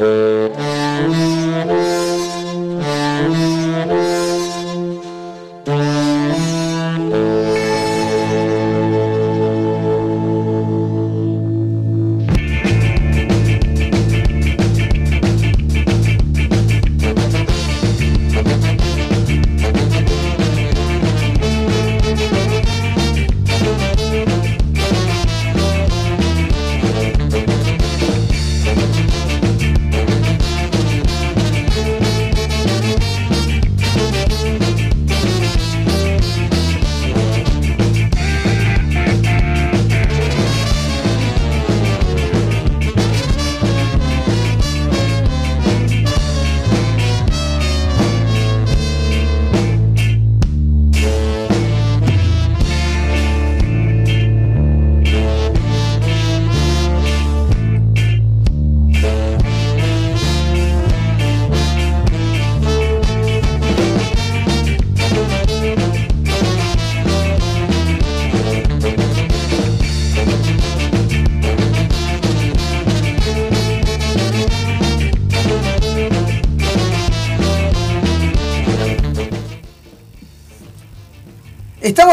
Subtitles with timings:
[0.00, 0.27] Uh...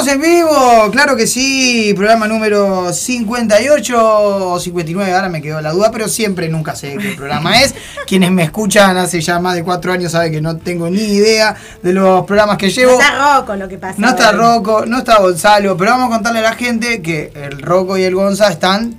[0.06, 5.72] Estamos en vivo, claro que sí, programa número 58 o 59, ahora me quedó la
[5.72, 7.73] duda, pero siempre nunca sé qué programa es.
[8.06, 11.56] Quienes me escuchan hace ya más de cuatro años saben que no tengo ni idea
[11.81, 12.92] de los programas que llevo.
[12.92, 13.95] No está Rocco lo que pasa.
[13.97, 17.59] No está Rocco, no está Gonzalo, pero vamos a contarle a la gente que el
[17.59, 18.95] Rocco y el Gonza están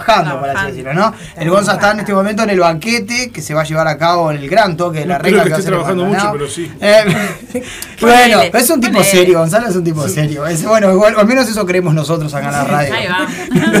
[0.00, 1.14] eh, trabajando, por así decirlo, ¿no?
[1.36, 3.98] El Gonza está en este momento en el banquete que se va a llevar a
[3.98, 5.42] cabo en el gran toque de la No regla.
[5.42, 6.32] creo que va a esté ser trabajando cuando, mucho, ¿no?
[6.32, 6.72] pero sí.
[6.80, 7.62] Eh,
[8.00, 10.46] bueno, es un tipo serio, Gonzalo es un tipo serio.
[10.46, 12.94] Es, bueno, igual, al menos eso creemos nosotros acá en la radio.
[12.94, 13.28] Ahí va.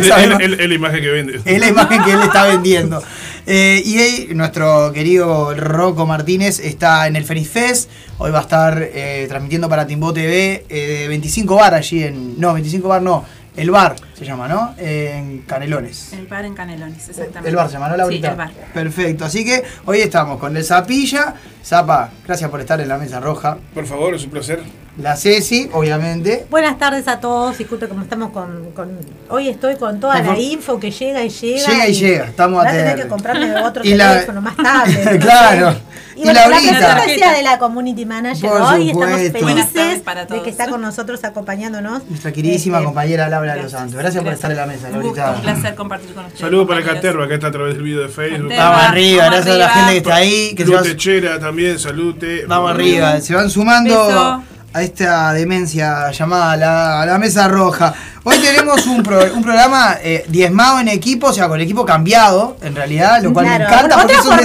[0.00, 1.40] Es, la imagen que vende.
[1.44, 3.02] es la imagen que él está vendiendo.
[3.46, 7.90] Eh, y ahí, nuestro querido Rocco Martínez está en el Feliz Fest.
[8.18, 12.38] Hoy va a estar eh, transmitiendo para Timbo TV eh, 25 bar allí en.
[12.38, 13.24] No, 25 bar no.
[13.56, 14.74] El bar se llama, ¿no?
[14.78, 16.12] En Canelones.
[16.12, 17.48] El bar en Canelones, exactamente.
[17.48, 18.28] El bar se llama, ¿no, Laurita?
[18.28, 18.50] Sí, el bar.
[18.74, 19.24] Perfecto.
[19.24, 21.34] Así que hoy estamos con el Zapilla.
[21.64, 23.58] Zapa, gracias por estar en la mesa roja.
[23.74, 24.62] Por favor, es un placer.
[24.98, 26.46] La Ceci, obviamente.
[26.50, 28.98] Buenas tardes a todos, disculpe como estamos con, con-
[29.30, 31.70] Hoy estoy con toda la info que llega y llega.
[31.70, 35.18] Llega y llega, estamos a tener que comprarme otro Y la- teléfono más tarde.
[35.20, 35.76] Claro.
[36.16, 36.94] Y, Y bueno, la la Brita.
[36.96, 39.38] presencia de la Community Manager Por hoy, estamos supuesto.
[39.46, 42.02] Felices para de que está con nosotros acompañándonos.
[42.10, 43.80] Nuestra queridísima Este, compañera Laura de los Gracias.
[43.80, 43.98] Santos.
[44.00, 44.34] Gracias por Gracias.
[44.34, 45.30] estar en la mesa, Laurita.
[45.36, 46.40] un placer compartir con ustedes.
[46.40, 46.82] Saludos para.
[46.82, 48.52] Caterva, que está a través del video de Facebook.
[48.56, 50.54] Vamos arriba, Vamos gracias a la gente que está ahí.
[50.56, 52.44] Que se Lu va- Techera también, salute.
[52.46, 54.42] vamos arriba, se van sumando Beso.
[54.72, 57.92] A esta demencia llamada la, la Mesa Roja.
[58.22, 61.86] Hoy tenemos un, pro- un programa eh, diezmado en equipo, o sea, con el equipo
[61.86, 64.38] cambiado, en realidad, lo cual me encanta porque un,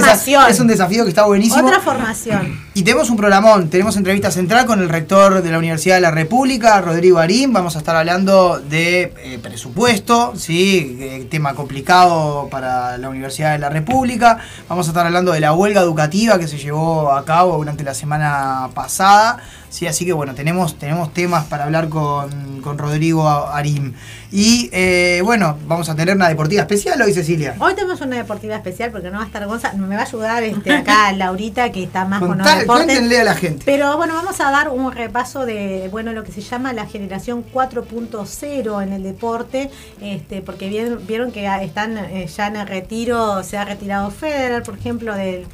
[0.48, 1.66] es un desafío que está buenísimo.
[1.66, 2.58] Otra formación.
[2.72, 6.10] Y tenemos un programón, tenemos entrevista central con el rector de la Universidad de la
[6.10, 10.96] República, Rodrigo Arín, vamos a estar hablando de eh, presupuesto, ¿sí?
[10.98, 14.38] Eh, tema complicado para la Universidad de la República,
[14.68, 17.94] vamos a estar hablando de la huelga educativa que se llevó a cabo durante la
[17.94, 19.38] semana pasada,
[19.76, 19.86] ¿sí?
[19.86, 23.94] así que bueno, tenemos, tenemos temas para hablar con, con Rodrigo Arín.
[24.32, 27.54] Y eh, bueno, vamos a tener una deportiva especial hoy, Cecilia.
[27.58, 30.42] Hoy tenemos una deportiva especial porque no va a estar Gonza, me va a ayudar
[30.42, 32.66] este, acá Laurita que está más con los deportes.
[32.86, 33.62] cuéntenle a la gente.
[33.64, 37.44] Pero bueno, vamos a dar un repaso de bueno lo que se llama la generación
[37.52, 39.70] 4.0 en el deporte,
[40.00, 44.62] este, porque vieron, vieron que están eh, ya en el retiro, se ha retirado Federer,
[44.62, 45.46] por ejemplo, del,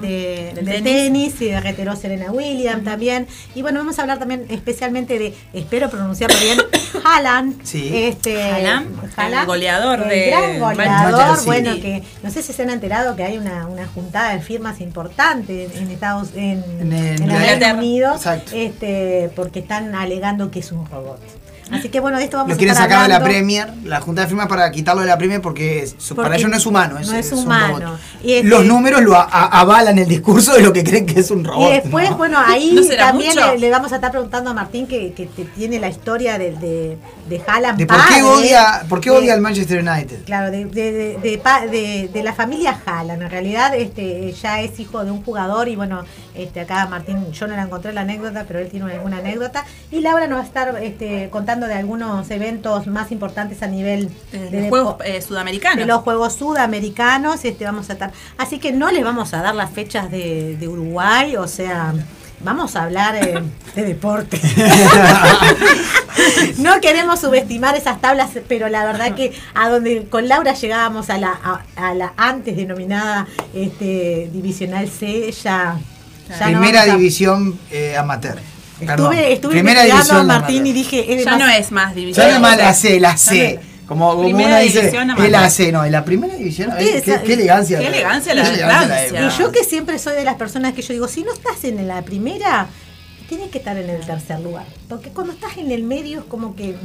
[0.00, 0.84] de- Del del tenis.
[1.34, 1.40] tenis.
[1.42, 3.26] y de retiró Serena Williams también.
[3.54, 6.58] Y bueno, vamos a hablar también especialmente de, espero pronunciarlo bien,
[7.04, 7.64] Haaland.
[7.64, 7.90] Sí.
[7.92, 8.88] Este, Haaland,
[9.40, 11.46] el goleador el de gran Manchester goleador, City.
[11.46, 14.80] bueno, que no sé si se han enterado que hay una, una juntada de firmas
[14.80, 17.78] importante en, Estados en, En el- en en el Reino Inglaterra.
[17.78, 18.52] Unido, Exacto.
[18.54, 21.20] este, porque están alegando que es un robot.
[21.72, 23.22] Así que bueno, de esto vamos Lo a quieren sacar de la.
[23.22, 26.56] Premier, la Junta de Firmas para quitarlo de la Premier porque, es- para ellos no
[26.56, 26.98] es humano.
[26.98, 27.78] Es, no es un humano.
[27.80, 27.98] robot.
[28.22, 31.20] Y este- Los números lo a- a- avalan el discurso de lo que creen que
[31.20, 31.68] es un robot.
[31.70, 32.16] Y después, ¿no?
[32.16, 35.12] bueno, ahí ¿No será también le, le vamos a estar preguntando a Martín que,
[35.54, 36.98] tiene la historia de, de,
[37.28, 40.24] de Haaland de por qué padre, odia, por qué de- odia al Manchester United.
[40.24, 43.22] Claro, de, de, de, de pa- de- de la familia Haaland.
[43.22, 46.04] En realidad este, ya es hijo de un jugador y bueno,
[46.34, 49.64] este, acá Martín, yo no la encontré la anécdota, pero él tiene alguna anécdota.
[49.90, 54.10] Y Laura nos va a estar este, contando de algunos eventos más importantes a nivel
[54.32, 55.78] De de los Juegos eh, Sudamericanos.
[55.78, 57.44] de los Juegos Sudamericanos.
[57.44, 58.12] Este, vamos a estar.
[58.38, 61.94] Así que no les vamos a dar las fechas de, de Uruguay, o sea.
[62.44, 63.42] Vamos a hablar eh,
[63.74, 64.40] de deporte.
[66.58, 71.18] no queremos subestimar esas tablas, pero la verdad que a donde con Laura llegábamos a
[71.18, 75.78] la, a, a la antes denominada este, divisional C, ya...
[76.28, 78.38] ya Primera división eh, amateur.
[78.80, 80.66] Estuve, estuve Primera investigando a división Martín amateur.
[80.66, 82.26] y dije, es Ya no es más división.
[82.26, 83.60] Ya no es más la C, la C.
[83.86, 84.92] Como, como Primera uno dice,
[85.30, 86.70] la C, no, en la primera división.
[86.78, 87.78] qué, elegancia.
[87.78, 89.26] Qué elegancia la.
[89.26, 91.86] Y yo que siempre soy de las personas que yo digo, si no estás en
[91.86, 92.68] la primera,
[93.28, 94.66] tienes que estar en el tercer lugar.
[94.88, 96.76] Porque cuando estás en el medio es como que...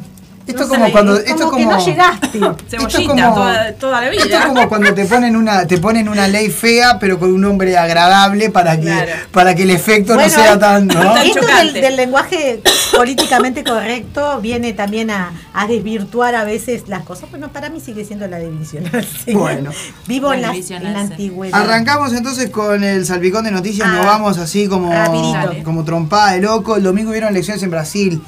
[0.47, 2.27] Esto no como sé, cuando- es esto como es que como- no llegaste.
[2.39, 4.23] Cebollita Esto es como- toda, toda la vida.
[4.23, 7.41] Esto es como cuando te ponen una te ponen una ley fea pero con un
[7.41, 9.11] nombre agradable para que Claro.
[9.31, 10.93] para que el efecto Bueno, no sea tan ¿no?
[10.93, 12.61] Tan Esto del, del lenguaje
[12.95, 17.29] políticamente correcto viene también a, a desvirtuar a veces las cosas.
[17.29, 18.83] Bueno, para mí sigue siendo la división.
[19.25, 19.33] ¿sí?
[19.33, 19.71] Bueno.
[20.07, 21.61] Vivo en La en antigüedad.
[21.61, 25.63] Arrancamos entonces con el salpicón de noticias, Ah, nos vamos así como, rapidito.
[25.63, 26.75] Como trompada de loco.
[26.77, 28.21] El domingo hubieron elecciones en Brasil.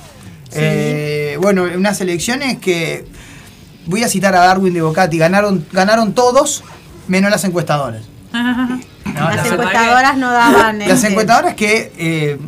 [0.50, 0.58] Sí.
[0.62, 3.06] Eh, bueno, unas elecciones que
[3.86, 6.64] voy a citar a Darwin de Bocati, ganaron, ganaron todos
[7.08, 8.04] menos las encuestadoras.
[8.34, 8.80] ¿no?
[9.14, 10.80] Las Las- encuestadoras no daban...
[10.80, 12.40] Las este, encuestadoras que eh,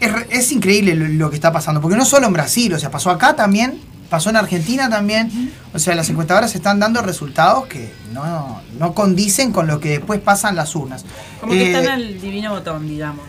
[0.00, 2.90] es, es increíble lo, lo que está pasando, porque no solo en Brasil, o sea,
[2.90, 7.92] pasó acá también, pasó en Argentina también, o sea, las encuestadoras están dando resultados que
[8.12, 11.04] no, no condicen con lo que después pasan las urnas.
[11.40, 13.26] Como que Eh, están al divino botón, digamos.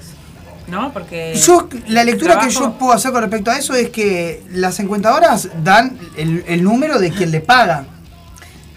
[0.72, 0.92] ¿No?
[0.94, 1.36] Porque.
[1.36, 5.50] yo, la lectura que yo puedo hacer con respecto a eso es que las encuestadoras
[5.64, 7.86] dan el, el número de quien le paga.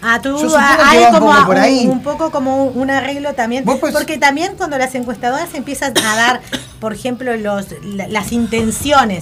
[0.07, 1.51] Ah, tú ah, que hay va un como poco.
[1.51, 3.63] Un, un poco como un arreglo también.
[3.63, 6.41] Pues- porque también cuando las encuestadoras empiezan a dar,
[6.79, 9.21] por ejemplo, los la- las intenciones,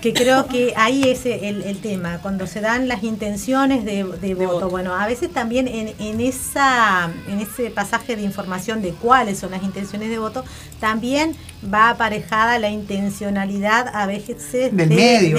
[0.00, 4.34] que creo que ahí es el, el tema, cuando se dan las intenciones de, de
[4.34, 4.52] voto.
[4.54, 4.70] voto.
[4.70, 9.50] Bueno, a veces también en, en, esa, en ese pasaje de información de cuáles son
[9.50, 10.44] las intenciones de voto,
[10.80, 11.36] también
[11.72, 15.38] va aparejada la intencionalidad a veces Del de- medio,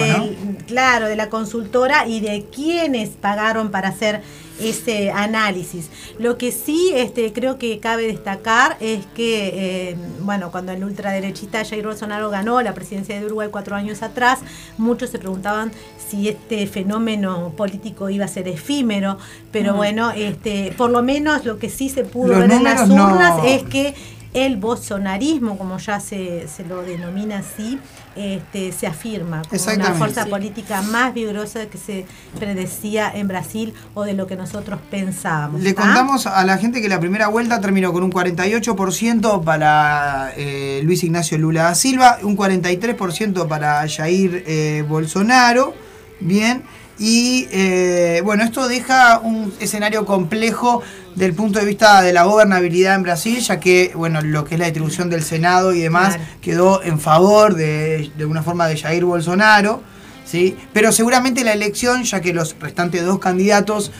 [0.68, 4.22] claro, de la consultora y de quienes pagaron para hacer
[4.62, 5.90] ese análisis.
[6.20, 11.64] Lo que sí este, creo que cabe destacar es que, eh, bueno, cuando el ultraderechista
[11.66, 14.40] Jair Bolsonaro ganó la presidencia de Uruguay cuatro años atrás,
[14.78, 15.72] muchos se preguntaban
[16.10, 19.18] si este fenómeno político iba a ser efímero,
[19.52, 19.78] pero Mm.
[19.78, 23.06] bueno, este, por lo menos lo que sí se pudo Los ver en las no-
[23.06, 23.94] urnas es que
[24.34, 27.80] el bolsonarismo, como ya se, se lo denomina así,
[28.16, 30.30] este, se afirma como una fuerza Sí.
[30.30, 32.06] política más vigorosa que se
[32.38, 35.62] predecía en Brasil o de lo que nosotros pensábamos.
[35.62, 35.82] Le ¿tá?
[35.84, 41.04] contamos a la gente que la primera vuelta terminó con un 48% para eh, Luis
[41.04, 45.74] Ignacio Lula da Silva, un 43% para Jair eh, Bolsonaro,
[46.20, 46.64] bien,
[47.04, 50.84] y eh, bueno, esto deja un escenario complejo
[51.16, 54.60] del punto de vista de la gobernabilidad en Brasil, ya que bueno, lo que es
[54.60, 56.32] la distribución del Senado y demás Claro.
[56.42, 59.82] quedó en favor de, de una forma de Jair Bolsonaro.
[60.26, 60.56] ¿sí?
[60.74, 63.92] Pero seguramente la elección, ya que los restantes dos candidatos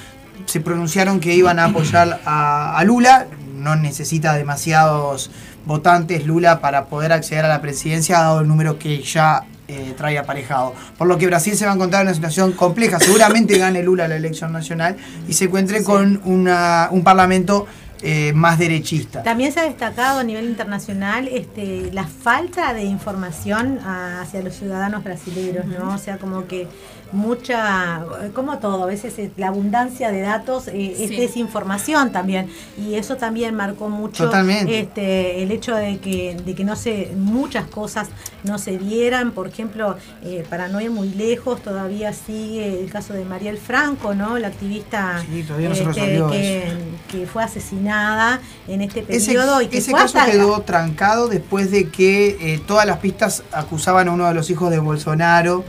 [0.46, 3.26] se pronunciaron que iban a apoyar a, a Lula,
[3.56, 5.32] no necesita demasiados
[5.66, 10.18] votantes Lula para poder acceder a la presidencia, dado el número que ya eh, trae
[10.18, 10.74] aparejado.
[10.98, 13.00] Por lo que Brasil se va a encontrar en una situación compleja.
[13.00, 14.98] Seguramente gane Lula la elección nacional
[15.28, 17.68] y se encuentre con una, un parlamento
[18.04, 19.22] eh, más derechista.
[19.22, 24.56] También se ha destacado a nivel internacional este, la falta de información a- hacia los
[24.56, 25.94] ciudadanos brasileños, ¿no?
[25.94, 26.68] O sea, como que
[27.12, 28.04] mucha,
[28.34, 32.50] como todo, a veces es- la abundancia de datos eh, es desinformación también.
[32.78, 34.80] Y eso también marcó mucho Totalmente.
[34.80, 38.10] este, el hecho de que, de que no se, muchas cosas
[38.44, 39.32] no se dieran.
[39.32, 44.14] Por ejemplo, eh, para no ir muy lejos, todavía sigue el caso de Mariel Franco,
[44.16, 44.38] ¿no?
[44.38, 46.74] La activista Sí, todavía no se este, que,
[47.20, 51.72] que fue asesinada en este Ese, periodo y que ese caso hasta- quedó trancado después
[51.72, 55.64] de que eh, todas las pistas acusaban a uno de los hijos de Bolsonaro.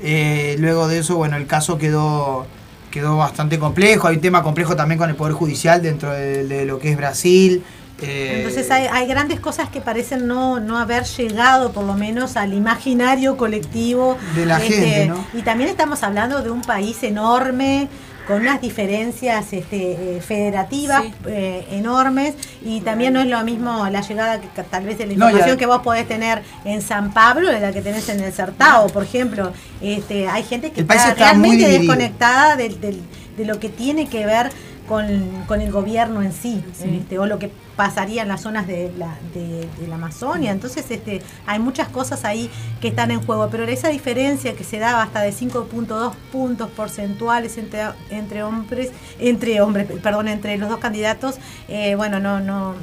[0.00, 2.46] Eh, luego de eso, bueno, el caso quedó,
[2.90, 4.08] quedó bastante complejo.
[4.08, 6.96] Hay un tema complejo también con el Poder Judicial dentro de, de lo que es
[6.96, 7.62] Brasil.
[8.00, 12.36] Eh, Entonces hay, hay grandes cosas que parecen no, no haber llegado por lo menos
[12.36, 15.24] al imaginario colectivo De la Este, gente, ¿no?
[15.34, 17.88] Y también estamos hablando de un país enorme
[18.28, 21.12] con unas diferencias este, eh, federativas Sí.
[21.26, 25.14] eh, enormes y también no es lo mismo la llegada que, tal vez de la
[25.14, 28.86] información que vos podés tener en San Pablo de la que tenés en el Certao,
[28.88, 29.52] por ejemplo.
[29.80, 33.00] Este, hay gente que El país está, está muy realmente desconectada del- del-
[33.38, 34.50] de lo que tiene que ver
[34.88, 35.06] con,
[35.46, 39.16] con el gobierno en sí, este, o lo que pasaría en las zonas de la,
[39.34, 40.50] de, de la Amazonia.
[40.50, 44.78] Entonces, este, hay muchas cosas ahí que están en juego, pero esa diferencia que se
[44.78, 50.78] daba hasta de 5.2 puntos porcentuales entre, entre hombres, entre hombres, perdón, entre los dos
[50.78, 51.36] candidatos,
[51.68, 52.74] eh, bueno, no, no,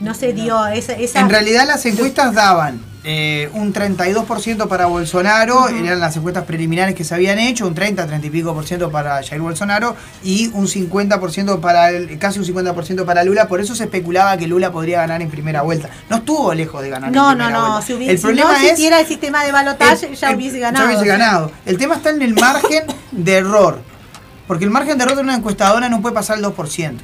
[0.00, 5.68] no se dio esa, esa En realidad las encuestas daban eh, un 32% para Bolsonaro,
[5.68, 8.90] eran las encuestas preliminares que se habían hecho, un 30, 30 y pico por ciento
[8.90, 13.74] para Jair Bolsonaro y un 50% para el, casi un 50% para Lula, por eso
[13.74, 15.90] se especulaba que Lula podría ganar en primera vuelta.
[16.08, 17.86] No estuvo lejos de ganar no, en no, primera no, vuelta.
[17.86, 20.58] si, hubi- el si problema no es existiera el sistema de balotaje el- ya hubiese
[20.58, 20.84] ganado.
[20.86, 21.52] ya hubiese ganado.
[21.66, 23.80] El tema está en el margen de error.
[24.46, 27.00] Porque el margen de error de una encuestadora no puede pasar el 2%.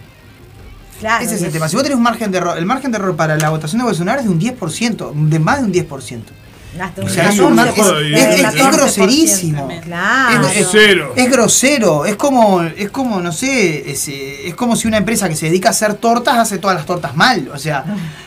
[1.01, 1.69] Claro, Ese es el tema.
[1.69, 3.85] Si vos tenés un margen de error, el margen de error para la votación de
[3.87, 6.33] Bolsonaro es de un 10%, de más de un 10%.
[6.81, 8.77] hasta O sea, es, un mar- es- 14%, es- es- es 14%.
[8.77, 9.69] groserísimo.
[9.83, 10.47] Claro.
[10.49, 11.13] Es- es- Cero.
[11.17, 15.29] Es grosero, es como, es como, no sé, es, eh, es como si una empresa
[15.29, 17.51] que se dedica a hacer tortas hace todas las tortas mal.
[17.53, 17.85] O sea,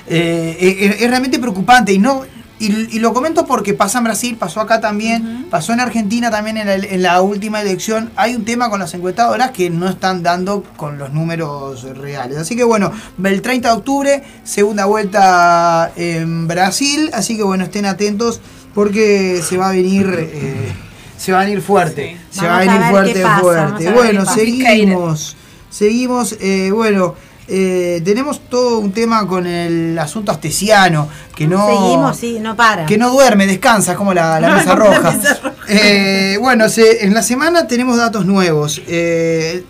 [0.08, 2.24] eh, es, es realmente preocupante y no.
[2.66, 6.58] Y, y lo comento porque pasa en Brasil, pasó acá también, pasó en Argentina también
[6.58, 8.12] en la, en la última elección.
[8.16, 12.38] Hay un tema con las encuestadoras que no están dando con los números reales.
[12.38, 12.92] Así que bueno,
[13.24, 17.10] el 30 de octubre, segunda vuelta en Brasil.
[17.14, 18.42] Así que bueno, estén atentos
[18.74, 20.08] porque se va a venir.
[20.18, 20.74] eh,
[21.18, 22.18] se va a venir fuerte.
[22.30, 22.40] Sí.
[22.40, 23.92] Se va a venir fuerte, fuerte.
[23.92, 25.36] Bueno, seguimos.
[25.70, 26.36] Seguimos.
[26.42, 27.16] eh, bueno,
[27.48, 31.08] eh, tenemos todo un tema con el asunto astesiano.
[31.36, 31.66] Que no.
[31.68, 32.86] Seguimos, sí, no para.
[32.86, 35.12] Que no duerme, descansa, como la, la mesa Como la roja.
[35.12, 35.56] mesa roja.
[35.68, 38.82] Eh, bueno, se- en la semana tenemos datos nuevos.
[38.88, 39.66] Eh,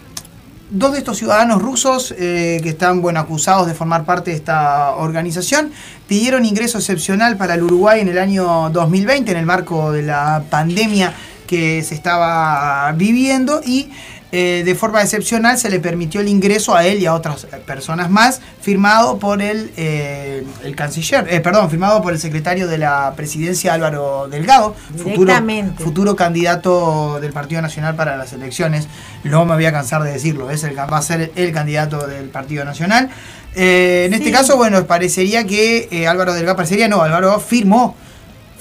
[0.69, 4.91] dos de estos ciudadanos rusos eh, que están bueno, acusados de formar parte de esta
[4.95, 5.71] organización
[6.07, 10.43] pidieron ingreso excepcional para el Uruguay en el año 2020 en el marco de la
[10.49, 11.13] pandemia
[11.45, 13.91] que se estaba viviendo y
[14.35, 17.57] eh, de forma excepcional se le permitió el ingreso a él y a otras eh,
[17.63, 22.79] personas más firmado por el, eh, el canciller, eh, perdón, firmado por el secretario de
[22.79, 25.33] la presidencia Álvaro Delgado, futuro,
[25.77, 28.87] futuro candidato del Partido Nacional para las elecciones.
[29.23, 32.29] No me voy a cansar de decirlo, es el, va a ser el candidato del
[32.29, 33.11] Partido Nacional.
[33.55, 37.95] Eh, en este caso, bueno, parecería que eh, Álvaro Delgado, parecería no, Álvaro firmó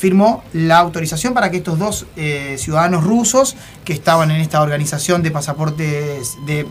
[0.03, 3.55] firmó la autorización para que estos dos eh, ciudadanos rusos
[3.85, 6.67] que estaban en esta organización de pasaportes de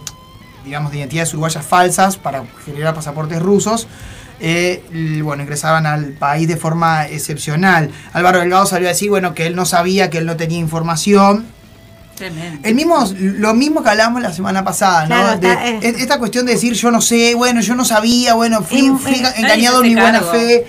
[0.66, 3.88] digamos de identidades uruguayas falsas para generar pasaportes rusos
[4.42, 4.84] eh,
[5.24, 7.90] bueno, ingresaban al país de forma excepcional.
[8.12, 11.46] Álvaro Delgado salió a decir, bueno, que él no sabía, que él no tenía información.
[12.18, 12.60] Tremendo.
[12.68, 15.16] El mismo, lo mismo que hablamos la semana pasada, ¿no?
[15.16, 15.80] Claro, De- está, eh.
[15.84, 18.92] es- esta cuestión de decir yo no sé, bueno, yo no sabía, bueno, fui,
[19.38, 20.32] engañado en mi buena cargo.
[20.34, 20.66] fe.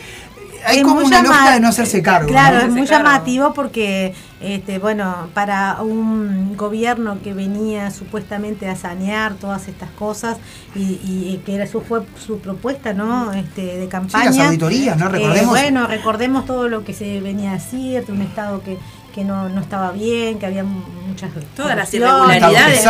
[0.64, 2.28] Hay Es como muy una lógica de no hacerse cargo.
[2.28, 2.62] Claro, ¿no?
[2.64, 3.04] es muy cargo.
[3.04, 10.38] llamativo porque, este, bueno, para un gobierno que venía supuestamente a sanear todas estas cosas
[10.75, 13.33] y, y que era su fue su propuesta, ¿no?
[13.33, 14.26] Este, de campaña.
[14.26, 15.07] las auditorías, ¿no?
[15.07, 15.50] Eh, Recordemos.
[15.50, 18.78] bueno, recordemos todo lo que se venía a decir de un estado que
[19.12, 22.85] que no, no estaba bien, que había muchas Todas las irregularidades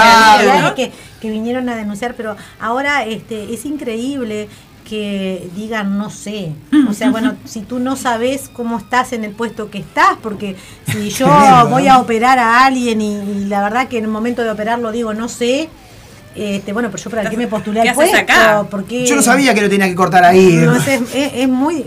[0.77, 4.49] que, que vinieron a denunciar, pero ahora este es increíble
[4.93, 6.53] que digan no sé.
[6.87, 10.55] O sea, bueno, si tú no sabes cómo estás en el puesto que estás, porque
[10.87, 11.27] si yo
[11.71, 14.93] voy a operar a alguien y, y la verdad que en el momento de operarlo
[14.93, 15.71] digo no sé,
[16.35, 18.67] este, bueno, pero yo para qué me postulé ¿Qué al puesto, acá?
[18.71, 20.59] porque Yo no sabía que lo tenía que cortar ahí.
[20.63, 21.87] no, es, es- es muy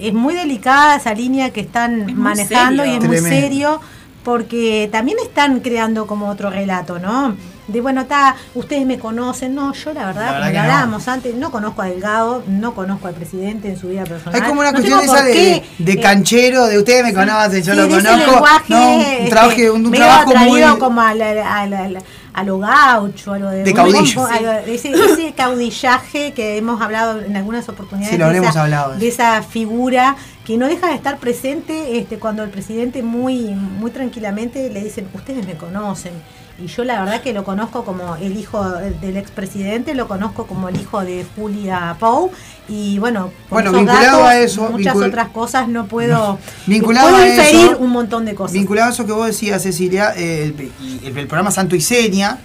[0.00, 3.80] es muy delicada esa línea que están manejando y es muy serio
[4.24, 7.36] porque también están creando como otro relato, ¿no?
[7.68, 10.60] De bueno, está, ustedes me conocen, no, yo la verdad, La verdad como no.
[10.62, 14.40] hablábamos antes, no conozco a Delgado, no conozco al presidente en su vida personal.
[14.40, 17.78] Hay como una no cuestión esa de, eh, canchero, de ustedes me conocen, yo sí,
[17.78, 18.16] lo conozco.
[18.32, 20.62] lenguaje, no, un, este, trabajo, un, un trabajo muy.
[20.78, 24.24] como a, la- a la- a la- a lo gaucho, a lo de, De caudillo.
[24.26, 28.12] a lo- ese, ese caudillaje que hemos hablado en algunas oportunidades.
[28.12, 28.94] Sí, lo de habremos esa- hablado.
[28.96, 33.90] de esa figura que no deja de estar presente este, cuando el presidente muy, muy
[33.90, 36.12] tranquilamente le dicen, ustedes me conocen.
[36.60, 38.68] Y yo la verdad que lo conozco como el hijo
[39.00, 42.32] del expresidente, lo conozco como el hijo de Julia Pou.
[42.68, 47.24] Y bueno, Bueno, vinculado datos, a eso, muchas vincul- otras cosas no puedo, Vinculado puedo
[47.26, 48.54] inferir eso, un montón de cosas.
[48.54, 52.38] Vinculado a eso que vos decías, Cecilia, el, y el- el programa Santo y Seña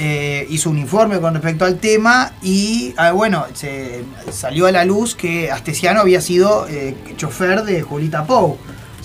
[0.00, 4.84] eh, hizo un informe con respecto al tema y, ah, bueno, se salió a la
[4.84, 8.56] luz que Astesiano había sido eh, chofer de Julita Pou.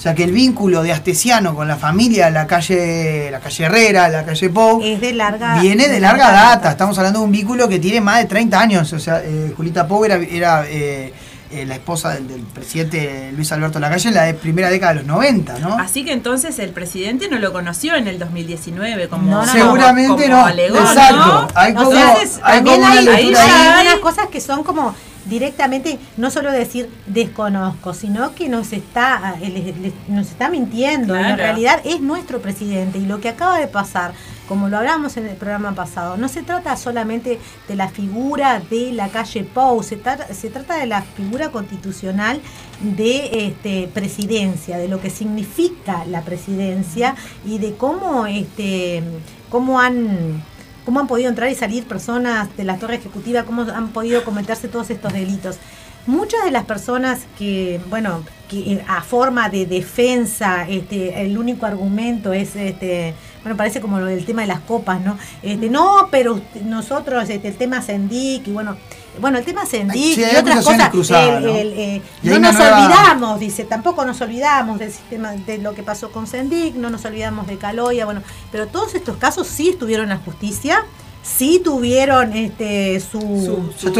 [0.03, 4.09] O sea que el vínculo de Astesiano con la familia, la calle, la calle Herrera,
[4.09, 6.71] la calle Pou, es de larga viene de larga data.
[6.71, 8.91] Estamos hablando de un vínculo que tiene más de 30 años.
[8.91, 11.13] O sea, eh, Julita Pou era, era, eh,
[11.51, 14.99] eh, la esposa del, del presidente Luis Alberto Lacalle en la de- primera década de
[14.99, 15.77] los 90, ¿no?
[15.79, 19.47] Así que entonces el presidente no lo conoció en el 2019 como No.
[19.47, 20.45] Seguramente como no.
[20.45, 21.15] alegó, Exacto.
[21.15, 21.47] ¿no?
[21.55, 23.67] Hay como, Entonces, hay también como una hay- ahí ahí.
[23.77, 24.93] algunas cosas que son como
[25.25, 31.15] directamente no solo decir desconozco, sino que nos está, le- le- nos está mintiendo.
[31.15, 34.13] En realidad es nuestro presidente y lo que acaba de pasar,
[34.47, 38.91] como lo hablamos en el programa pasado, no se trata solamente de la figura de
[38.91, 42.41] la calle Pou, se, trata- se trata de la figura constitucional
[42.81, 47.15] de este, presidencia, de lo que significa la presidencia
[47.45, 49.01] y de cómo, este,
[49.49, 50.43] cómo han
[50.85, 54.67] cómo han podido entrar y salir personas de la torre ejecutiva, cómo han podido cometerse
[54.67, 55.57] todos estos delitos.
[56.05, 61.65] Muchas de las personas que, bueno, que eh, a forma de defensa, este, el único
[61.65, 65.17] argumento es, este, bueno, parece como lo del tema de las copas, ¿no?
[65.41, 68.75] Este, no, pero nosotros, este, el tema Sendic, y bueno,
[69.19, 71.55] bueno, el tema Sendic Sí, y otras cosas, el- ¿no?
[71.55, 75.73] el, eh, Y no nos nueva- olvidamos, dice, tampoco nos olvidamos del sistema, de lo
[75.75, 79.69] que pasó con Sendic, no nos olvidamos de Caloya, bueno, pero todos estos casos sí
[79.69, 80.83] estuvieron en la justicia,
[81.23, 83.93] sí tuvieron este su, Su- su-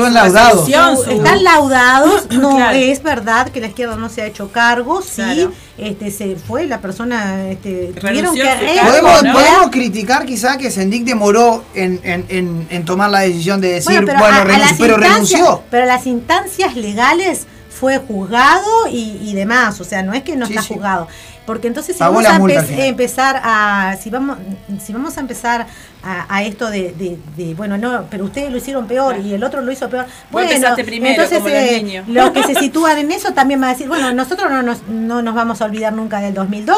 [1.06, 2.77] su- están laudados, no Claro.
[2.77, 5.51] es verdad que la izquierda no se ha hecho cargo, sí, Claro.
[5.77, 8.44] este se fue la persona, este, tuvieron que
[8.86, 9.34] Podemos, ¿no?
[9.34, 14.03] podemos criticar quizá que Sendic demoró en, en, en, en tomar la decisión de decir,
[14.06, 15.63] bueno, a renunció, pero renunció.
[15.72, 20.46] Pero las instancias legales fue juzgado y, y demás, o sea, no es que no
[20.46, 20.74] Sí, está sí.
[20.74, 21.08] juzgado.
[21.46, 24.38] Porque entonces si Pagó vamos a empe- empezar a si vamos
[24.82, 25.68] si vamos a empezar
[26.02, 29.44] a, a esto de, de- de, bueno no pero ustedes lo hicieron peor y el
[29.44, 30.06] otro lo hizo peor.
[30.32, 30.50] Bueno
[30.86, 33.88] primero, entonces como los eh, los que se sitúan en eso también van a decir
[33.90, 36.78] bueno nosotros no nos, no nos vamos a olvidar nunca del 2002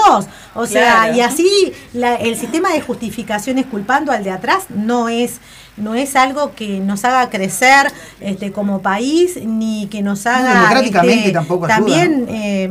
[0.56, 1.14] o sea Claro.
[1.18, 5.36] y así la- el sistema de justificaciones culpando al de atrás no es
[5.78, 7.92] no es algo que nos haga crecer
[8.22, 12.70] este como país ni que nos haga democráticamente este, tampoco ayuda, también eh,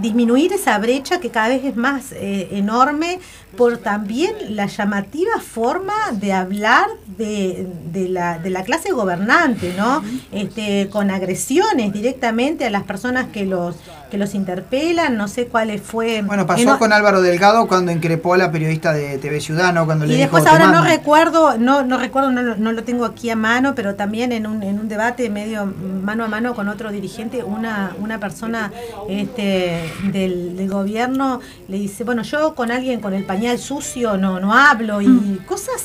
[0.00, 3.18] disminuir esa brecha que cada vez es más eh, enorme
[3.56, 10.02] por también la llamativa forma de hablar de, de la, de la clase gobernante, ¿no?
[10.30, 13.76] Este, con agresiones directamente a las personas que los
[14.10, 16.22] que los interpelan, no sé cuáles fue.
[16.22, 20.04] Bueno, pasó en con Álvaro Delgado cuando increpó a la periodista de TV Ciudadano, cuando
[20.04, 20.96] y le después dijo, "Te ahora no mando".
[20.96, 24.46] recuerdo, no, no recuerdo, no, lo- no lo tengo aquí a mano, pero también en
[24.46, 28.70] un, en un debate medio mano a mano con otro dirigente, una, una persona
[29.08, 29.75] este,
[30.12, 34.52] del, del gobierno le dice, bueno, yo con alguien con el pañal sucio no, no
[34.54, 35.38] hablo y Mm.
[35.46, 35.82] cosas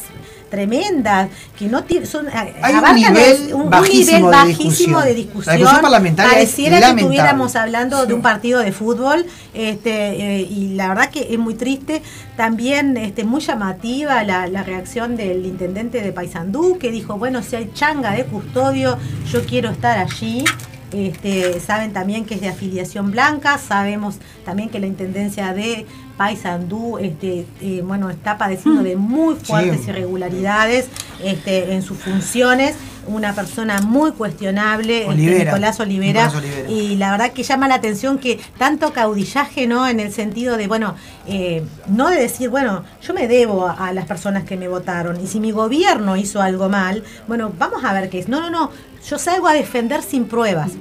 [0.50, 5.04] tremendas que no tienen son Hay un nivel un, bajísimo nivel de bajísimo discusión.
[5.06, 7.02] de discusión, La discusión parlamentaria es pareciera que lamentable.
[7.16, 9.92] estuviéramos hablando de un partido de fútbol este
[10.40, 12.02] eh, y la verdad que es muy triste
[12.36, 17.56] también este muy llamativa la, la reacción del intendente de Paysandú que dijo bueno si
[17.56, 18.98] hay changa de custodio
[19.32, 20.44] yo quiero estar allí
[20.92, 25.86] este, saben también que es de afiliación blanca, sabemos también que la intendencia de
[26.18, 29.90] Paysandú este, eh, bueno, está padeciendo de muy fuertes Sí.
[29.90, 30.88] irregularidades
[31.24, 32.76] este, en sus funciones.
[33.08, 35.16] Una persona muy cuestionable, este.
[35.16, 36.70] Nicolás Olivera, Nicolás Olivera.
[36.70, 39.88] y la verdad que llama la atención que tanto caudillaje, ¿no?
[39.88, 40.94] En el sentido de, bueno,
[41.26, 45.20] eh, no de decir, bueno, yo me debo a, a las personas que me votaron
[45.20, 48.28] y si mi gobierno hizo algo mal, bueno, vamos a ver qué es.
[48.30, 48.70] No, no, no,
[49.08, 50.72] yo salgo a defender sin pruebas.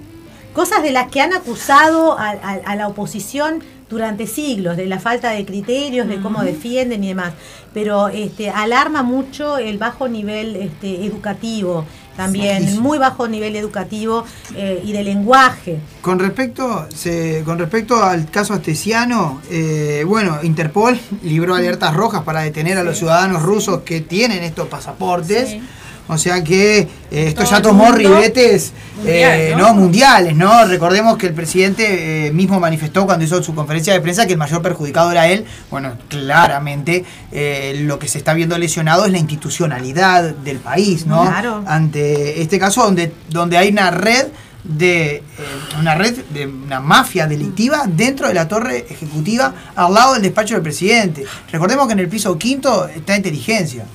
[0.53, 4.99] Cosas de las que han acusado a, a- a la oposición durante siglos, de la
[5.01, 7.33] falta de criterios, de cómo defienden y demás.
[7.75, 11.85] Pero este, alarma mucho el bajo nivel este, educativo,
[12.17, 12.83] también, Bajísimo.
[12.83, 15.79] muy bajo nivel educativo eh, y de lenguaje.
[16.03, 22.43] Con respecto, se- con respecto al caso astesiano, eh, bueno, Interpol libró alertas rojas para
[22.43, 25.51] detener a los ciudadanos rusos que tienen estos pasaportes.
[25.51, 25.63] Sí.
[26.11, 29.69] O sea que eh, esto Todo ya tomó ribetes mundial, eh, ¿no?
[29.69, 29.75] ¿no?
[29.75, 30.67] mundiales, ¿no?
[30.67, 34.39] Recordemos que el presidente eh, mismo manifestó cuando hizo su conferencia de prensa que el
[34.39, 35.45] mayor perjudicado era él.
[35.71, 41.23] Bueno, claramente eh, lo que se está viendo lesionado es la institucionalidad del país, ¿no?
[41.23, 41.63] Claro.
[41.65, 44.27] Ante este caso donde, donde hay una red
[44.65, 45.23] de eh,
[45.79, 50.55] una red de una mafia delictiva dentro de la torre ejecutiva al lado del despacho
[50.55, 51.25] del presidente.
[51.51, 53.87] Recordemos que en el piso quinto está inteligencia.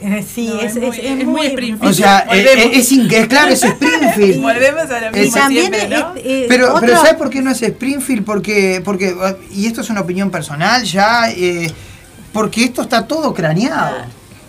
[0.00, 1.46] Eh, sí, No, es, es muy- es- muy.
[1.48, 1.90] Springfield.
[1.90, 4.40] O sea, eh, eh, es, claro, es Springfield.
[4.42, 6.12] Volvemos a lo mismo también siempre, ¿no?
[6.16, 8.24] eh, Pero, pero ¿sabes por qué no es Springfield?
[8.24, 9.14] Porque, porque
[9.52, 11.72] y esto es una opinión personal ya, eh,
[12.32, 13.96] porque esto está todo craneado.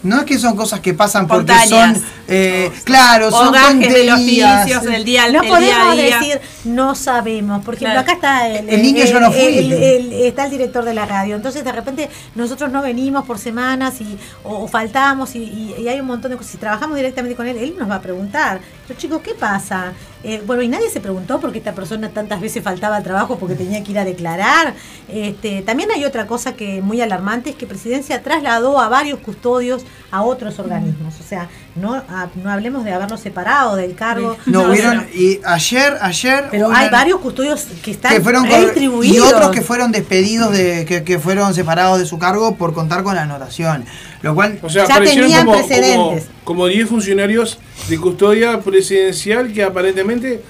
[0.01, 4.19] No es que son cosas que pasan porque son, eh, claro, son gajes de los
[4.19, 6.19] oficios, del día, No el día podemos a día.
[6.19, 7.65] decir no sabemos.
[7.65, 7.99] Por ejemplo, Claro.
[8.01, 9.39] acá está el, El niño yo no fui.
[9.41, 11.35] el- el- está el director de la radio.
[11.35, 15.87] Entonces, de repente, nosotros no venimos por semanas y, o, o faltamos y, y- y
[15.89, 16.51] hay un montón de cosas.
[16.53, 18.61] Si trabajamos directamente con él, él nos va a preguntar.
[18.89, 19.93] Pero chicos, ¿qué pasa?
[20.23, 23.37] Eh, bueno, y nadie se preguntó por qué esta persona tantas veces faltaba al trabajo
[23.37, 24.73] porque tenía que ir a declarar.
[25.07, 29.85] Este, también hay otra cosa que muy alarmante, es que Presidencia trasladó a varios custodios
[30.09, 31.19] a otros organismos.
[31.19, 34.35] O sea, no a- no hablemos de haberlo separado del cargo.
[34.45, 35.03] No, No, hubieron, no.
[35.13, 36.45] y ayer, ayer.
[36.51, 39.15] Pero hubo hay una- varios custodios que están que fueron redistribuidos.
[39.15, 43.03] y otros que fueron despedidos de que, que fueron separados de su cargo por contar
[43.03, 43.85] con la anotación
[44.21, 46.25] lo cual O sea, Ya tenían como, precedentes.
[46.43, 50.43] como, como 10 funcionarios de custodia presidencial que aparentemente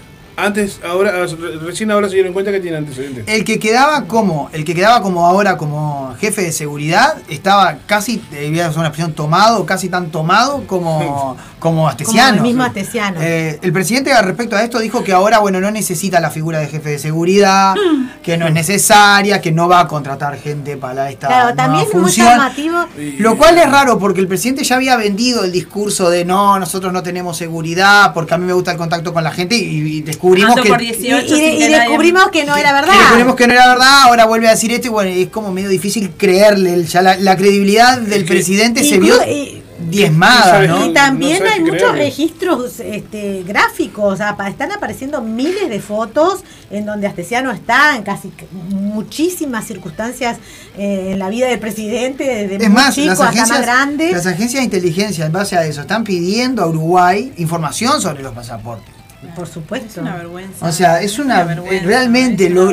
[0.44, 1.26] antes, ahora,
[1.62, 3.24] recién ahora se dieron cuenta que tienen antecedentes.
[3.28, 8.22] el que quedaba como el que quedaba como ahora como jefe de seguridad estaba casi
[8.32, 13.20] debía ser una expresión tomado casi tan tomado como como Astesiano el mismo Astesiano.
[13.22, 16.60] Eh, el presidente al respecto a esto dijo que ahora bueno no necesita la figura
[16.60, 17.76] de jefe de seguridad
[18.24, 21.86] que no es necesaria que no va a contratar gente para esta Claro, nueva también
[21.88, 22.78] es muy función llamativo.
[23.20, 26.94] Lo cual es raro porque el presidente ya había vendido el discurso de no, nosotros
[26.94, 30.02] no tenemos seguridad porque a mí me gusta el contacto con la gente y, y
[30.30, 30.70] descubrimos Ando que...
[30.70, 32.94] por Y, 18 y- sin y que nadie- descubrimos que no era verdad.
[32.98, 35.70] descubrimos que no era verdad, ahora vuelve a decir esto y bueno, es como medio
[35.70, 40.86] difícil creerle, ya la, la credibilidad del que- presidente se vio y- diezmada.
[40.86, 46.42] Y también hay muchos registros este, gráficos, o sea, pa- están apareciendo miles de fotos
[46.70, 50.38] en donde Astesiano está, en casi muchísimas circunstancias
[50.78, 53.62] eh, en la vida del presidente, desde Es muy más, chico las hasta más agencias,
[53.66, 54.12] grande.
[54.12, 58.34] las agencias de inteligencia en base a eso están pidiendo a Uruguay información sobre los
[58.34, 58.94] pasaportes.
[59.36, 59.88] Por supuesto.
[59.88, 60.66] Es una vergüenza.
[60.66, 61.44] O sea, es una...
[61.44, 62.72] vergüenza, realmente, es una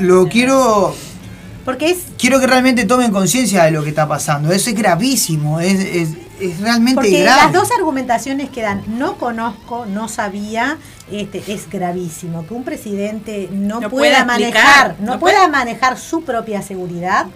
[0.00, 0.94] lo, quiero
[1.64, 4.52] Porque es quiero que realmente tomen conciencia de lo que está pasando.
[4.52, 6.08] Eso es gravísimo, es, es,
[6.40, 7.42] es realmente Porque grave.
[7.44, 10.76] las dos argumentaciones que dan, no conozco, no sabía,
[11.10, 12.46] este, es gravísimo.
[12.46, 17.26] Que un presidente no, No pueda manejar, no, no pueda puede- manejar su propia seguridad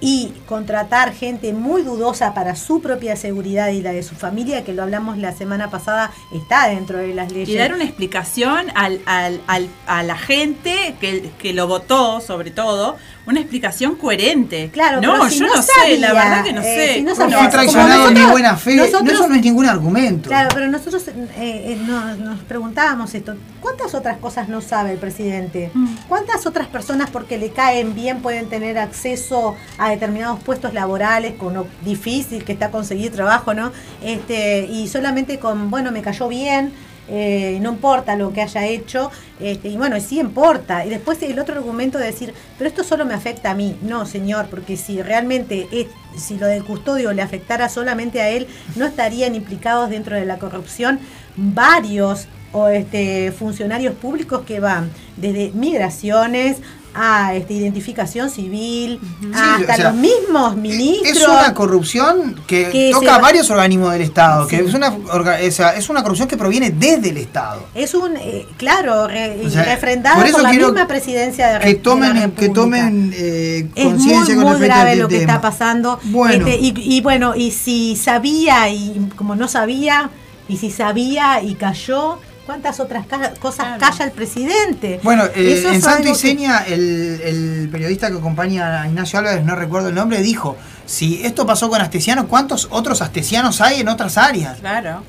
[0.00, 4.74] y contratar gente muy dudosa para su propia seguridad y la de su familia, que
[4.74, 7.48] lo hablamos la semana pasada, está dentro de las leyes.
[7.48, 12.50] Y dar una explicación al, al, al- a la gente que, que lo votó, sobre
[12.50, 14.70] todo, una explicación coherente.
[14.72, 16.94] Claro, no, pero si yo no no, sé, sabía, la verdad que no eh, sé.
[16.94, 18.76] si no no sabía, como traicionado nosotros- ni buena fe.
[18.76, 20.28] nosotros- no, eso no es ningún argumento.
[20.28, 23.34] Claro, pero nosotros eh, eh, nos, nos preguntábamos esto.
[23.60, 25.70] ¿Cuántas otras cosas no sabe el presidente?
[25.74, 25.86] Mm.
[26.08, 31.54] ¿Cuántas otras personas porque le caen bien pueden tener acceso a determinados puestos laborales con
[31.54, 33.72] lo difícil que está conseguir trabajo, ¿no?
[34.02, 36.72] Este, y solamente con, bueno, me cayó bien,
[37.08, 40.84] eh, no importa lo que haya hecho, este, y bueno, sí importa.
[40.84, 43.76] Y después el otro argumento de decir, pero esto solo me afecta a mí.
[43.82, 45.68] No, señor, porque si realmente
[46.16, 50.38] si lo del custodio le afectara solamente a él, no estarían implicados dentro de la
[50.38, 50.98] corrupción
[51.36, 56.58] varios o este, funcionarios públicos que van desde migraciones
[56.98, 61.16] a este, identificación civil, Sí, hasta o sea, los mismos ministros.
[61.16, 64.92] Es una corrupción que, Que toca a va- varios organismos del Estado, que es una,
[64.96, 67.66] orga- esa- es una corrupción que proviene desde el Estado.
[67.74, 71.48] Es un, eh, claro, re- O sea, refrendado por por, eso la quiero misma presidencia
[71.48, 75.02] de, Que de la tomen, que tomen eh, es muy, conciencia con muy grave este
[75.02, 75.32] lo que tema.
[75.34, 76.00] está pasando.
[76.04, 76.46] Bueno.
[76.46, 80.10] Este, y, y bueno, y si sabía y como no sabía,
[80.48, 83.80] y si sabía y cayó, ¿cuántas otras ca- cosas Claro.
[83.80, 85.00] calla el presidente?
[85.02, 88.82] Bueno, eh, Eso en es Santo y algo que- Seña, el, el periodista que acompaña
[88.82, 90.56] a Ignacio Álvarez, no recuerdo el nombre, dijo,
[90.86, 94.58] si esto pasó con Astesiano, ¿cuántos otros Astesianos hay en otras áreas?
[94.60, 95.02] Claro.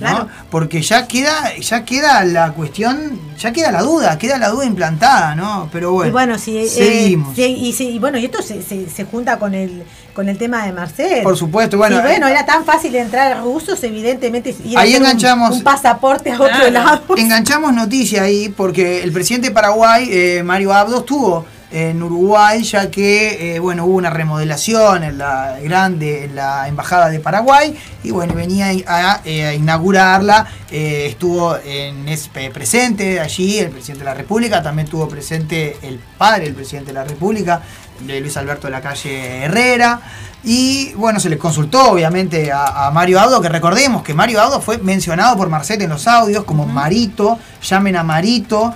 [0.00, 0.08] ¿No?
[0.08, 0.28] Claro.
[0.50, 5.34] Porque ya queda, ya queda la cuestión, ya queda la duda, queda la duda implantada,
[5.34, 5.68] ¿no?
[5.72, 7.36] Pero bueno, y bueno, si, eh, seguimos.
[7.38, 10.72] y, y bueno, y esto se, se, se junta con el con el tema de
[10.72, 11.22] Marcel.
[11.22, 14.56] Por supuesto, bueno, Y bueno, eh, era tan fácil entrar a rusos, evidentemente.
[14.64, 16.70] ir a Ahí un- enganchamos- Un, pasaporte a otro Claro.
[16.70, 17.02] lado.
[17.18, 22.90] Enganchamos noticia ahí porque el presidente de Paraguay, eh, Mario Abdo, estuvo en Uruguay ya
[22.90, 28.10] que eh, bueno hubo una remodelación en la grande en la embajada de Paraguay y
[28.12, 34.10] bueno venía a, eh, a inaugurarla eh, estuvo en es- presente allí el presidente de
[34.10, 37.62] la República también estuvo presente el padre del presidente de la República
[38.06, 40.00] Luis Alberto de la Calle Herrera
[40.44, 44.60] y bueno, se le consultó obviamente a, a Mario Audo, que recordemos que Mario Audo
[44.60, 48.72] fue mencionado por Marcet en los audios como Marito, llamen a Marito.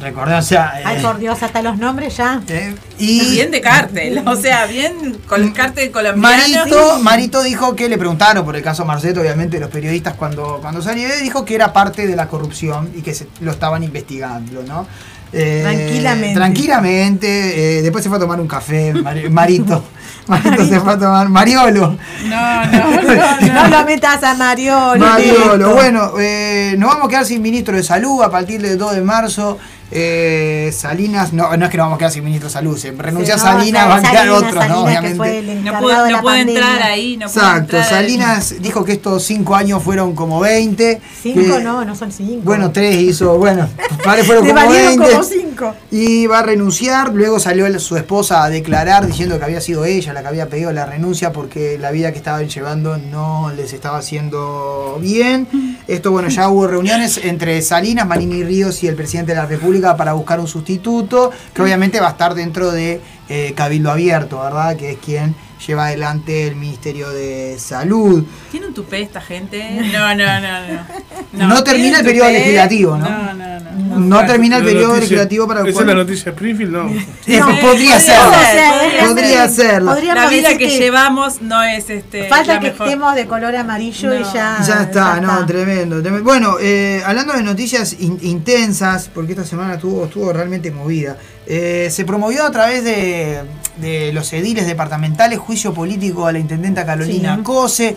[0.00, 0.72] Recordé, o sea.
[0.84, 2.42] Ay, eh, por Dios, hasta los nombres ya.
[2.48, 6.36] eh, y Bien de cártel, o sea, bien con el cártel colombiano.
[6.36, 10.82] Marito, Marito dijo que le preguntaron por el caso Marcet, obviamente los periodistas cuando, cuando
[10.82, 14.86] salió, dijo que era parte de la corrupción y que se, lo estaban investigando, ¿no?
[15.32, 16.34] Eh, Tranquilamente.
[16.34, 17.78] Tranquilamente.
[17.78, 19.82] eh, después se fue a tomar un café, Mari- Marito.
[20.26, 21.28] Marito se fue a tomar.
[21.28, 21.96] Mariolo.
[22.26, 23.78] No, no, no, No no.
[23.78, 24.98] lo metas a Mariolo.
[25.04, 25.74] Mariolo.
[25.74, 29.00] Bueno, eh, nos vamos a quedar sin ministro de salud a partir del 2 de
[29.02, 29.58] marzo.
[29.90, 32.90] Eh, Salinas, no, no es que nos vamos a quedar sin ministro de salud, se
[32.92, 34.82] renuncia Sí, no, Salinas, va a quedar Salinas, otro, Salinas, ¿no?
[34.84, 35.42] Obviamente.
[35.42, 36.54] No encargado puedo, de la no pandemia.
[36.60, 37.88] entrar ahí, no Exacto, entrar ahí.
[37.90, 41.00] Salinas dijo que estos cinco años fueron como 20.
[41.22, 42.42] Cinco que- no, no son cinco.
[42.44, 43.68] Bueno, tres hizo, bueno,
[44.04, 45.10] padres fueron como valieron 20.
[45.12, 45.74] como cinco.
[45.90, 50.12] Y va a renunciar, luego salió su esposa a declarar diciendo que había sido ella
[50.12, 53.98] la que había pedido la renuncia porque la vida que estaban llevando no les estaba
[53.98, 55.46] haciendo bien.
[55.86, 59.75] Esto, bueno, ya hubo reuniones entre Salinas, Manini Ríos y el presidente de la República
[59.96, 64.76] para buscar un sustituto, que obviamente va a estar dentro de eh, Cabildo Abierto, ¿verdad?
[64.76, 65.34] Que es quien
[65.66, 68.24] lleva adelante el Ministerio de Salud.
[68.50, 69.64] ¿Tiene un tupé esta gente?
[69.92, 70.86] No, no, no, no.
[71.48, 72.38] No termina ¿tiene el periodo tupé?
[72.38, 73.08] legislativo, ¿no?
[73.08, 73.98] No, no, no.
[73.98, 76.72] No, termina el periodo noticia- legislativo para el ¿Esa es la noticia Springfield?
[76.72, 76.84] No.
[76.86, 79.82] No, podría podría ser, podría ser.
[79.82, 82.28] La vida decir que, que llevamos no es este.
[82.28, 82.86] Falta la que mejor.
[82.86, 84.58] estemos de color amarillo y ya.
[84.66, 85.46] Ya está, no, está.
[85.46, 86.24] tremendo, tremendo.
[86.24, 91.88] Bueno, eh, hablando de noticias in- intensas, porque esta semana estuvo, estuvo realmente movida, eh,
[91.90, 93.42] se promovió a través de,
[93.76, 97.42] de los ediles departamentales juicio político a la intendenta Carolina Sí.
[97.42, 97.96] Cose.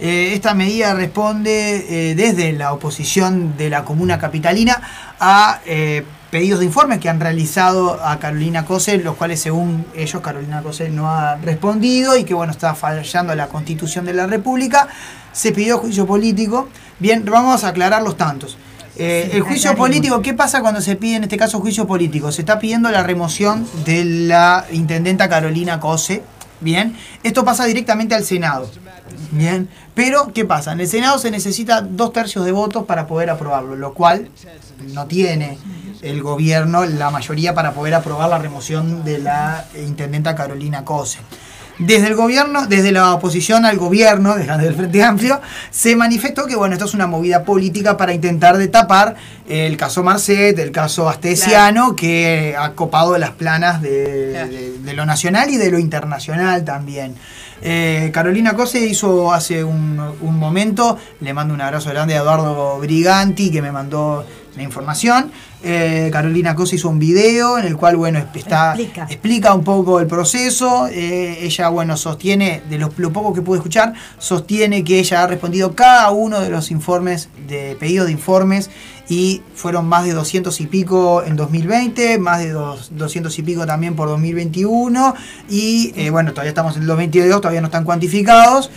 [0.00, 4.80] Eh, esta medida responde eh, desde la oposición de la comuna capitalina
[5.18, 5.60] a
[6.30, 10.88] pedidos de informes que han realizado a Carolina Cose, los cuales según ellos Carolina Cose
[10.88, 14.88] no ha respondido y que bueno está fallando la constitución de la República.
[15.32, 16.68] Se pidió juicio político.
[16.98, 18.56] Bien, vamos a aclarar los tantos.
[19.02, 22.30] Eh, el juicio político, ¿qué pasa cuando se pide en este caso juicio político?
[22.32, 26.22] Se está pidiendo la remoción de la intendenta Carolina Cose.
[26.60, 28.70] Bien, esto pasa directamente al Senado.
[29.30, 30.72] Bien, pero ¿qué pasa?
[30.72, 34.28] En el Senado se necesita dos tercios de votos para poder aprobarlo, lo cual
[34.92, 35.56] no tiene
[36.02, 41.20] el gobierno la mayoría para poder aprobar la remoción de la intendenta Carolina Cose.
[41.80, 45.40] Desde el gobierno, desde la oposición al gobierno, desde el Frente Amplio,
[45.70, 49.16] se manifestó que bueno, esto es una movida política para intentar de tapar
[49.48, 54.48] el caso Marcet, el caso Astesiano, que ha copado las planas de, Claro.
[54.52, 57.14] de- de lo nacional y de lo internacional también.
[57.62, 62.78] Eh, Carolina Cose hizo hace un, un momento, le mando un abrazo grande a Eduardo
[62.78, 64.24] Briganti que me mandó
[64.56, 65.30] la información.
[65.62, 69.04] Eh, Carolina Cose hizo un video en el cual, bueno, está, Explica.
[69.04, 70.88] explica un poco el proceso.
[70.90, 75.26] Eh, ella, bueno, sostiene, de los, lo poco que pude escuchar, sostiene que ella ha
[75.26, 78.70] respondido cada uno de los informes, de pedidos de informes,
[79.08, 83.66] y fueron más de 200 y pico en 2020, más de dos- 200 y pico
[83.66, 85.14] también por 2021,
[85.48, 88.70] y eh, bueno, todavía estamos en el 2022, todavía no están cuantificados.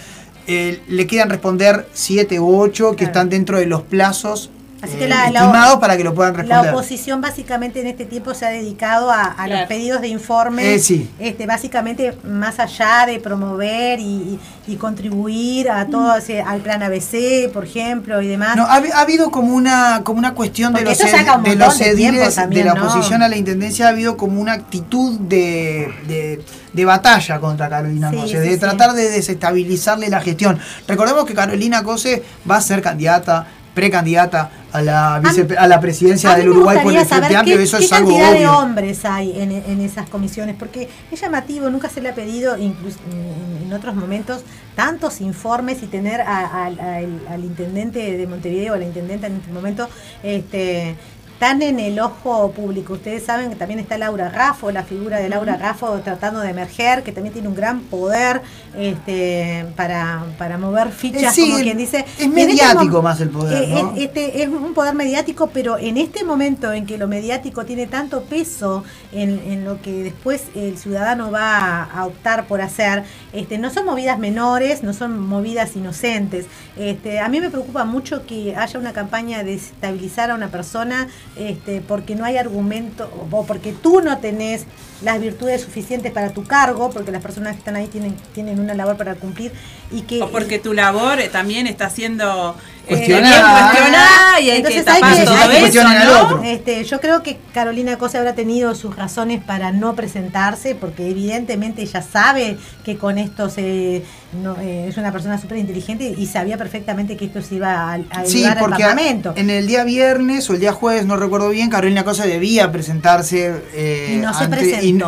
[0.46, 3.12] Le quedan responder 7 u 8 que Claro.
[3.12, 4.50] están dentro de los plazos
[4.84, 6.74] Así eh, que la- la- estimados para que lo puedan La responder.
[6.74, 10.80] oposición básicamente en este tiempo se ha dedicado a, a los pedidos de informes, Eh,
[10.80, 11.10] sí.
[11.20, 16.84] este, básicamente más allá de promover y, y- y contribuir a todo ese- al plan
[16.84, 18.56] ABC, por ejemplo, y demás.
[18.58, 21.90] No, ha, ha habido como una como una cuestión de los, un de los de
[21.90, 22.84] ediles también, de la ¿no?
[22.90, 26.42] oposición a la intendencia, ha habido como una actitud de, de,
[26.74, 28.60] de batalla contra Carolina Sí, Cose, sí, de sí.
[28.60, 30.60] tratar de desestabilizarle la gestión.
[30.88, 36.32] Recordemos que Carolina Cose va a ser candidata, precandidata a la, vice, a la presidencia
[36.32, 38.58] A del Uruguay por el Frente Amplio, qué, eso qué es algo cantidad de obvio.
[38.60, 42.98] hombres hay en, en esas comisiones, porque es llamativo, nunca se le ha pedido, incluso
[43.12, 44.44] en, otros momentos,
[44.76, 46.80] tantos informes y tener a- a- al,
[47.28, 49.90] al intendente de Montevideo, a la intendente en este momento,
[50.22, 50.96] este
[51.44, 52.94] tan en el ojo público.
[52.94, 57.04] Ustedes saben que también está Laura Raffo, la figura de Laura Raffo tratando de emerger,
[57.04, 58.42] que también tiene un gran poder
[58.78, 61.98] este, para, para mover fichas, Eh, sí, como quien dice.
[62.00, 63.90] es este mediático más el poder, eh, ¿no?
[63.98, 67.88] eh, este es un poder mediático, pero en este momento en que lo mediático tiene
[67.88, 73.04] tanto peso en, en lo que después el ciudadano va a, a optar por hacer,
[73.34, 76.46] este, no son movidas menores, no son movidas inocentes.
[76.78, 81.10] Este, a mí me preocupa mucho que haya una campaña de estabilizar a una persona
[81.36, 84.66] este, porque no hay argumento o porque tú no tenés
[85.04, 88.74] las virtudes suficientes para tu cargo, porque las personas que están ahí tienen, tienen una
[88.74, 89.52] labor para cumplir
[89.92, 93.54] y que O porque tu labor eh, también está siendo eh, Cuestionada.
[93.54, 96.08] bien cuestionada y hay Entonces que hay tapar que- todo hay que eso, cuestionar al
[96.08, 96.22] ¿no?
[96.24, 96.44] otro.
[96.44, 101.82] Este, yo creo que Carolina Cosa habrá tenido sus razones para no presentarse, porque evidentemente
[101.82, 104.04] ella sabe que con esto se
[104.42, 107.94] no, eh, es una persona súper inteligente y sabía perfectamente que esto se iba a,
[107.94, 109.34] a Sí, ayudar al Parlamento.
[109.36, 113.54] en el día viernes o el día jueves, no recuerdo bien, Carolina Cosa debía presentarse
[113.76, 114.56] eh, Y no se ante,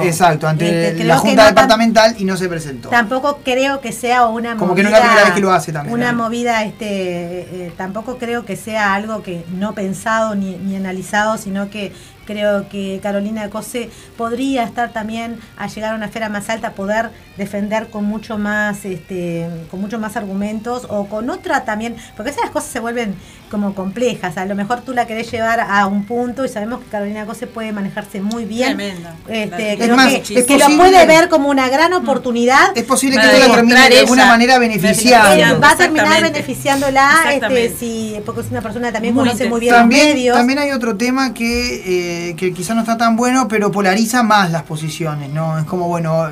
[0.03, 2.89] exacto, ante Este, la que Junta no departamental y no se presentó.
[2.89, 4.89] Tampoco creo que sea una Como que movida.
[4.89, 8.45] no es la primera vez que lo hace también, Una movida, este, eh, tampoco creo
[8.45, 11.91] que sea algo que no pensado ni, ni analizado, sino que
[12.25, 17.09] creo que Carolina Cose podría estar también a llegar a una esfera más alta, poder
[17.37, 22.49] defender con mucho más, este, con mucho más argumentos o con otra también, porque esas
[22.49, 23.15] cosas se vuelven
[23.49, 24.37] como complejas.
[24.37, 27.47] A lo mejor tú la querés llevar a un punto y sabemos que Carolina Cose
[27.47, 28.75] puede manejarse muy bien.
[28.75, 29.09] Tremendo.
[29.27, 32.83] Este, Es creo más, que, es que lo puede ver como una gran oportunidad Es
[32.83, 35.59] posible que esto la termine de alguna manera beneficiando.
[35.61, 39.59] va a terminar beneficiándola este, si, porque es una persona que también Muy conoce muy
[39.59, 40.37] bien los También, medios.
[40.37, 44.51] también hay otro tema que, eh, que quizá no está tan bueno, pero polariza más
[44.51, 45.57] las posiciones, ¿no?
[45.59, 46.27] Es como, bueno,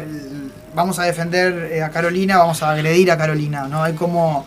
[0.76, 3.84] vamos a defender eh, a Carolina, vamos a agredir a Carolina, ¿no?
[3.84, 4.46] Hay como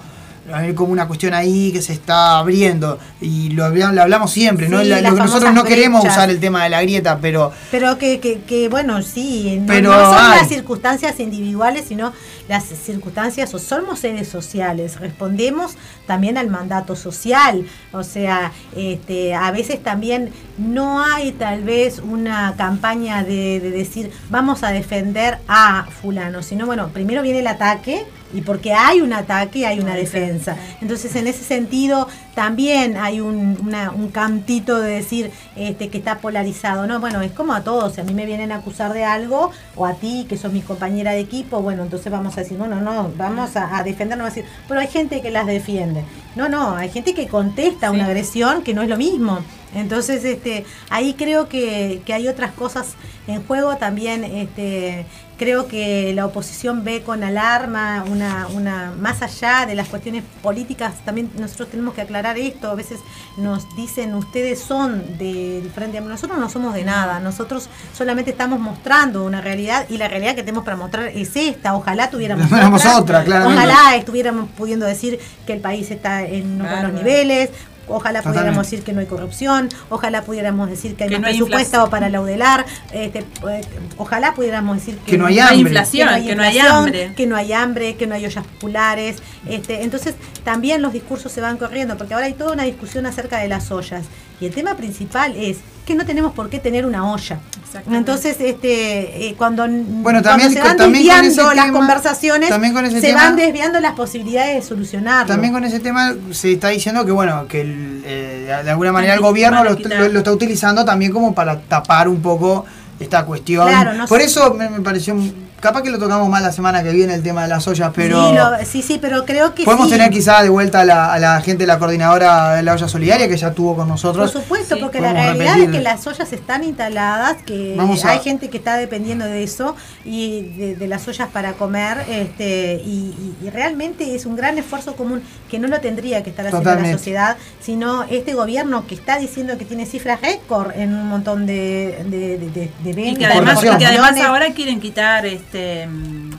[0.52, 4.68] hay como una cuestión ahí que se está abriendo y lo, habla- lo hablamos siempre,
[4.68, 4.80] ¿no?
[4.80, 6.16] Sí, La- que nosotros no queremos brechas.
[6.18, 9.90] usar el tema de la grieta, pero Pero que, que, que, bueno, sí, no, Pero
[9.90, 12.12] no son las circunstancias individuales, sino
[12.48, 19.50] las circunstancias, o somos seres sociales, respondemos también al mandato social, o sea, este, a
[19.50, 25.86] veces también no hay tal vez una campaña de, de decir vamos a defender a
[26.02, 28.06] fulano, sino bueno, primero viene el ataque
[28.36, 30.56] y porque hay un ataque hay una defensa.
[30.80, 36.18] Entonces, en ese sentido, también hay un, una- un cantito de decir este, que está
[36.18, 36.86] polarizado.
[36.86, 37.94] No, bueno, es como a todos.
[37.94, 40.60] Si a mí me vienen a acusar de algo, o a ti, que sos mi
[40.60, 44.28] compañera de equipo, bueno, entonces vamos a decir, bueno, no, vamos a, a defendernos, a
[44.30, 46.04] decir, pero hay gente que las defiende.
[46.34, 49.38] No, no, hay gente que contesta una agresión que no es lo mismo.
[49.74, 52.94] Entonces, este, ahí creo que, que hay otras cosas
[53.26, 54.24] en juego también.
[54.24, 55.06] Este,
[55.38, 60.94] creo que la oposición ve con alarma una, una más allá de las cuestiones políticas.
[61.04, 62.70] También nosotros tenemos que aclarar esto.
[62.70, 63.00] A veces
[63.36, 66.00] nos dicen ustedes son de diferente.
[66.00, 67.20] Nosotros no somos de nada.
[67.20, 71.74] Nosotros solamente estamos mostrando una realidad y la realidad que tenemos para mostrar es esta.
[71.74, 72.50] Ojalá tuviéramos
[72.96, 73.62] otra, claramente.
[73.62, 77.50] Ojalá estuviéramos pudiendo decir que el país está en unos buenos niveles.
[77.88, 78.28] Ojalá Totalmente.
[78.30, 81.34] pudiéramos decir que no hay corrupción, ojalá pudiéramos decir que hay Que más no hay
[81.34, 81.90] presupuesto inflación.
[81.90, 83.60] para laudelar, este, eh,
[83.96, 85.60] ojalá pudiéramos decir que, Que no hay No hay hambre.
[85.60, 87.12] inflación, que no hay inflación, hambre.
[87.16, 89.16] que no hay hambre, que no hay ollas populares.
[89.48, 93.38] Este, entonces también los discursos se van corriendo, porque ahora hay toda una discusión acerca
[93.38, 94.04] de las ollas.
[94.40, 97.38] Y el tema principal es que no tenemos por qué tener una olla.
[97.64, 97.96] Exactamente.
[97.98, 101.64] Entonces, este, eh, cuando, Bueno, cuando también se con- van también con desviando ese las
[101.66, 105.26] tema- conversaciones, también con ese se tema- van desviando las posibilidades de solucionarlo.
[105.32, 109.14] También con ese tema se está diciendo que bueno que el, eh, de alguna manera
[109.14, 110.00] el gobierno lo, quitar.
[110.00, 112.64] lo- lo está utilizando también como para tapar un poco
[112.98, 113.68] esta cuestión.
[113.68, 114.26] Claro, no Por sé.
[114.26, 115.14] eso me, me pareció
[115.60, 118.28] capaz que lo tocamos más la semana que viene el tema de las ollas, pero
[118.28, 119.92] sí, lo- sí, sí, pero creo que podemos sí.
[119.94, 122.86] tener quizá de vuelta a la, a la gente de la coordinadora de la olla
[122.88, 124.30] solidaria que ya estuvo con Por nosotros.
[124.30, 125.70] supuesto, Sí, porque la realidad repetir.
[125.70, 129.42] es que las ollas están instaladas, que Vamos a- hay gente que está dependiendo de
[129.42, 134.36] eso y de, de las ollas para comer, este, y, y- y realmente es un
[134.36, 136.92] gran esfuerzo común que no lo tendría que estar haciendo Totalmente.
[136.92, 141.46] la sociedad, sino este gobierno que está diciendo que tiene cifras récord en un montón
[141.46, 143.74] de, de, de, de- de Y ventas, que además, Información.
[143.74, 146.30] y que además ahora quieren quitar este mm,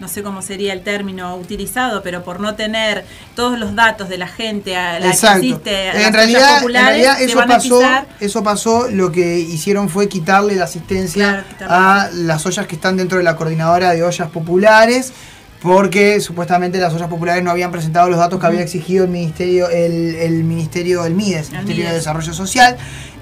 [0.00, 3.04] no sé cómo sería el término utilizado, pero por no tener
[3.34, 5.40] todos los datos de la gente a la Exacto.
[5.40, 7.80] que asiste a las En ollas realidad, en realidad eso pasó,
[8.20, 12.96] eso pasó, lo que hicieron fue quitarle la asistencia Claro, a las ollas que están
[12.96, 15.12] dentro de la coordinadora de ollas populares,
[15.62, 19.68] porque supuestamente las ollas populares no habían presentado los datos que había exigido el ministerio,
[19.68, 21.94] el, el ministerio del MIDES, el Ministerio de.
[21.94, 22.76] Desarrollo Social,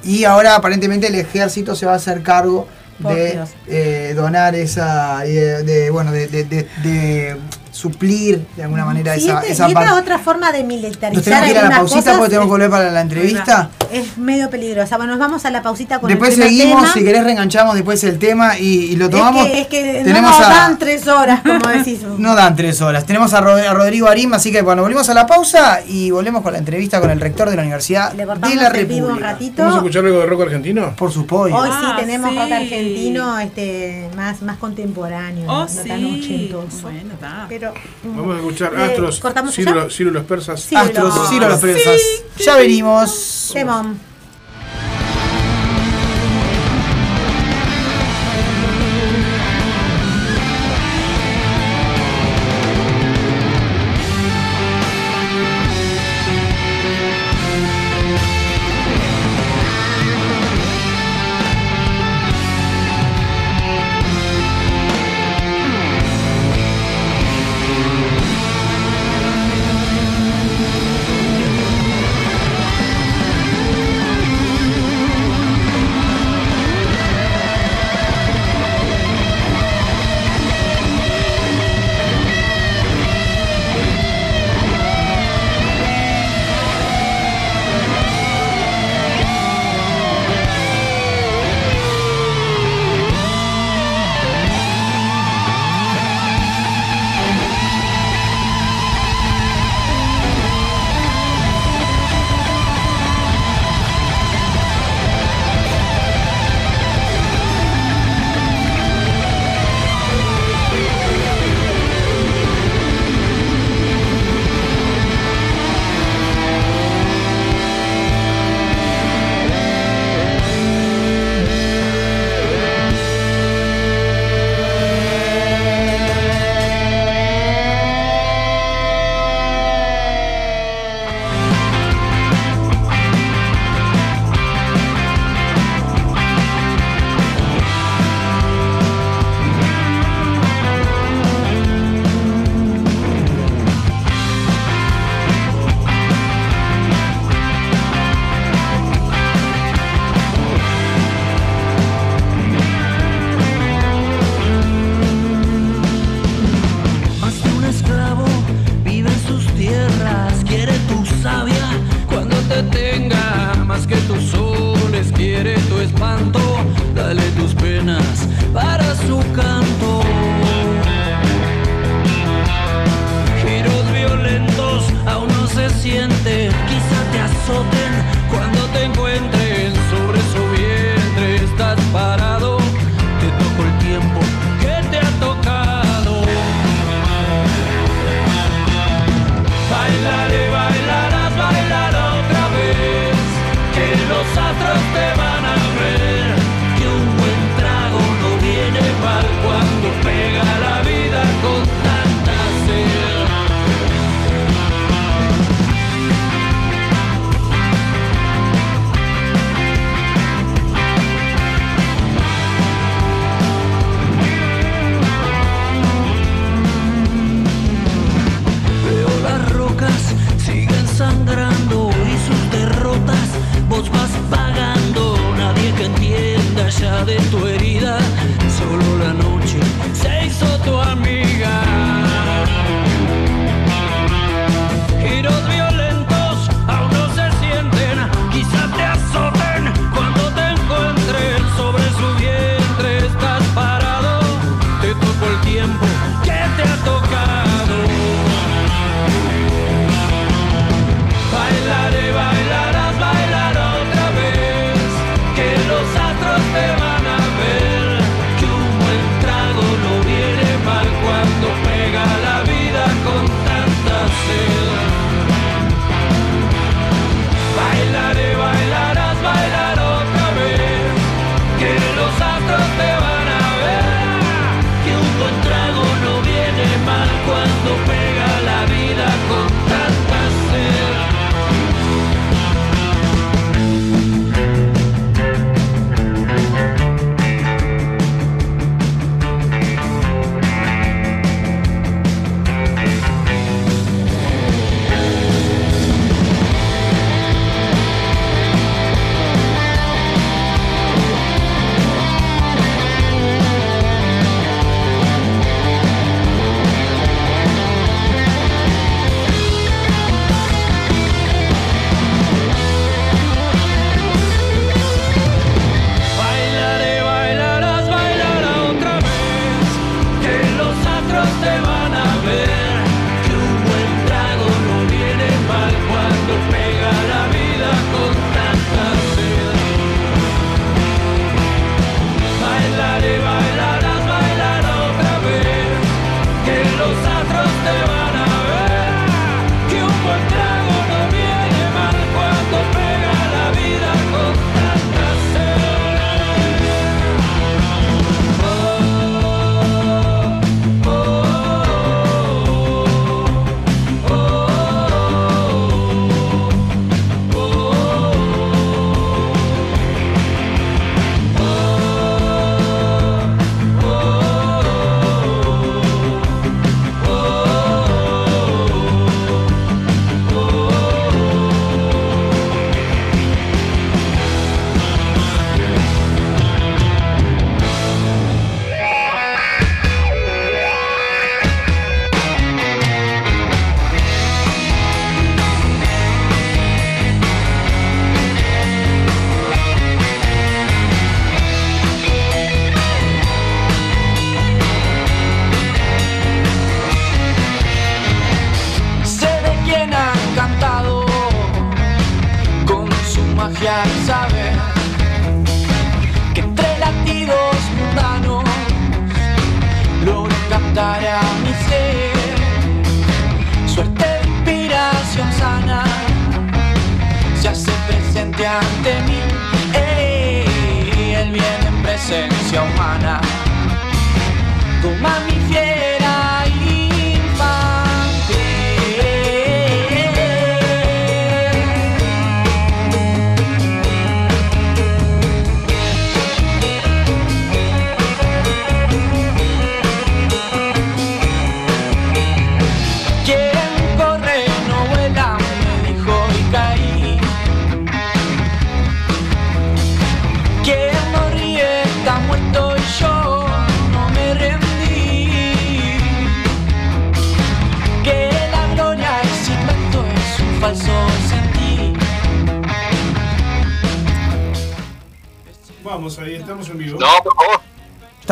[0.05, 2.69] y ahora aparentemente el ejército se va a hacer cargo
[3.03, 7.37] Por de eh, donar esa, y de, de, bueno, de
[7.77, 10.01] suplir de alguna manera Sí, esa, este- esa y esta parte.
[10.01, 12.51] otra forma de Nos militarizar tenemos que ir a la pausita cosas porque tenemos que
[12.51, 13.71] volver para la entrevista.
[13.93, 14.97] es medio peligrosa.
[14.97, 16.93] Bueno, nos vamos a la pausita con Después el seguimos, tema.
[16.95, 19.47] si querés reenganchamos después el tema y, y lo tomamos.
[19.47, 22.01] Es que, es que Tenemos no nos a- dan tres horas, como decís.
[22.19, 23.05] No dan tres horas.
[23.07, 26.43] Tenemos a, Ro- a Rodrigo Arim, así que bueno, volvemos a la pausa y volvemos
[26.43, 29.13] con la entrevista con el rector de la Universidad Le de la el vivo un
[29.15, 29.33] República.
[29.33, 29.63] ratito.
[29.63, 30.95] ¿Vamos a escuchar algo de rock argentino?
[30.97, 31.57] Por su pollo.
[31.57, 32.39] Hoy sí Ah, tenemos sí.
[32.39, 35.89] rock argentino este, más, más contemporáneo, Oh, no sí.
[35.89, 36.83] tan ochentoso.
[36.83, 37.47] Bueno, va.
[37.49, 39.91] Pero, mm, Vamos a escuchar eh, Astros, ¿cortamos Ciro?
[39.91, 40.61] Ciro los persas.
[40.61, 40.75] Sí.
[40.75, 42.01] Astros, Ciro los presas.
[42.39, 43.51] Ya venimos.
[43.53, 43.99] Temón.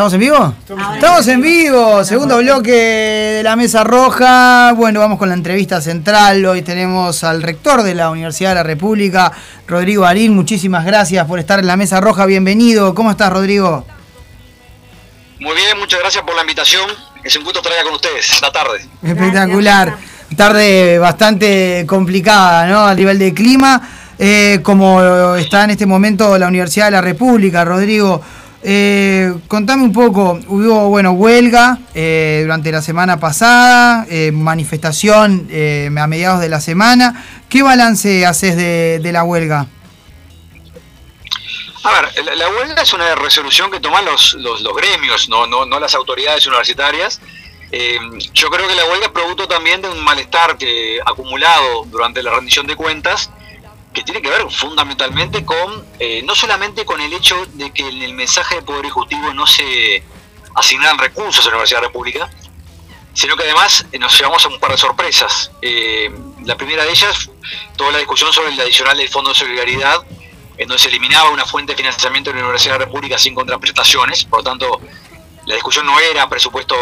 [0.05, 0.55] ¿Estamos en vivo?
[0.97, 4.75] Estamos en vivo, segundo bloque de la Mesa Roja.
[4.77, 6.45] Bueno, vamos con la entrevista central.
[6.45, 9.33] Hoy tenemos al rector de la Universidad de la República,
[9.67, 10.35] Rodrigo Arín.
[10.35, 12.27] Muchísimas gracias por estar en la Mesa Roja.
[12.27, 12.95] Bienvenido.
[12.95, 13.87] ¿Cómo estás, Rodrigo?
[15.41, 16.85] Muy bien, muchas gracias por la invitación.
[17.25, 18.87] Es un gusto estar acá con ustedes esta tarde.
[19.03, 19.97] Espectacular.
[20.37, 22.85] Tarde bastante complicada, ¿no?
[22.85, 23.81] A nivel de clima.
[24.19, 28.21] Eh, como está en este momento la Universidad de la República, Rodrigo.
[28.67, 35.91] Eh, contame un poco, hubo bueno huelga eh, durante la semana pasada, eh, manifestación eh,
[35.95, 37.27] a mediados de la semana.
[37.51, 39.67] ¿Qué balance haces de, la huelga?
[41.83, 44.35] A ver, la, huelga es una resolución que toman los,
[44.75, 47.21] gremios, no, no, no las autoridades universitarias.
[47.71, 47.99] Eh,
[48.33, 50.57] yo creo que la huelga es producto también de un malestar
[51.05, 53.29] acumulado durante la rendición de cuentas
[53.95, 58.03] que tiene que ver fundamentalmente con, eh, no solamente con el hecho de que en
[58.03, 60.03] el mensaje de Poder Ejecutivo no se
[60.55, 62.31] asignaran recursos a la Universidad de la República,
[63.15, 65.53] sino que además eh, nos llevamos a un par de sorpresas.
[65.63, 66.13] Eh,
[66.45, 67.31] la primera de ellas,
[67.77, 70.05] toda la discusión sobre el adicional del Fondo de Solidaridad,
[70.59, 73.35] en donde se eliminaba una fuente de financiamiento de la Universidad de la República sin
[73.35, 74.81] contraprestaciones, por lo tanto,
[75.47, 76.75] la discusión no era presupuesto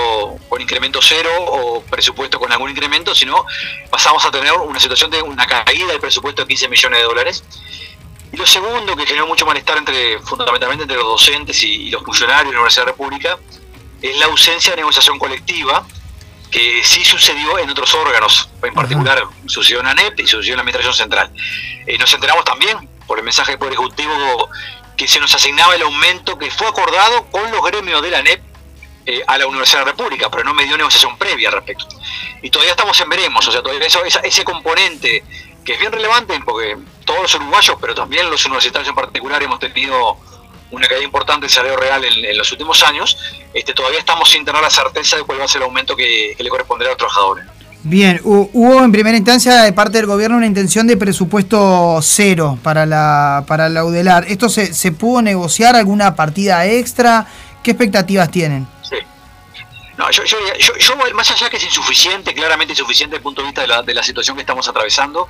[0.49, 3.45] con incremento cero o presupuesto con algún incremento, sino
[3.91, 7.45] pasamos a tener una situación de una caída del presupuesto de 15 millones de dólares.
[8.33, 12.03] Y lo segundo, que generó mucho malestar entre, fundamentalmente entre los docentes y, y los
[12.03, 13.39] funcionarios de la Universidad de la República,
[14.01, 15.87] es la ausencia de negociación colectiva,
[16.51, 20.63] que sí sucedió en otros órganos, en particular sucedió en ANEP y sucedió en la
[20.63, 21.33] Administración Central.
[21.87, 24.51] Eh, nos enteramos también por el mensaje del Poder Ejecutivo
[24.97, 28.51] que se nos asignaba el aumento que fue acordado con los gremios de la ANEP
[29.07, 31.86] eh, a la Universidad de la República, pero no me dio negociación previa al respecto.
[32.42, 35.24] Y todavía estamos en veremos, o sea, todavía eso, ese componente
[35.64, 39.59] que es bien relevante, porque todos los uruguayos, pero también los universitarios en particular, hemos
[39.61, 40.16] tenido
[40.72, 43.16] una caída importante del salario real en, los últimos años,
[43.53, 46.34] este, todavía estamos sin tener la certeza de cuál va a ser el aumento que,
[46.38, 47.44] le corresponderá a los trabajadores.
[47.84, 52.59] Bien, hu- hubo en primera instancia de parte del gobierno una intención de presupuesto cero
[52.62, 54.24] para la, para la UDELAR.
[54.28, 57.26] ¿Esto se, se pudo negociar alguna partida extra?
[57.62, 58.66] ¿Qué expectativas tienen?
[60.11, 63.82] Yo, más allá que es insuficiente, claramente insuficiente desde el punto de vista de la,
[63.82, 65.28] de situación que estamos atravesando,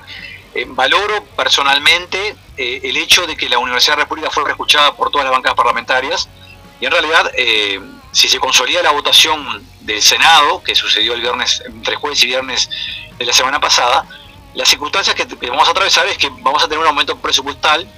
[0.55, 4.95] eh, valoro personalmente eh, el hecho de que la Universidad de la República fue escuchada
[4.95, 6.29] por todas las bancadas parlamentarias
[6.79, 7.79] y en realidad, eh,
[8.11, 12.69] si se consolida la votación del Senado, que sucedió el viernes, entre jueves y viernes
[13.17, 14.05] de la semana pasada,
[14.53, 17.89] las circunstancias que, que vamos a atravesar es que vamos a tener un aumento presupuestal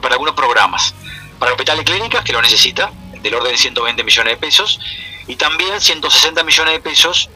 [0.00, 0.94] para algunos programas.
[1.38, 2.90] Para hospitales y clínicas, que lo necesita,
[3.20, 4.80] del orden de 120 millones de pesos,
[5.26, 7.30] y también 160 millones de pesos,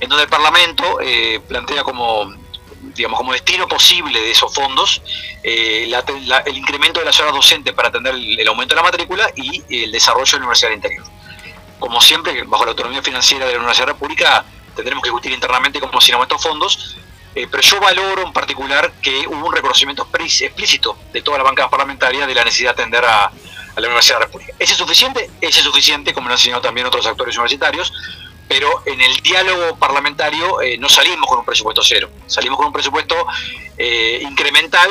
[0.00, 2.32] en donde el Parlamento eh, plantea como
[2.94, 5.02] digamos como destino posible de esos fondos
[5.42, 5.92] eh,
[6.46, 9.92] el incremento de las horas docentes para atender el, aumento de la matrícula y el
[9.92, 11.04] desarrollo de la Universidad Interior.
[11.78, 15.80] Como siempre, bajo la autonomía financiera de la Universidad de República, tendremos que discutir internamente
[15.80, 16.96] cómo se estos fondos,
[17.34, 21.68] eh, pero yo valoro en particular que hubo un reconocimiento explícito de todas las bancas
[21.68, 23.30] parlamentarias de la necesidad de atender a,
[23.80, 24.52] la Universidad de la República.
[24.58, 25.30] ¿Ese es suficiente?
[25.40, 27.92] Ese es suficiente, como lo han enseñado también otros actores universitarios,
[28.48, 32.72] pero en el diálogo parlamentario eh, no salimos con un presupuesto cero, salimos con un
[32.72, 33.14] presupuesto
[33.76, 34.88] eh, incremental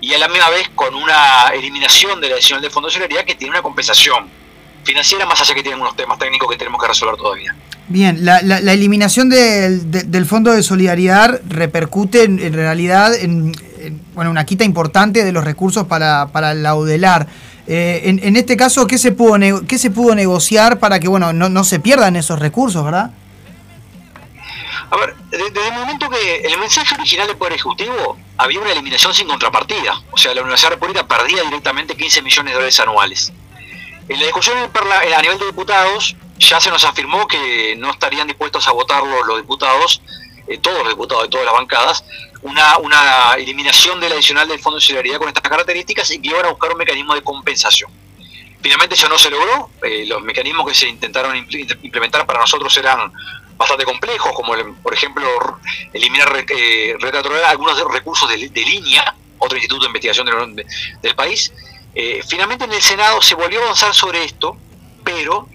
[0.00, 3.24] y a la misma vez con una eliminación de la adicional del Fondo de Solidaridad
[3.24, 4.28] que tiene una compensación
[4.84, 7.54] financiera, más allá que tienen unos temas técnicos que tenemos que resolver todavía.
[7.88, 8.38] Bien, la,
[8.72, 14.64] eliminación del, de- del Fondo de Solidaridad repercute en, realidad en, en, bueno, una quita
[14.64, 16.54] importante de los recursos para, para.
[17.70, 21.32] Eh, en, en este caso, ¿qué se pudo, qué se pudo negociar para que bueno,
[21.34, 23.10] no, no se pierdan esos recursos, verdad?
[24.90, 28.72] A ver, de- desde el momento que el mensaje original del Poder Ejecutivo había una
[28.72, 30.00] eliminación sin contrapartida.
[30.12, 33.32] O sea, la Universidad de la República perdía directamente 15 millones de dólares anuales.
[34.08, 38.66] En la discusión a nivel de diputados ya se nos afirmó que no estarían dispuestos
[38.66, 40.00] a votar los, los diputados,
[40.46, 42.04] eh, todos los diputados de todas las bancadas,
[42.42, 46.44] una, una eliminación del adicional del Fondo de Solidaridad con estas características y que iban
[46.46, 47.90] a buscar un mecanismo de compensación.
[48.60, 52.76] Finalmente eso no se logró, eh, los mecanismos que se intentaron impl- implementar para nosotros
[52.76, 53.12] eran
[53.56, 55.26] bastante complejos, como por ejemplo
[55.92, 56.96] eliminar eh,
[57.46, 60.66] algunos recursos de, línea, otro instituto de investigación del, de-
[61.02, 61.52] del país.
[61.94, 64.56] Eh, finalmente en el Senado se volvió a avanzar sobre esto,
[65.04, 65.48] pero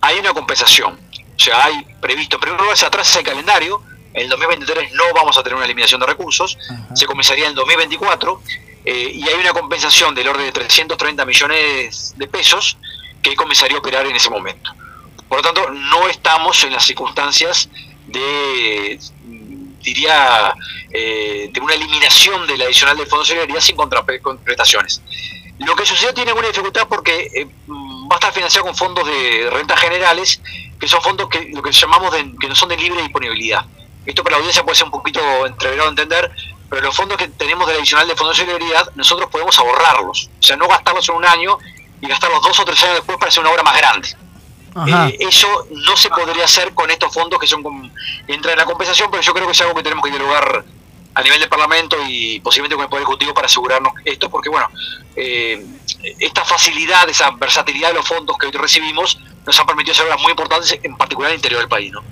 [0.00, 0.98] hay una compensación.
[1.36, 5.04] O sea, hay previsto, en primer lugar se atrasa el calendario, en el 2023 no
[5.14, 6.58] vamos a tener una eliminación de recursos,
[6.94, 8.42] se comenzaría en el 2024
[8.84, 12.78] eh, y hay una compensación del orden de 330 millones de pesos
[13.22, 14.72] que comenzaría a operar en ese momento.
[15.28, 17.68] Por lo tanto, no estamos en las circunstancias
[18.06, 18.98] de,
[19.80, 20.54] diría,
[20.90, 25.02] eh, de una eliminación del adicional del Fondo de Solidaridad sin contraprestaciones.
[25.58, 29.48] Lo que sucedió tiene alguna dificultad porque eh, va a estar financiado con fondos de
[29.50, 30.40] rentas generales,
[30.80, 33.64] que son fondos que lo que llamamos de, que no son de libre disponibilidad.
[34.06, 36.30] Esto para la audiencia puede ser un poquito entreverado a entender,
[36.68, 40.42] pero los fondos que tenemos del adicional de fondos de solidaridad, nosotros podemos ahorrarlos, o
[40.42, 41.58] sea, no gastarlos en un año
[42.00, 44.08] y gastarlos dos o tres años después para hacer una obra más grande.
[44.86, 47.92] Eh, eso no se podría hacer con estos fondos que son
[48.28, 50.64] entran en la compensación, pero yo creo que es algo que tenemos que dialogar
[51.12, 54.68] a nivel de Parlamento y posiblemente con el Poder Ejecutivo para asegurarnos esto, porque bueno,
[55.16, 55.66] eh,
[56.20, 60.20] esta facilidad, esa versatilidad de los fondos que hoy recibimos nos ha permitido hacer obras
[60.20, 61.92] muy importantes, en particular en el interior del país.
[61.92, 62.02] ¿no?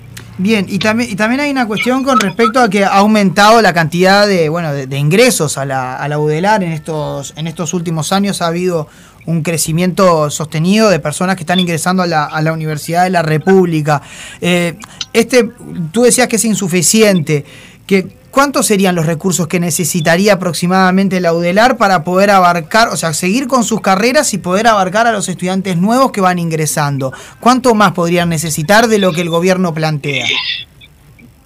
[0.41, 3.73] Bien, y también, y también hay una cuestión con respecto a que ha aumentado la
[3.73, 8.13] cantidad de, bueno, de, ingresos a la, a la UDELAR en estos, en estos últimos
[8.13, 8.41] años.
[8.41, 8.87] Ha habido
[9.25, 13.21] un crecimiento sostenido de personas que están ingresando a la, a la Universidad de la
[13.21, 14.01] República.
[14.39, 14.77] Eh,
[15.11, 15.51] este,
[15.91, 17.43] tú decías que es insuficiente.
[17.85, 23.13] Que, ¿Cuántos serían los recursos que necesitaría aproximadamente la UDELAR para poder abarcar, o sea,
[23.13, 27.11] seguir con sus carreras y poder abarcar a los estudiantes nuevos que van ingresando?
[27.39, 30.27] ¿Cuánto más podrían necesitar de lo que el gobierno plantea?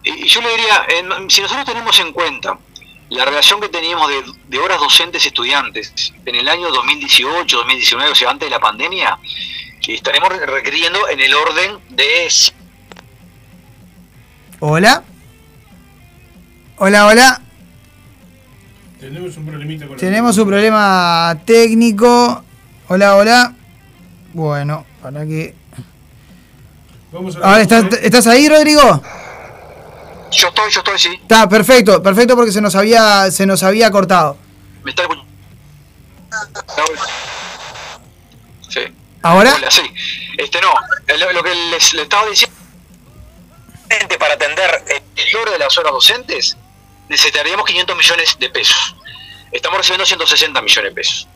[0.03, 0.83] Y yo le diría,
[1.21, 2.57] en- si nosotros tenemos en cuenta
[3.09, 5.93] la relación que teníamos de, de horas docentes estudiantes
[6.25, 9.17] en el año 2018, 2019, o sea, antes de la pandemia,
[9.87, 12.27] estaremos requiriendo en el orden de
[14.59, 15.03] Hola.
[16.77, 17.41] Hola, hola.
[18.99, 22.43] Tenemos un problemita con la- Tenemos un problema técnico.
[22.87, 23.53] Hola, hola.
[24.33, 25.53] Bueno, para que...
[27.11, 29.01] Vamos a Ahora, ¿estás, ¿estás ahí, Rodrigo?
[30.31, 31.09] Yo estoy, yo estoy, sí.
[31.21, 34.35] Está, perfecto, perfecto porque se nos había, se nos había cortado.
[34.83, 35.25] ¿Me está escuchando?
[38.67, 38.79] Sí.
[39.21, 39.53] ¿Ahora?
[39.55, 39.81] Hola, sí.
[40.39, 40.69] Este, no,
[41.07, 42.55] eh, lo, lo que les, les estaba diciendo,
[44.17, 44.83] para atender
[45.15, 46.57] el logro de las horas docentes,
[47.13, 48.95] necesitaríamos 500 millones de pesos.
[49.51, 51.27] Estamos recibiendo 160 millones de pesos.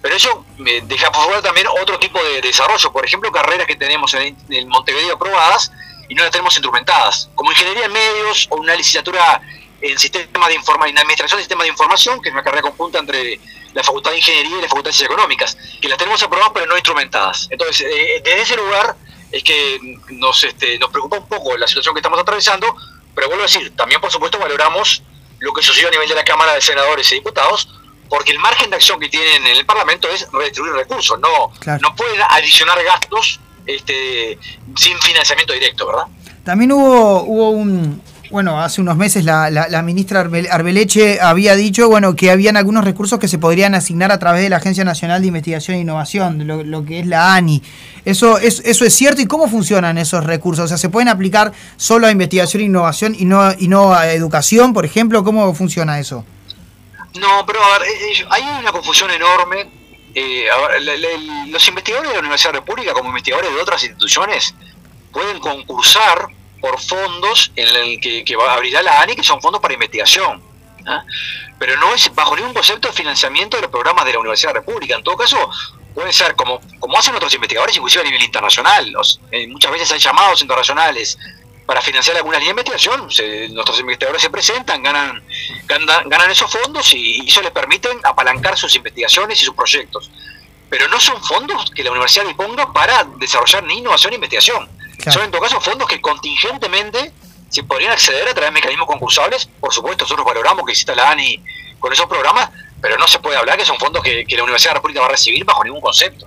[0.00, 2.92] Pero eso me deja por fuera también otro tipo de desarrollo.
[2.92, 5.72] Por ejemplo, carreras que tenemos en, en Montevideo aprobadas
[6.08, 9.42] y no las tenemos instrumentadas, como ingeniería en medios o una licenciatura
[9.80, 12.98] en sistemas de informa en administración de sistemas de información, que es una carrera conjunta
[12.98, 13.38] entre
[13.74, 16.66] la Facultad de Ingeniería y la Facultad de Ciencias Económicas, que las tenemos aprobadas pero
[16.66, 17.48] no instrumentadas.
[17.50, 18.96] Entonces, eh, desde ese lugar
[19.30, 22.74] es que nos, este, nos preocupa un poco la situación que estamos atravesando,
[23.14, 25.02] pero vuelvo a decir, también por supuesto valoramos
[25.40, 27.68] lo que sucedió a nivel de la Cámara de Senadores y Diputados,
[28.08, 31.80] porque el margen de acción que tienen en el Parlamento es redistribuir recursos, no, Claro.
[31.82, 34.38] no pueden adicionar gastos este,
[34.76, 36.04] sin financiamiento directo, ¿verdad?
[36.44, 41.56] También hubo, hubo un, bueno, hace unos meses la, la- la ministra Arbel- Arbeleche había
[41.56, 44.84] dicho, bueno, que habían algunos recursos que se podrían asignar a través de la Agencia
[44.84, 47.60] Nacional de Investigación e Innovación, lo, lo que es la ANI.
[48.06, 50.64] Eso es, eso es cierto y cómo funcionan esos recursos.
[50.64, 54.12] O sea, se pueden aplicar solo a investigación e innovación y no, y no a
[54.12, 55.24] educación, por ejemplo.
[55.24, 56.24] ¿Cómo funciona eso?
[57.18, 59.68] No, pero a ver, eh, eh, hay una confusión enorme.
[60.14, 60.44] Eh,
[60.80, 64.54] la- la- los investigadores de la Universidad de República, como investigadores de otras instituciones,
[65.12, 66.28] pueden concursar
[66.60, 69.74] por fondos en el que, que va a abrirá la ANI, que son fondos para
[69.74, 70.40] investigación.
[70.86, 71.02] ¿ah?
[71.58, 74.54] Pero no es bajo ningún concepto de financiamiento de los programas de la Universidad de
[74.54, 74.94] la República.
[74.94, 75.36] En todo caso,
[75.96, 78.88] pueden ser como, como hacen otros investigadores, inclusive a nivel internacional.
[78.92, 81.18] Los- eh, muchas veces hay llamados internacionales
[81.64, 83.10] para financiar alguna línea de investigación.
[83.10, 85.24] Se- nuestros investigadores se presentan, ganan,
[85.64, 90.10] ganan, ganan esos fondos y, y eso les permite apalancar sus investigaciones y sus proyectos.
[90.68, 94.68] Pero no son fondos que la universidad disponga para desarrollar ni innovación ni investigación.
[94.98, 95.12] Claro.
[95.12, 97.12] Son en todo caso fondos que contingentemente
[97.48, 99.46] se podrían acceder a través de mecanismos concursables.
[99.60, 101.42] Por supuesto, nosotros valoramos que exista la ANI
[101.80, 104.70] con esos programas, pero no se puede hablar que son fondos que, que la Universidad
[104.70, 106.26] de la República va a recibir bajo ningún concepto.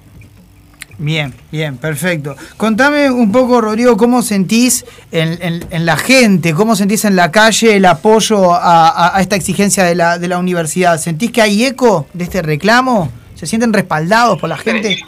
[1.01, 2.35] Bien, bien, perfecto.
[2.57, 7.31] Contame un poco, Rodrigo, cómo sentís en, en- en la gente, cómo sentís en la
[7.31, 10.97] calle el apoyo a, a- a esta exigencia de la, de la universidad.
[10.99, 13.09] ¿Sentís que hay eco de este reclamo?
[13.35, 15.01] ¿Se sienten respaldados por la gente?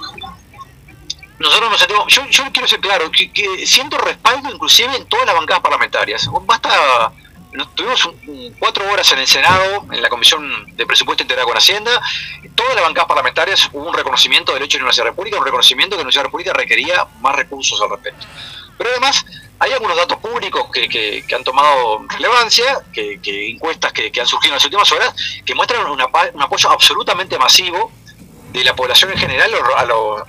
[1.40, 5.26] Nosotros nos sentimos, yo, yo quiero ser claro, que, que siento respaldo inclusive en todas
[5.26, 6.30] las bancadas parlamentarias.
[6.46, 6.70] Basta,
[7.76, 12.02] tuvimos un- cuatro horas en el Senado, en la Comisión de Presupuesto Integral con Hacienda,
[12.56, 15.46] todas las bancadas parlamentarias hubo un reconocimiento del hecho de la Universidad de República, un
[15.46, 18.26] reconocimiento que la Universidad de República requería más recursos al respecto.
[18.78, 19.26] Pero además
[19.60, 24.26] hay algunos datos públicos que, que- que han tomado relevancia, que, que encuestas que, han
[24.28, 25.14] surgido en las últimas horas,
[25.46, 27.92] que muestran una un apoyo absolutamente masivo
[28.54, 30.26] de la población en general a, lo-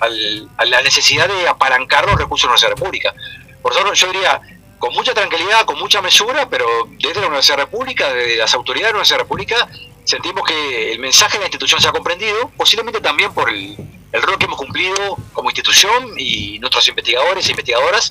[0.67, 3.15] la necesidad de apalancar los recursos de la República.
[3.63, 4.41] Por eso yo diría,
[4.83, 6.67] con mucha tranquilidad, con mucha mesura, pero
[6.99, 9.69] desde la Universidad de República, desde las autoridades de la Universidad de República,
[10.03, 13.77] sentimos que el mensaje de la institución se ha comprendido, posiblemente también por el,
[14.11, 18.11] el rol que hemos cumplido como institución y nuestros investigadores e investigadoras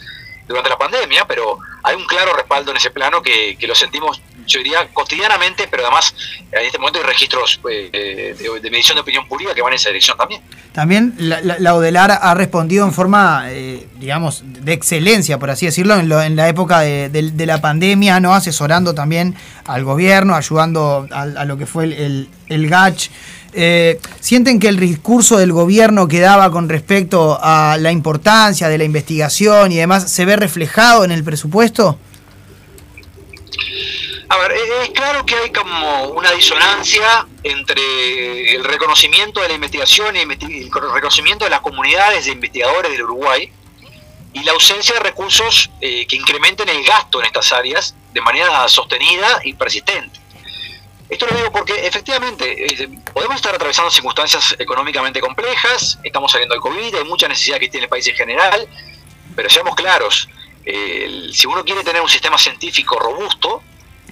[0.51, 4.21] durante la pandemia, pero hay un claro respaldo en ese plano que, que lo sentimos
[4.47, 6.13] yo diría cotidianamente, pero además
[6.51, 9.75] en este momento hay registros eh, de, de medición de opinión pública que van en
[9.75, 10.41] esa dirección también.
[10.73, 15.67] También la, la, la ODELAR ha respondido en forma, eh, digamos, de excelencia, por así
[15.67, 18.33] decirlo, en, lo- en la época de la pandemia, ¿no?
[18.33, 19.35] Asesorando también
[19.67, 23.09] al gobierno, ayudando a, a lo que fue el, el, el GACH.
[23.53, 28.77] Eh, ¿Sienten que el discurso del gobierno que daba con respecto a la importancia de
[28.77, 31.97] la investigación y demás se ve reflejado en el presupuesto?
[34.29, 40.15] A ver, es claro que hay como una disonancia entre el reconocimiento de la investigación
[40.15, 43.51] y el reconocimiento de las comunidades de investigadores del Uruguay
[44.31, 48.65] y la ausencia de recursos eh, que incrementen el gasto en estas áreas de manera
[48.69, 50.20] sostenida y persistente.
[51.11, 56.61] Esto lo digo porque efectivamente eh, podemos estar atravesando circunstancias económicamente complejas, estamos saliendo del
[56.61, 58.65] COVID, hay mucha necesidad que tiene el país en general,
[59.35, 60.29] pero seamos claros,
[60.65, 63.61] eh, si uno quiere tener un sistema científico robusto,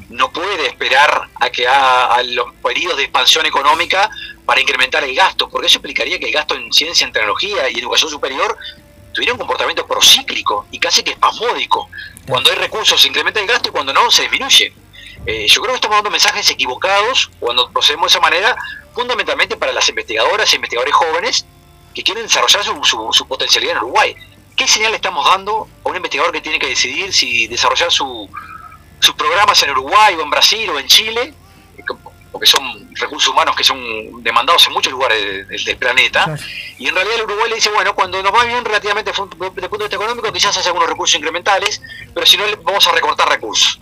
[0.10, 4.10] no puede esperar a que a los periodos de expansión económica
[4.46, 7.80] para incrementar el gasto, porque eso implicaría que el gasto en ciencia, en tecnología y
[7.80, 8.58] educación superior
[9.14, 11.90] tuviera un comportamiento procíclico y casi que espasmódico.
[12.28, 14.74] Cuando hay recursos se incrementa el gasto y cuando no se disminuye.
[15.26, 18.56] Eh, yo creo que estamos dando mensajes equivocados cuando procedemos de esa manera,
[18.94, 21.46] fundamentalmente para las investigadoras e investigadores jóvenes
[21.94, 24.16] que quieren desarrollar su, su- su potencialidad en Uruguay.
[24.56, 28.30] ¿Qué señal estamos dando a un investigador que tiene que decidir si desarrollar su,
[29.00, 31.34] sus programas en Uruguay o en Brasil o en Chile?
[31.78, 31.84] eh,
[32.32, 32.62] Porque son
[32.96, 36.26] recursos humanos que son demandados en muchos lugares de- del- del planeta.
[36.78, 39.30] Y en realidad el Uruguay le dice, bueno, cuando nos va bien relativamente desde el
[39.40, 41.82] punto de vista económico, quizás haya algunos recursos incrementales,
[42.14, 43.80] pero si no, le- vamos a recortar recursos.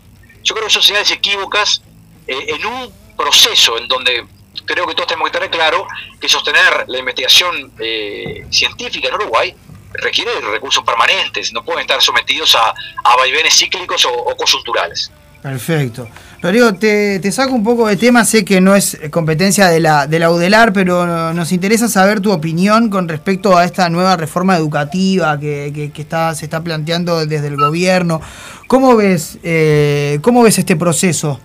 [0.47, 1.81] Yo creo que son señales equívocas
[2.25, 4.25] eh, en un proceso en donde
[4.65, 5.85] creo que todos tenemos que tener claro
[6.21, 9.53] que sostener la investigación eh, científica en Uruguay
[9.91, 12.73] requiere recursos permanentes, no pueden estar sometidos a,
[13.03, 15.11] a vaivenes cíclicos o, o coyunturales.
[15.41, 16.07] Perfecto.
[16.39, 20.19] Rodrigo, te, saco un poco de tema, sé que no es competencia de la, de
[20.19, 25.39] la UDELAR, pero nos interesa saber tu opinión con respecto a esta nueva reforma educativa
[25.39, 28.21] que, que- que está, se está planteando desde el gobierno.
[28.67, 31.39] ¿Cómo ves, eh, cómo ves este proceso?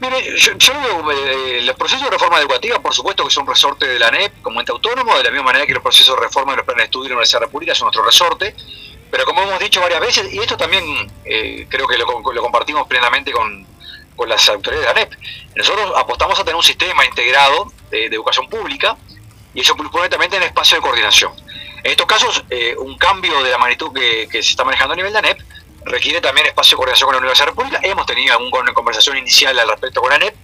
[0.00, 0.72] Mire, yo, yo
[1.02, 4.40] veo, eh, los procesos de reforma educativa, por supuesto que son resorte de la ANEP
[4.40, 6.82] como ente autónomo, de la misma manera que los procesos de reforma de los planes
[6.82, 8.54] de estudio de la Universidad de la República son nuestro resorte,
[9.10, 10.84] pero como hemos dicho varias veces, y esto también
[11.24, 13.66] eh, creo que lo, lo compartimos plenamente con,
[14.20, 15.18] con las autoridades de la ANEP,
[15.56, 18.94] nosotros apostamos a tener un sistema integrado de, educación pública
[19.54, 21.32] y eso pone también en espacio de coordinación.
[21.82, 25.12] En estos casos, eh, un cambio de la magnitud que, se está manejando a nivel
[25.12, 25.40] de ANEP
[25.86, 27.80] requiere también espacio de coordinación con la Universidad de la República.
[27.82, 30.34] Hemos tenido alguna conversación inicial al respecto con ANEP.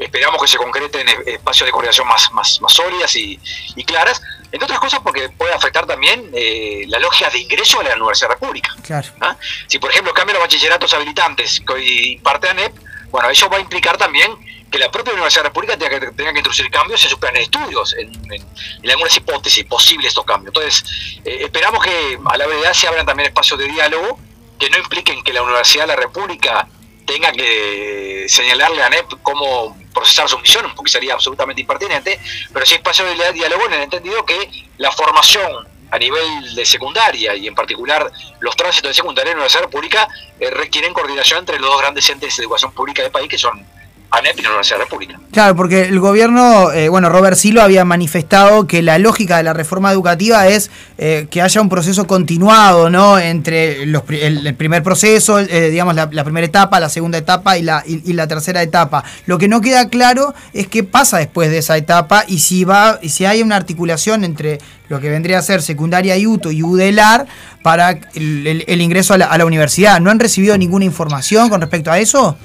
[0.00, 3.38] Esperamos que se concreten es- espacios de coordinación más, más, más sólidas y,
[3.76, 4.20] y claras.
[4.52, 8.28] Entre otras cosas porque puede afectar también eh, la lógica de ingreso a la Universidad
[8.30, 8.70] de la República.
[8.82, 9.08] Claro.
[9.20, 9.36] ¿ah?
[9.68, 12.72] Si, por ejemplo, cambian los bachilleratos habilitantes que hoy imparte ANEP,
[13.10, 14.36] bueno, eso va a implicar también
[14.70, 17.18] que la propia Universidad de la República tenga que, tenga que introducir cambios en sus
[17.18, 18.46] planes de estudios, en, en-
[18.82, 20.54] en algunas hipótesis posibles estos cambios.
[20.54, 20.84] Entonces,
[21.24, 24.18] eh, esperamos que a la verdad se abran también espacios de diálogo
[24.58, 26.68] que no impliquen que la Universidad de la República
[27.06, 32.20] tenga que señalarle a ANEP cómo procesar su misión, porque sería absolutamente impertinente,
[32.52, 37.34] pero sí espacio de diálogo en el entendido que la formación a nivel de secundaria
[37.34, 41.58] y en particular los tránsitos de secundaria en la Universidad República eh, requieren coordinación entre
[41.58, 43.66] los dos grandes entes de educación pública del país que son
[44.12, 45.20] ANEP y la Universidad República.
[45.32, 49.52] Claro, porque el gobierno, eh, bueno, Robert Silo había manifestado que la lógica de la
[49.52, 53.18] reforma educativa es eh, que haya un proceso continuado, ¿no?
[53.20, 57.62] Entre los, el, el primer proceso, eh, digamos, la, primera etapa, la segunda etapa y
[57.62, 59.04] la, y, la tercera etapa.
[59.26, 62.98] Lo que no queda claro es qué pasa después de esa etapa y si va,
[63.00, 64.58] y si hay una articulación entre
[64.88, 67.26] lo que vendría a ser secundaria y UTO y UDELAR
[67.62, 70.00] para el, el- el ingreso a la, a la universidad.
[70.00, 72.36] ¿No han recibido ninguna información con respecto a eso?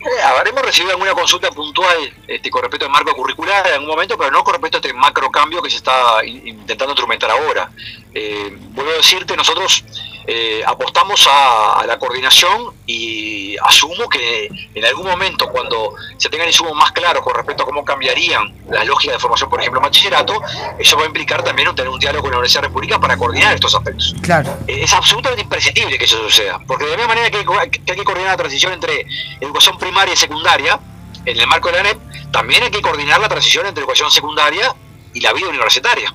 [0.00, 1.96] Eh, habremos recibido alguna consulta puntual
[2.26, 4.94] este, con respecto al marco curricular en algún momento, pero no con respecto a este
[4.94, 7.70] macro cambio que se está in- intentando instrumentar ahora.
[8.14, 9.84] Eh, vuelvo a decirte, nosotros
[10.26, 16.46] eh, apostamos a, a la coordinación y asumo que en algún momento, cuando se tengan
[16.48, 20.40] insumos más claros con respecto a cómo cambiarían las lógicas de formación, por ejemplo, bachillerato,
[20.78, 23.16] eso va a implicar también un- tener un diálogo con la Universidad la República para
[23.16, 24.14] coordinar estos aspectos.
[24.22, 24.56] Claro.
[24.66, 27.92] Eh, es absolutamente imprescindible que eso suceda, porque de la misma manera que hay, que
[27.92, 29.06] hay que coordinar la transición entre
[29.40, 30.78] educación primaria y secundaria,
[31.24, 31.98] en el marco de la ANEP,
[32.32, 34.74] también hay que coordinar la transición entre educación secundaria
[35.14, 36.14] y la vida universitaria.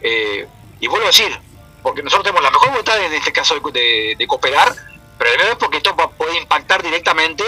[0.00, 0.46] Eh,
[0.80, 1.38] y vuelvo a decir,
[1.84, 4.74] porque nosotros tenemos la mejor voluntad en este caso de, cooperar,
[5.18, 7.44] pero además es porque esto puede impactar directamente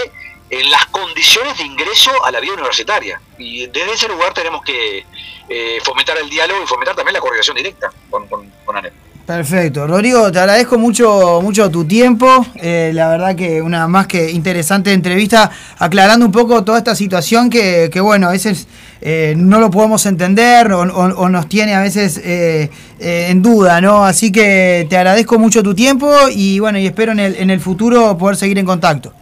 [0.51, 3.21] en las condiciones de ingreso a la vida universitaria.
[3.39, 5.05] Y desde ese lugar tenemos que
[5.49, 8.93] eh, fomentar el diálogo y fomentar también la coordinación directa con, con, con ANEP.
[9.27, 9.89] Perfecto.
[9.89, 12.47] Rodrigo, te agradezco mucho, mucho tu tiempo.
[12.57, 17.51] Eh, la verdad que una más que interesante entrevista, aclarando un poco toda esta situación
[17.51, 18.69] que, que bueno, a veces
[19.01, 23.43] eh, no lo podemos entender o, o- o nos tiene a veces eh, eh, en
[23.43, 24.05] duda, ¿no?
[24.05, 27.61] Así que te agradezco mucho tu tiempo y bueno, y espero en el, en el
[27.61, 29.13] futuro poder seguir en contacto.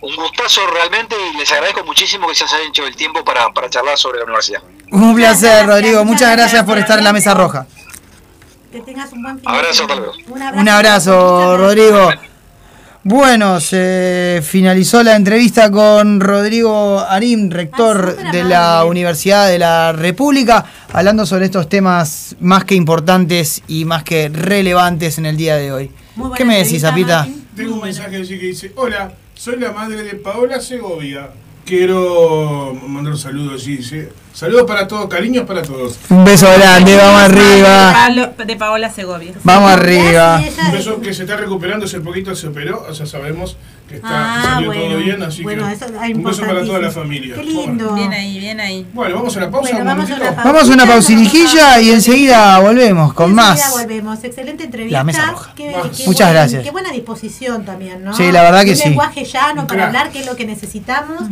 [0.00, 3.70] Un gustazo realmente y les agradezco muchísimo que se hayan hecho el tiempo para, para
[3.70, 4.60] charlar sobre la universidad.
[4.92, 6.04] Un placer, gracias, Rodrigo.
[6.04, 7.66] muchas gracias gracias por estar en la mesa roja.
[8.70, 9.90] Que tengas un buen fin Abrazo, Un
[10.42, 10.60] abrazo.
[10.60, 12.10] Un abrazo, Rodrigo.
[13.06, 18.86] Bueno, se finalizó la entrevista con Rodrigo Arim, rector Ay, de la.
[18.86, 25.18] Universidad de la República, hablando sobre estos temas más que importantes y más que relevantes
[25.18, 25.90] en el día de hoy.
[26.34, 27.28] ¿Qué me decís, Apita?
[27.54, 31.28] Tengo un mensaje que dice, hola, soy la madre de Paola Segovia.
[31.64, 34.12] Quiero mandar un saludo así, dice.
[34.34, 35.98] Saludos para todos, cariños para todos.
[36.10, 38.34] Un beso grande, vamos arriba.
[38.44, 39.32] De Paola Segovia.
[39.44, 40.42] Vamos arriba.
[40.66, 43.56] Un beso que se está recuperando, hace poquito se operó, o sea, sabemos
[43.94, 44.82] que está que Ah, salió bueno.
[44.84, 47.34] todo bien, así Bueno, que eso es un beso para toda la familia.
[47.36, 47.94] Qué lindo.
[47.94, 48.86] Bien ahí, bien ahí.
[48.92, 49.70] Bueno, vamos a la pausa.
[49.70, 50.52] Bueno, un vamos a una pausa.
[50.52, 53.70] Vamos a una pausirijilla y enseguida volvemos con Enseguida más.
[53.72, 54.24] volvemos.
[54.24, 54.98] Excelente entrevista.
[54.98, 55.52] La mesa roja.
[55.54, 55.96] Qué- Más.
[55.96, 56.62] qué Muchas buen- gracias.
[56.64, 58.14] Qué buena disposición también, ¿no?
[58.14, 58.88] Sí, la verdad que Un sí.
[58.88, 61.22] lenguaje llano para hablar, que es lo que necesitamos,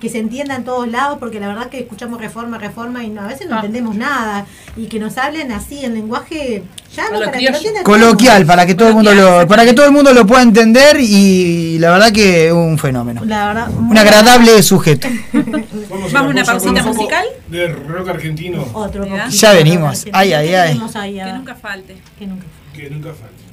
[0.00, 3.22] que se entienda en todos lados, porque la verdad que escuchamos reforma, reforma y no,
[3.22, 3.58] a veces no Ah.
[3.58, 4.46] entendemos nada.
[4.76, 6.62] Y que nos hablen así en lenguaje
[6.96, 7.82] llano para que.
[7.82, 10.96] Coloquial, para que todo el mundo lo, para que todo el mundo lo pueda entender
[11.00, 13.24] y la verdad que un fenómeno.
[13.24, 15.08] La verdad, Un agradable sujeto.
[15.32, 17.26] Vamos, Vamos a una pausita musical.
[17.48, 20.04] De rock argentino, Otro Ya venimos.
[20.12, 20.74] Ay, ¿qué ay, ay.
[20.74, 21.96] Que nunca falte.
[22.18, 22.46] Que nunca.
[22.74, 23.51] que nunca falte.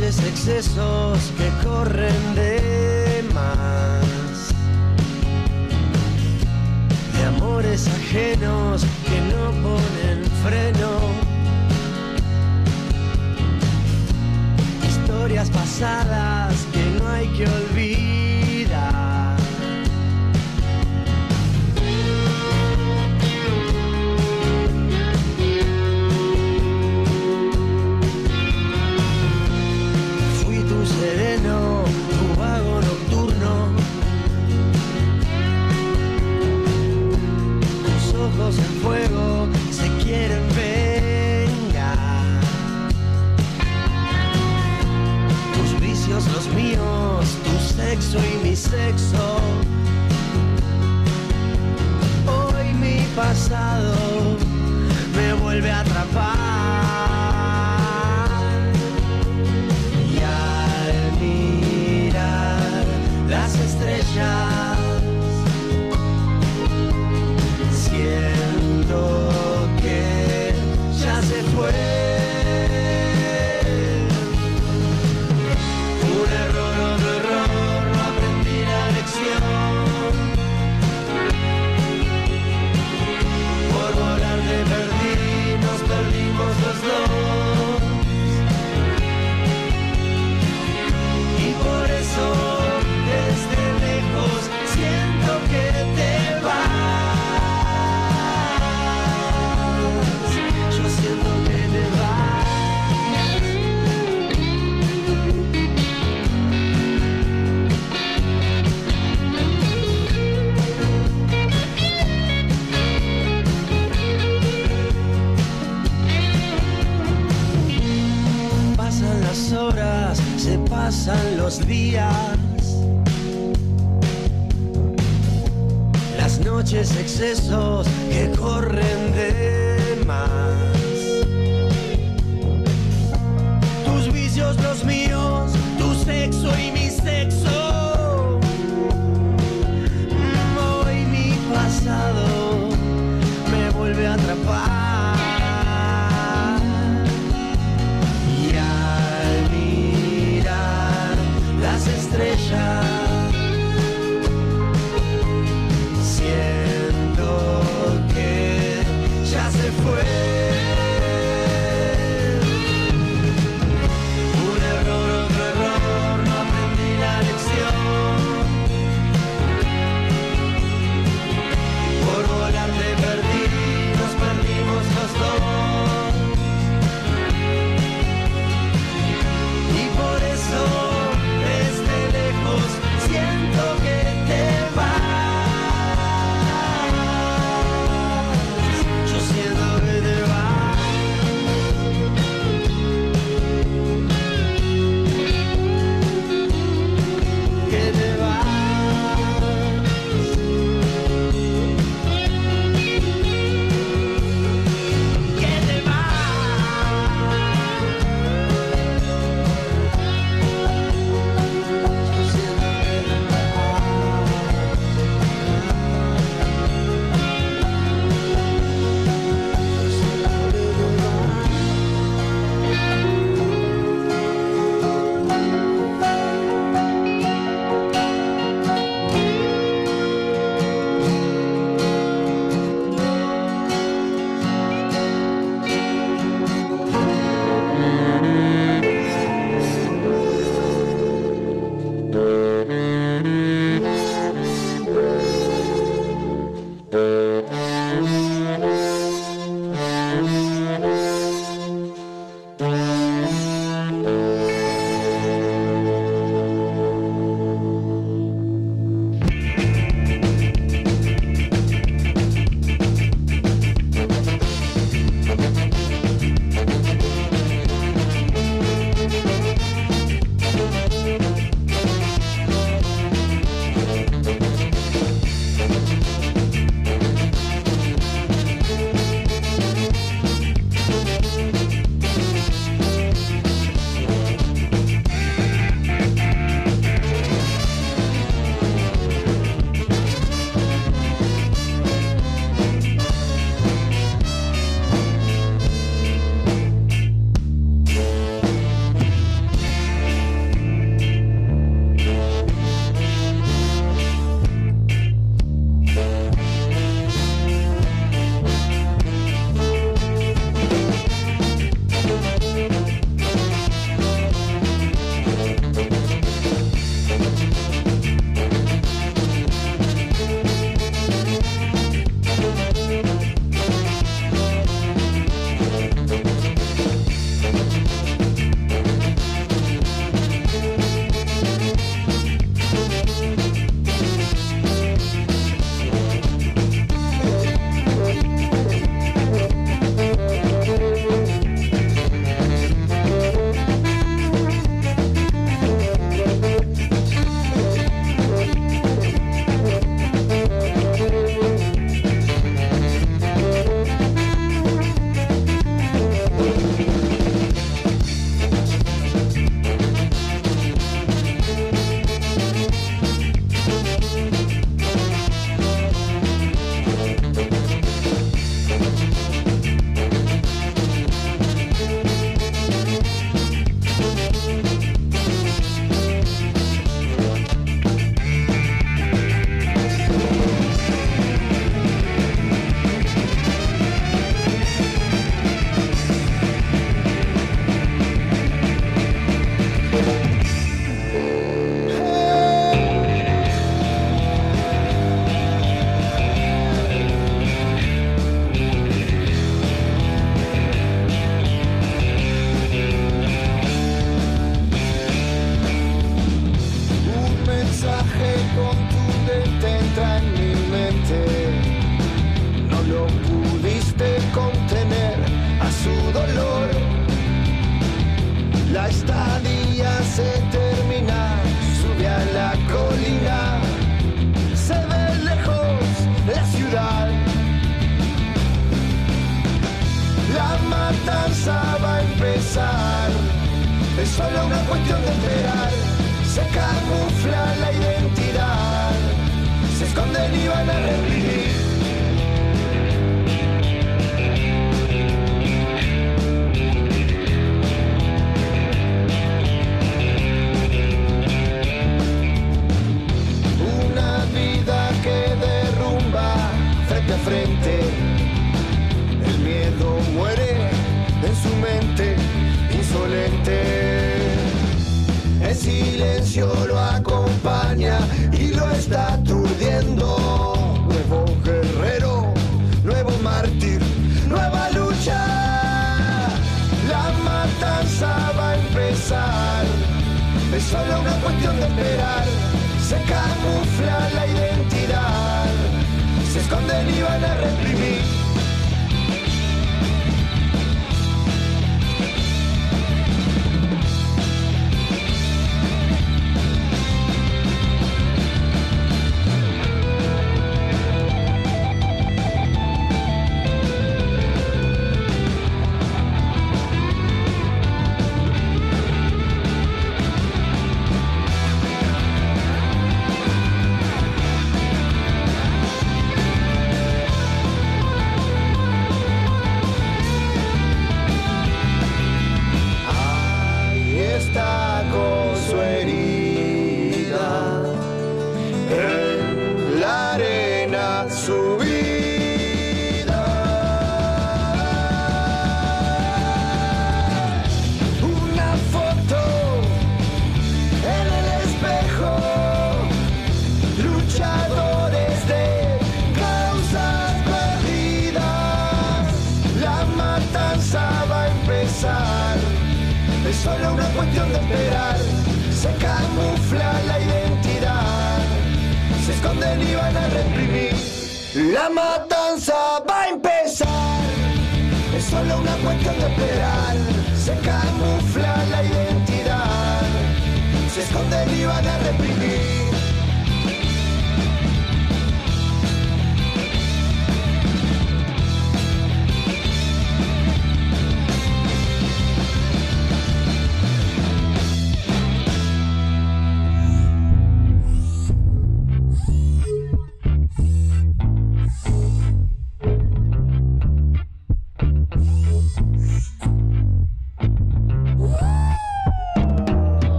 [0.00, 4.52] Excesos que corren de más.
[7.16, 10.98] De amores ajenos que no ponen freno.
[14.88, 18.13] Historias pasadas que no hay que olvidar.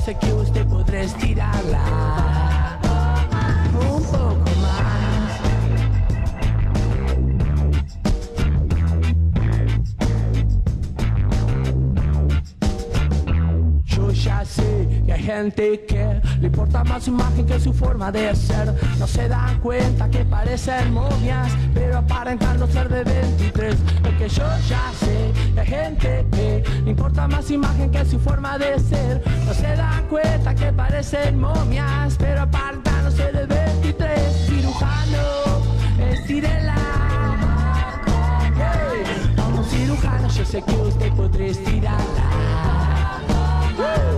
[0.00, 1.84] sé que usted podrá estirarla
[3.74, 5.40] un poco más.
[13.84, 18.10] Yo ya sé que hay gente que le importa más su imagen que su forma
[18.10, 18.74] de ser.
[18.98, 23.76] No se dan cuenta que parecen momias, pero aparentan no ser de 23.
[24.02, 28.78] Lo que yo ya sé gente que no importa más imagen que su forma de
[28.78, 29.22] ser.
[29.46, 34.46] No se dan cuenta que parecen momias, pero apartándose de 23.
[34.46, 35.62] Cirujano,
[36.10, 36.76] estirela.
[38.56, 42.30] Hey, vamos cirujano, yo sé que usted podría estirarla.
[43.76, 44.09] Hey.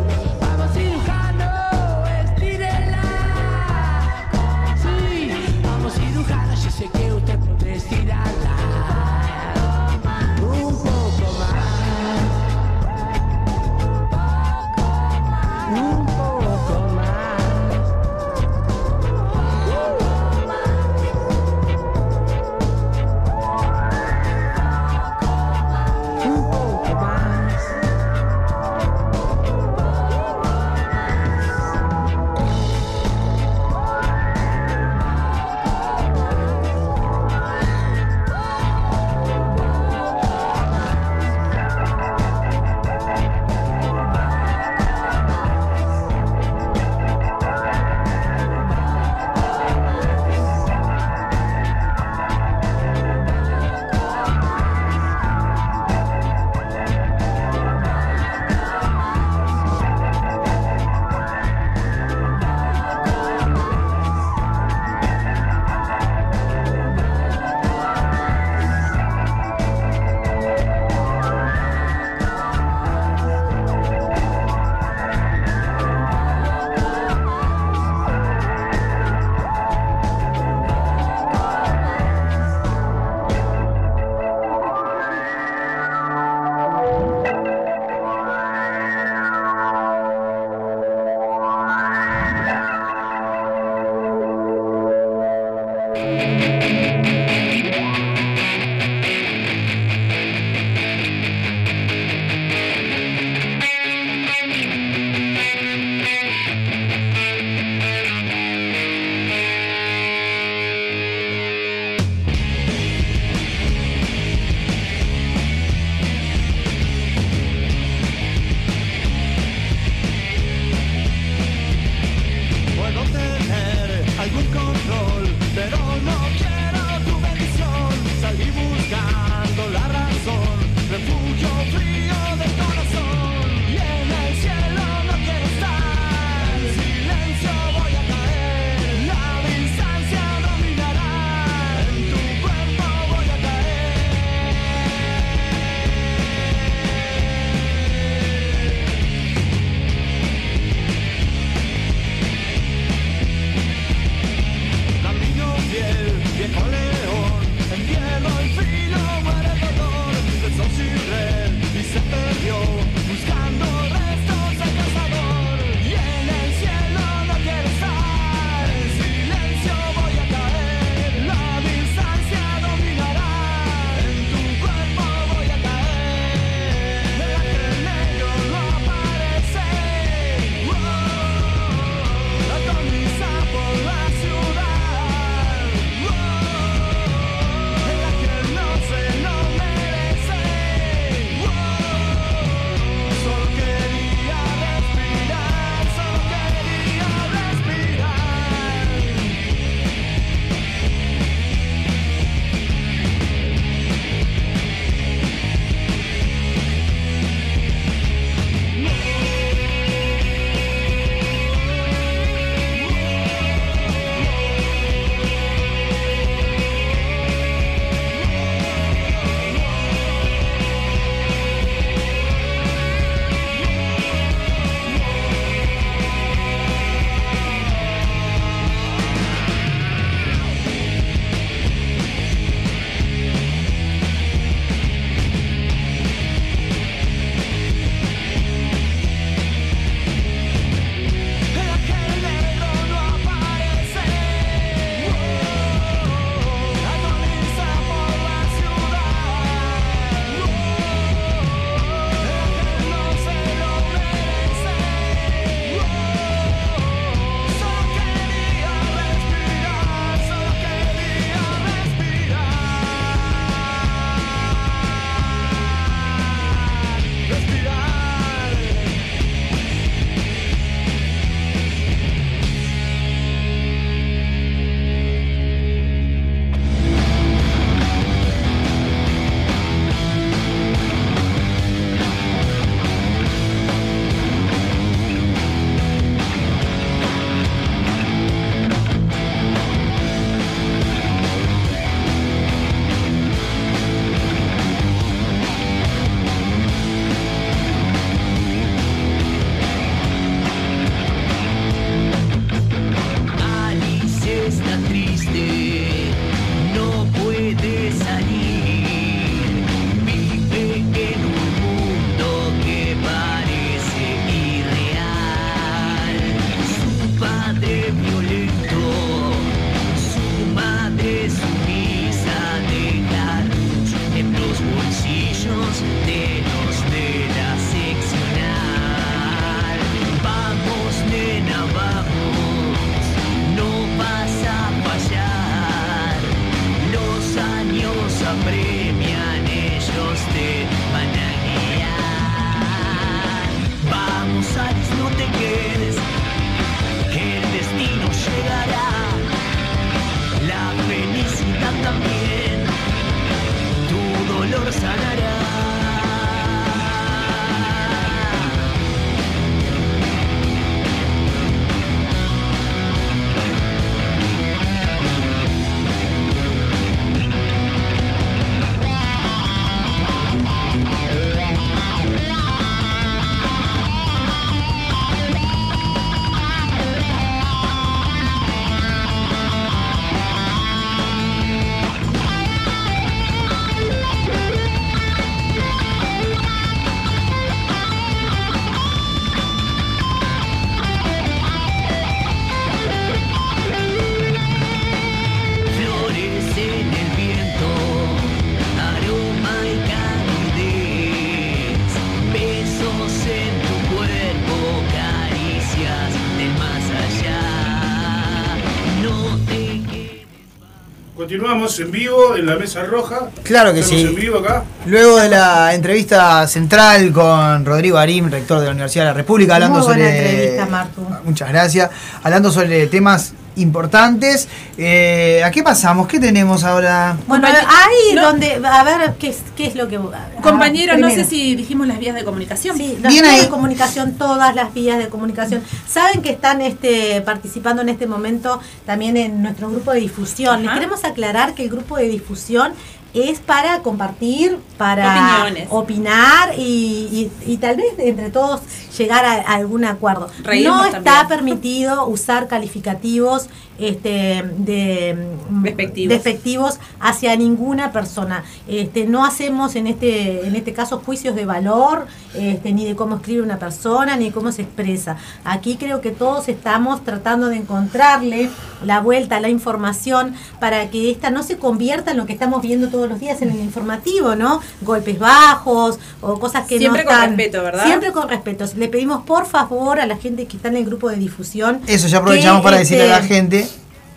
[411.32, 413.20] Continuamos en vivo en la mesa roja.
[413.42, 414.06] Claro que Estamos sí.
[414.08, 414.64] en vivo acá.
[414.84, 419.54] Luego de la entrevista central con Rodrigo Arim, rector de la Universidad de la República,
[419.54, 420.28] hablando Muy buena sobre.
[420.30, 421.06] entrevista, Martu.
[421.24, 421.90] Muchas gracias.
[422.22, 424.46] Hablando sobre temas importantes.
[424.76, 426.06] Eh, ¿A qué pasamos?
[426.06, 427.16] ¿Qué tenemos ahora?
[427.26, 428.22] Bueno, Compañe- ahí no.
[428.22, 429.96] donde, a ver, ¿qué es, qué es lo que...
[429.96, 432.76] ah, Compañeros, no sé si dijimos las vías de comunicación.
[432.76, 433.40] Sí, las Bien vías ahí.
[433.42, 435.62] de comunicación, todas las vías de comunicación.
[435.88, 440.62] Saben que están este, participando en este momento también en nuestro grupo de difusión.
[440.62, 442.72] Les queremos aclarar que el grupo de difusión
[443.14, 445.68] es para compartir, para Opiniones.
[445.70, 448.62] opinar y, y- y tal vez entre todos
[448.98, 450.28] llegar a, a algún acuerdo.
[450.42, 451.28] Reírnos no está también.
[451.28, 453.48] permitido usar calificativos
[453.78, 455.16] este, de,
[455.50, 456.08] mm, Despectivos.
[456.08, 458.44] despectivos hacia ninguna persona.
[458.68, 463.16] Este, no hacemos en este, en este caso juicios de valor, este, ni de cómo
[463.16, 465.16] escribe una persona, ni de cómo se expresa.
[465.44, 468.50] Aquí creo que todos estamos tratando de encontrarle
[468.84, 472.62] la vuelta a la información para que esta no se convierta en lo que estamos
[472.62, 474.60] viendo todos los días en el informativo, ¿no?
[474.82, 477.36] Golpes bajos o cosas que Siempre no con están.
[477.36, 477.84] respeto, ¿verdad?
[477.84, 478.64] Siempre con respeto.
[478.82, 481.82] Le pedimos por favor a la gente que está en el grupo de difusión.
[481.86, 483.68] Eso ya aprovechamos que, para decirle a la este, gente.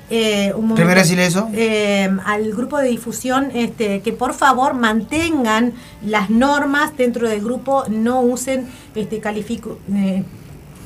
[0.10, 0.76] eh, un momento.
[0.78, 1.48] Primero decirle eso.
[1.54, 5.74] Eh, al grupo de difusión este, que por favor mantengan
[6.04, 8.66] las normas dentro del grupo, no usen
[8.96, 10.24] este califico, eh,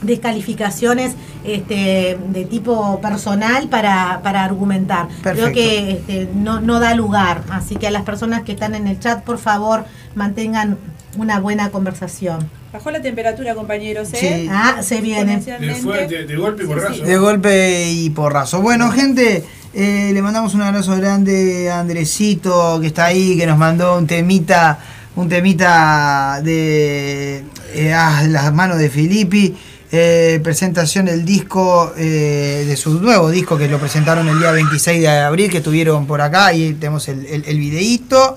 [0.01, 1.13] descalificaciones
[1.45, 5.07] este, de tipo personal para, para argumentar.
[5.23, 5.51] Perfecto.
[5.51, 7.43] Creo que este, no, no da lugar.
[7.49, 9.85] Así que a las personas que están en el chat, por favor,
[10.15, 10.77] mantengan
[11.21, 12.49] una buena conversación.
[12.73, 14.41] Bajó la temperatura, compañeros, ¿eh?
[14.43, 14.49] Sí.
[14.51, 15.37] Ah, se viene.
[15.37, 15.81] De, Exponencialmente.
[15.81, 17.03] fue- de- de golpe y porrazo.
[17.03, 18.61] De golpe y porrazo.
[18.61, 19.43] Bueno, gente,
[19.73, 24.05] eh, le mandamos un abrazo grande a Andresito, que está ahí, que nos mandó un
[24.07, 24.79] temita,
[25.15, 27.43] un temita de
[27.73, 29.55] eh, ah, las manos de Filippi.
[29.91, 35.01] eh, presentación del disco, eh, de su nuevo disco, que lo presentaron el día 26
[35.01, 38.35] de abril, que estuvieron por acá, y tenemos el, el, el videíto.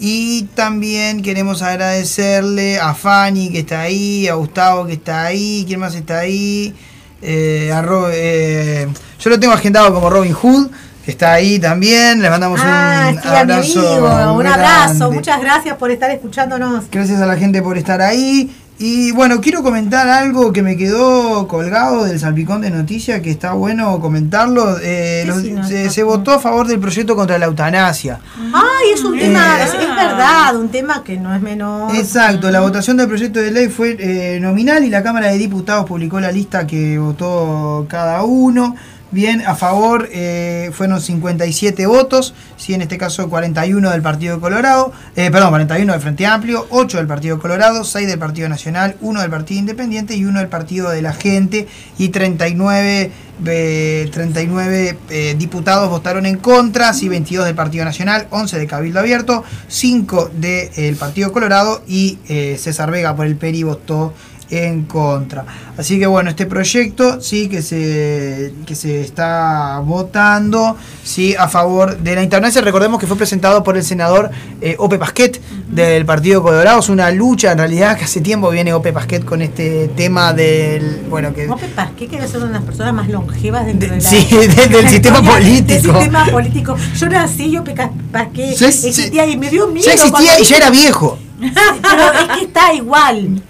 [0.00, 5.80] Y también queremos agradecerle a Fanny que está ahí, a Gustavo que está ahí, ¿quién
[5.80, 6.72] más está ahí?
[7.20, 8.86] Eh, a eh,
[9.18, 10.68] yo lo tengo agendado como Robin Hood,
[11.04, 12.22] que está ahí también.
[12.22, 13.80] Le mandamos Ah, un sí, a mi abrazo.
[13.80, 15.10] amigo, un abrazo.
[15.10, 16.84] Muchas gracias por estar escuchándonos.
[16.90, 18.54] Gracias a la gente por estar ahí.
[18.80, 23.52] Y bueno, quiero comentar algo que me quedó colgado del salpicón de noticias, que está
[23.54, 24.76] bueno comentarlo.
[24.80, 28.20] Eh, los- no, se, se votó a favor del proyecto contra la eutanasia.
[28.54, 31.92] Ay, es un Eh, tema, es, es verdad, un tema que no es menor.
[31.96, 35.84] Exacto, la votación del proyecto de ley fue eh, nominal y la Cámara de Diputados
[35.84, 38.76] publicó la lista que votó cada uno.
[39.10, 44.92] Bien, a favor eh, fueron 57 votos, sí, en este caso 41 del Partido Colorado,
[45.16, 49.22] eh, perdón, 41 del Frente Amplio, 8 del Partido Colorado, 6 del Partido Nacional, 1
[49.22, 51.66] del Partido Independiente y 1 del Partido de la Gente.
[51.96, 53.10] Y 39,
[53.46, 59.00] eh, 39 eh, diputados votaron en contra, sí, 22 del Partido Nacional, 11 de Cabildo
[59.00, 62.18] Abierto, 5 del Partido Colorado y
[62.58, 64.12] César Vega por el PERI votó
[64.50, 65.44] en contra.
[65.76, 71.98] Así que bueno, este proyecto sí que se, que se está votando sí a favor
[71.98, 72.60] de la eutanasia.
[72.62, 74.30] Recordemos que fue presentado por el senador
[74.60, 76.80] eh, Ope Pasquet del Partido Colorado.
[76.80, 81.02] Es una lucha en realidad que hace tiempo viene Ope Pasquet con este tema del
[81.10, 84.02] bueno que Ope Pasqué que ser una de las personas más longevas dentro De- de
[84.02, 85.66] la, sí, de- del sistema político.
[85.66, 86.76] Del sistema político.
[86.96, 89.86] Yo nací, Ya es- existía y me dio miedo.
[89.86, 91.18] ya existía y ya era viejo.
[91.38, 93.42] Pero es que está igual.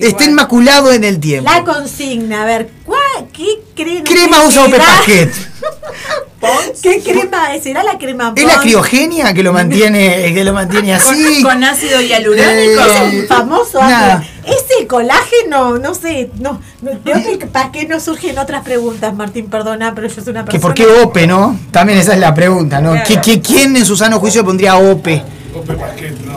[0.00, 1.50] Está inmaculado en el tiempo.
[1.50, 3.00] La consigna, a ver, ¿cuál,
[3.32, 4.78] ¿qué creen Crema usa Ope?
[4.78, 5.32] Pasquet.
[6.82, 7.64] ¿Qué crema es?
[7.64, 8.62] ¿Será la crema Es la Pons?
[8.62, 11.42] criogenia que lo mantiene, que lo mantiene así.
[11.42, 12.50] Con, con ácido hialurónico.
[12.52, 14.16] Eh, El famoso nada.
[14.18, 14.32] ácido.
[14.46, 19.92] Ese colágeno, no sé, no, no de Ope Pasqué no surgen otras preguntas, Martín, perdona,
[19.94, 20.52] pero yo soy una persona.
[20.52, 21.58] Que por qué OPE, ¿no?
[21.72, 22.92] También esa es la pregunta, ¿no?
[22.92, 23.08] Claro.
[23.08, 25.22] ¿Qui- qui- quién en su sano juicio pondría OPE?
[25.54, 26.36] Ope Pasquet, no.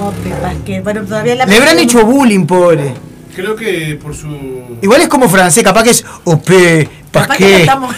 [0.00, 2.94] Ope bueno, todavía la Le habrán hecho bullying, pobre.
[3.34, 4.28] Creo que por su.
[4.82, 7.94] Igual es como francés, capaz que es OPE, Pasquet, estamos.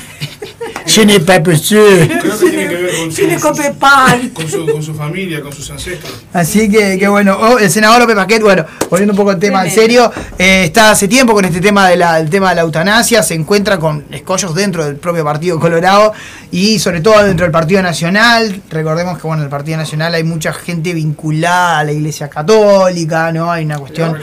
[0.86, 2.08] je n'ai pas pensé.
[2.20, 2.68] Creo que tiene
[2.98, 4.28] con Tiene su, Ope Pan.
[4.34, 6.12] con su, con su familia, con sus ancestros.
[6.32, 9.64] Así que, que bueno, oh, el senador López Pasquet, bueno, volviendo un poco al tema
[9.64, 12.62] en serio, eh, está hace tiempo con este tema de la, el tema de la
[12.62, 16.12] eutanasia, se encuentra con escollos dentro del propio Partido Colorado
[16.50, 18.62] y sobre todo dentro del Partido Nacional.
[18.70, 23.32] Recordemos que bueno, en el Partido Nacional hay mucha gente vinculada a la Iglesia Católica,
[23.32, 23.50] ¿no?
[23.50, 24.16] Hay una cuestión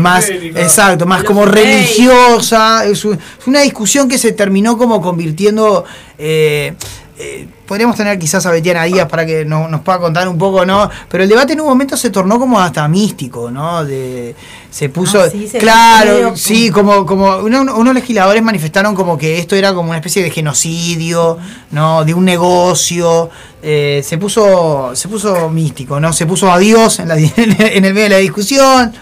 [0.00, 1.54] más, exacto, más como gays.
[1.54, 2.84] religiosa.
[2.84, 3.04] Es
[3.46, 5.84] una discusión que se terminó como convirtiendo.
[6.18, 6.74] eh,
[7.18, 10.64] eh, podríamos tener quizás a Betiana Díaz para que no- nos pueda contar un poco,
[10.66, 10.90] ¿no?
[11.08, 13.84] Pero el debate en un momento se tornó como hasta místico, ¿no?
[13.84, 14.34] De
[14.70, 19.38] se puso, Ah, sí, se claro, sí, como, como uno- unos legisladores manifestaron como que
[19.38, 21.38] esto era como una especie de genocidio,
[21.70, 22.04] ¿no?
[22.04, 23.30] De un negocio,
[23.62, 26.12] eh, se puso, se puso místico, ¿no?
[26.12, 28.92] Se puso a Dios en, la, en el medio de la discusión,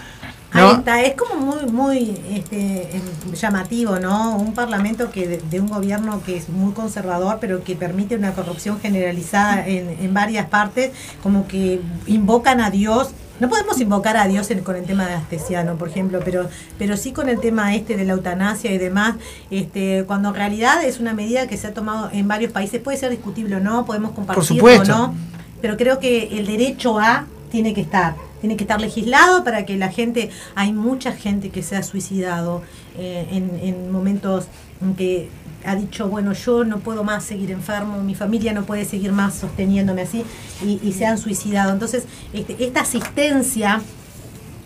[0.53, 4.35] Ahí está, es como muy, muy este, em, llamativo, ¿no?
[4.37, 8.33] Un parlamento que de, de un gobierno que es muy conservador, pero que permite una
[8.33, 13.09] corrupción generalizada en, en varias partes, como que invocan a Dios.
[13.39, 16.47] No podemos invocar a Dios en- con el tema de Astesiano, por ejemplo, pero,
[16.77, 19.15] pero sí con el tema este de la eutanasia y demás,
[19.49, 22.97] este, cuando en realidad es una medida que se ha tomado en varios países, puede
[22.97, 25.15] ser discutible o no, podemos compartirlo o no,
[25.61, 29.77] pero creo que el derecho a tiene que estar, tiene que estar legislado para que
[29.77, 32.61] la gente, hay mucha gente que se ha suicidado
[32.97, 34.47] eh, en, en momentos
[34.81, 35.29] en que
[35.63, 39.35] ha dicho, bueno, yo no puedo más seguir enfermo, mi familia no puede seguir más
[39.35, 40.25] sosteniéndome así,
[40.61, 41.71] y, y se han suicidado.
[41.71, 42.03] Entonces,
[42.33, 43.81] este, esta asistencia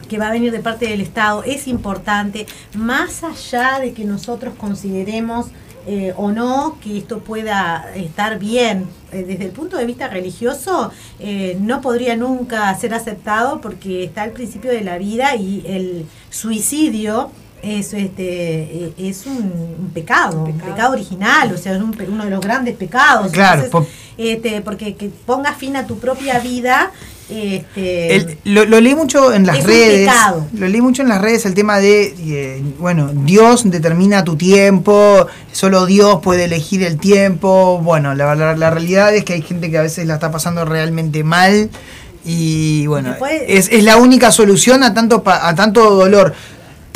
[0.10, 4.56] que va a venir de parte del Estado es importante, más allá de que nosotros
[4.58, 5.50] consideremos
[5.86, 8.88] eh, o no que esto pueda estar bien.
[9.12, 14.26] Eh, desde el punto de vista religioso, eh, no podría nunca ser aceptado porque está
[14.26, 17.30] el principio de la vida y el suicidio
[17.62, 19.36] es, este, eh, es un,
[19.80, 23.32] un pecado, un pecado, original, o sea, es un pe- uno de los grandes pecados.
[23.32, 26.92] Claro, Entonces, po- este, porque que pongas fin a tu propia vida.
[27.30, 30.08] Este, El- lo, lo leí mucho en las redes.
[30.54, 35.28] Lo leí mucho en las redes el tema de, eh, bueno, Dios determina tu tiempo,
[35.52, 37.80] solo Dios puede elegir el tiempo.
[37.84, 40.64] Bueno, la, la- la realidad es que hay gente que a veces la está pasando
[40.66, 41.70] realmente mal
[42.26, 46.34] y bueno, Después- es, es la única solución a tanto, a tanto dolor.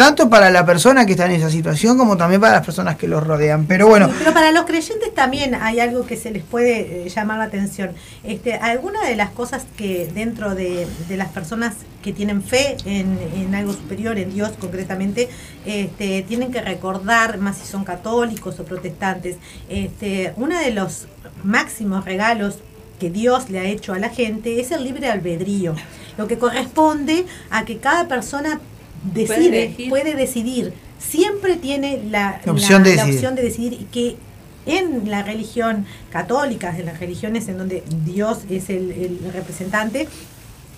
[0.02, 3.08] Tanto para la persona que está en esa situación como también para las personas que
[3.08, 3.68] los rodean.
[3.68, 7.38] Pero bueno, pero para los creyentes también hay algo que se les puede eh, llamar
[7.38, 7.92] la atención.
[8.24, 13.16] Este, alguna de las cosas que dentro de, de las personas que tienen fe en,
[13.36, 15.30] en algo superior, en Dios concretamente,
[15.68, 19.38] este, tienen que recordar, más si son católicos o protestantes,
[19.70, 21.06] este, uno de los
[21.44, 22.58] máximos regalos
[23.00, 25.76] que Dios le ha hecho a la gente es el libre albedrío,
[26.18, 28.60] lo que corresponde a que cada persona
[29.04, 29.90] decide, elegir.
[29.90, 33.16] puede decidir, siempre tiene la, La opción de la decidir.
[33.16, 34.16] opción de decidir y que
[34.66, 40.08] en la religión católica, en las religiones en donde Dios es el, el representante,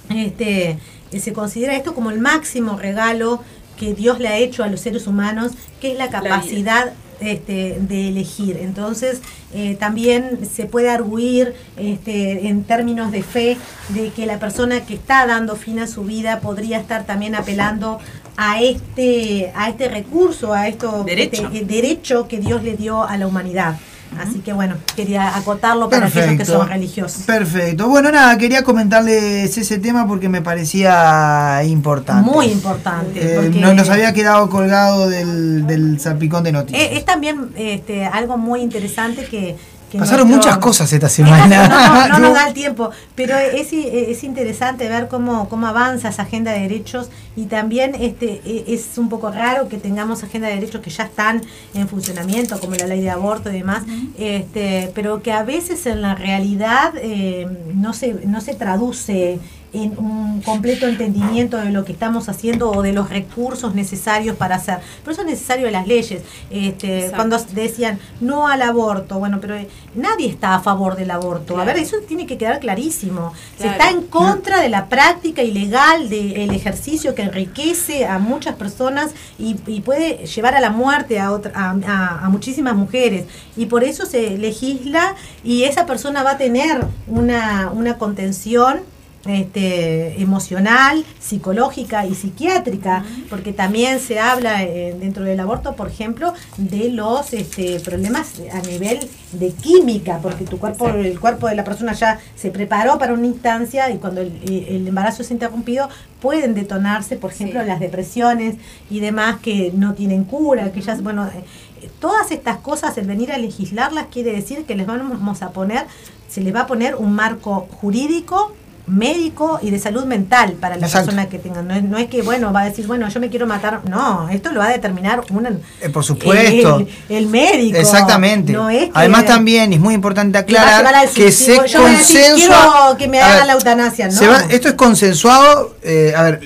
[0.09, 0.77] este,
[1.17, 3.41] se considera esto como el máximo regalo
[3.77, 5.51] que Dios le ha hecho a los seres humanos,
[5.81, 6.93] que es la capacidad
[7.23, 8.57] este, de elegir.
[8.61, 9.21] Entonces,
[9.53, 13.57] eh, también se puede arguir este, en términos de fe
[13.89, 17.99] de que la persona que está dando fin a su vida podría estar también apelando
[18.37, 21.49] a este, a este recurso, a esto Derecho.
[21.51, 23.75] este, derecho que Dios le dio a la humanidad.
[24.19, 27.23] Así que bueno, quería acotarlo para aquellos que son religiosos.
[27.23, 27.87] Perfecto.
[27.89, 32.29] Bueno, nada, quería comentarles ese tema porque me parecía importante.
[32.29, 33.19] Muy importante.
[33.21, 36.81] Eh, porque- no- nos había quedado colgado del, del salpicón de noticias.
[36.83, 39.55] Eh, es también este, algo muy interesante que...
[39.93, 42.07] que Pasaron nuestro- muchas cosas esta semana.
[42.09, 46.23] no, no nos da el tiempo, pero es, es interesante ver cómo, cómo avanza esa
[46.23, 50.55] agenda de derechos y también este e- es un poco raro que tengamos agenda de
[50.55, 51.41] derechos que ya están
[51.75, 53.83] en funcionamiento, como la ley de aborto y demás,
[54.17, 59.39] este, pero que a veces en la realidad eh, no, se, no se traduce
[59.73, 64.55] en un completo entendimiento de lo que estamos haciendo o de los recursos necesarios para
[64.55, 64.77] hacer.
[65.03, 66.21] Por eso es necesario las leyes.
[66.51, 67.15] Este, Exacto.
[67.15, 71.57] cuando decían no al aborto, bueno, pero eh, nadie está a favor del aborto.
[71.59, 73.33] A ver, eso tiene que quedar clarísimo.
[73.57, 79.11] Se está en contra de la práctica ilegal del ejercicio que enriquece a muchas personas
[79.39, 83.25] y, y puede llevar a la muerte a, otra, a, a- a muchísimas mujeres.
[83.57, 88.81] Y por eso se legisla y esa persona va a tener una, una contención
[89.25, 96.33] este, emocional, psicológica y psiquiátrica, porque también se habla eh, dentro del aborto, por ejemplo,
[96.57, 98.99] de los este, problemas a nivel
[99.31, 103.25] de química, porque tu cuerpo, el cuerpo de la persona ya se preparó para una
[103.27, 105.89] instancia y cuando el, el embarazo es interrumpido
[106.21, 107.67] pueden detonarse, por ejemplo, Sí.
[107.67, 108.55] las depresiones
[108.89, 113.31] y demás que no tienen cura, que ya, bueno, eh, todas estas cosas, el venir
[113.31, 115.85] a legislarlas quiere decir que les vamos a poner,
[116.29, 118.53] se les va a poner un marco jurídico
[118.85, 121.07] médico y de salud mental para la Exacto.
[121.07, 121.61] persona que tenga.
[121.61, 123.79] No es, no es que, bueno, va a decir, bueno, yo me quiero matar.
[123.87, 125.45] No, esto lo va a determinar un,
[125.81, 126.79] Eh, por supuesto.
[126.79, 127.77] el, el médico.
[127.77, 128.51] Exactamente.
[128.51, 132.35] No es que- Además también es muy importante que aclarar al que se consensua.
[132.35, 134.11] quiero que me hagan la eutanasia, ¿no?
[134.11, 135.75] se va- esto es consensuado.
[135.81, 136.41] eh, a ver,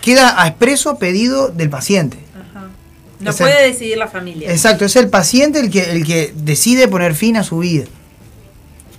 [0.00, 2.18] queda a expreso pedido del paciente.
[2.34, 2.68] Ajá.
[3.20, 3.52] No Exacto.
[3.52, 4.50] puede decidir la familia.
[4.50, 7.84] Exacto, es el paciente el que, el que decide poner fin a su vida.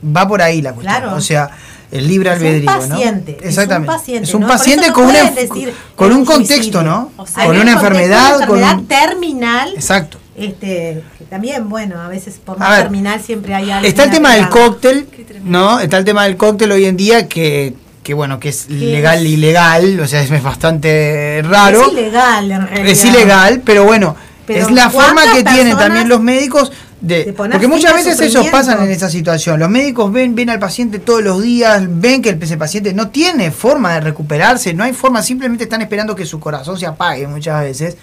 [0.06, 0.98] Va por ahí la cuestión.
[1.00, 1.16] Claro.
[1.16, 1.50] O sea,
[1.94, 3.38] el libre Es un albedrío, paciente, ¿no?
[3.38, 3.88] es un Exactamente.
[3.94, 6.84] paciente, Es un paciente eso no con, decir con un un contexto, suicidio.
[6.84, 7.12] ¿no?
[7.18, 8.88] O sea, con una un enfermedad, con enfermedad un...
[8.88, 9.72] terminal.
[9.76, 10.18] Exacto.
[10.36, 13.88] Este, que también, bueno, a veces por más ver, terminal siempre hay algo.
[13.88, 15.08] Está el tema del cóctel.
[15.44, 15.80] ¿no?
[15.80, 19.26] Está el tema del cóctel hoy en día que, que bueno, que es legal es?
[19.26, 21.84] e ilegal, o sea, es, es bastante raro.
[21.86, 22.88] Es ilegal en realidad.
[22.88, 24.16] Es ilegal, pero bueno,
[24.48, 26.72] Pero es la forma ¿cuántas que tienen también los médicos
[27.04, 29.60] de, porque muchas veces ellos pasan en esa situación.
[29.60, 33.10] Los médicos ven ven al paciente todos los días, ven que el, ese paciente no
[33.10, 37.28] tiene forma de recuperarse, no hay forma, simplemente están esperando que su corazón se apague
[37.28, 37.98] muchas veces.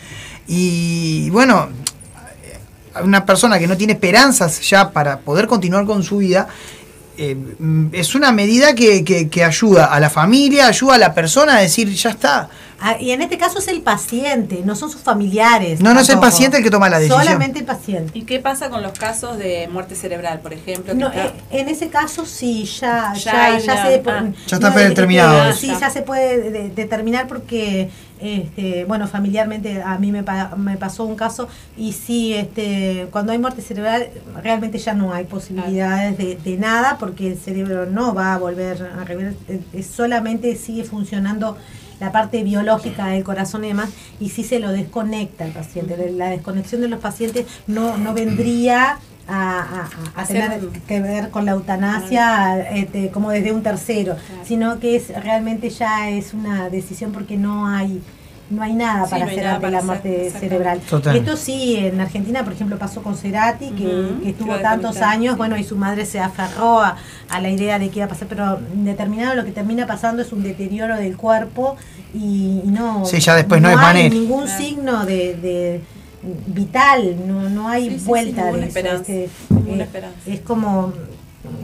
[0.46, 1.68] Y bueno,
[3.02, 6.48] una persona que no tiene esperanzas ya para poder continuar con su vida,
[7.16, 7.36] eh,
[7.92, 11.60] es una medida que, que- que ayuda a la familia, ayuda a la persona a
[11.60, 12.48] decir, ya está.
[12.82, 15.80] Ah, y en este caso es el paciente, no son sus familiares.
[15.80, 17.22] No, no es el paciente el que toma la decisión.
[17.22, 18.18] Solamente el paciente.
[18.18, 20.94] ¿Y qué pasa con los casos de muerte cerebral, por ejemplo?
[20.94, 24.32] No, está- eh, en ese caso sí, ya, Ya ya, se ah.
[24.46, 25.58] Ya está no, predeterminado eh, eso.
[25.60, 30.76] Sí, ya se puede de- determinar porque, este, bueno, familiarmente a mí me, pa- me
[30.78, 34.08] pasó un caso y sí, este, cuando hay muerte cerebral
[34.42, 38.90] realmente ya no hay posibilidades de, de nada porque el cerebro no va a volver
[38.98, 41.56] a revivir, eh, eh, solamente sigue funcionando
[42.00, 46.12] la parte biológica del corazón y demás, y sí se lo desconecta el paciente.
[46.16, 48.98] La desconexión de los pacientes no, no vendría
[49.28, 49.60] a,
[50.16, 55.08] a- tener que ver con la eutanasia este, como desde un tercero, sino que es
[55.22, 58.00] realmente ya es una decisión porque no hay
[58.50, 60.80] no hay nada Sí, para no hay hacer nada ante para la muerte cerebral.
[60.80, 61.16] Total.
[61.16, 65.64] Esto sí, en Argentina, por ejemplo, pasó con Cerati, que, estuvo tantos años, bueno, y
[65.64, 66.96] su madre se aferró a,
[67.28, 70.32] a la idea de que iba a pasar, pero determinado lo que termina pasando es
[70.32, 71.76] un deterioro del cuerpo
[72.12, 74.08] y, y no, Sí, ya después no hay manera.
[74.14, 74.58] ningún Claro.
[74.58, 75.80] signo de, de
[76.46, 78.66] vital, no, no hay Sí, sí, sí, vuelta de eso.
[78.66, 80.16] esperanza, este, eh, esperanza.
[80.26, 80.92] es como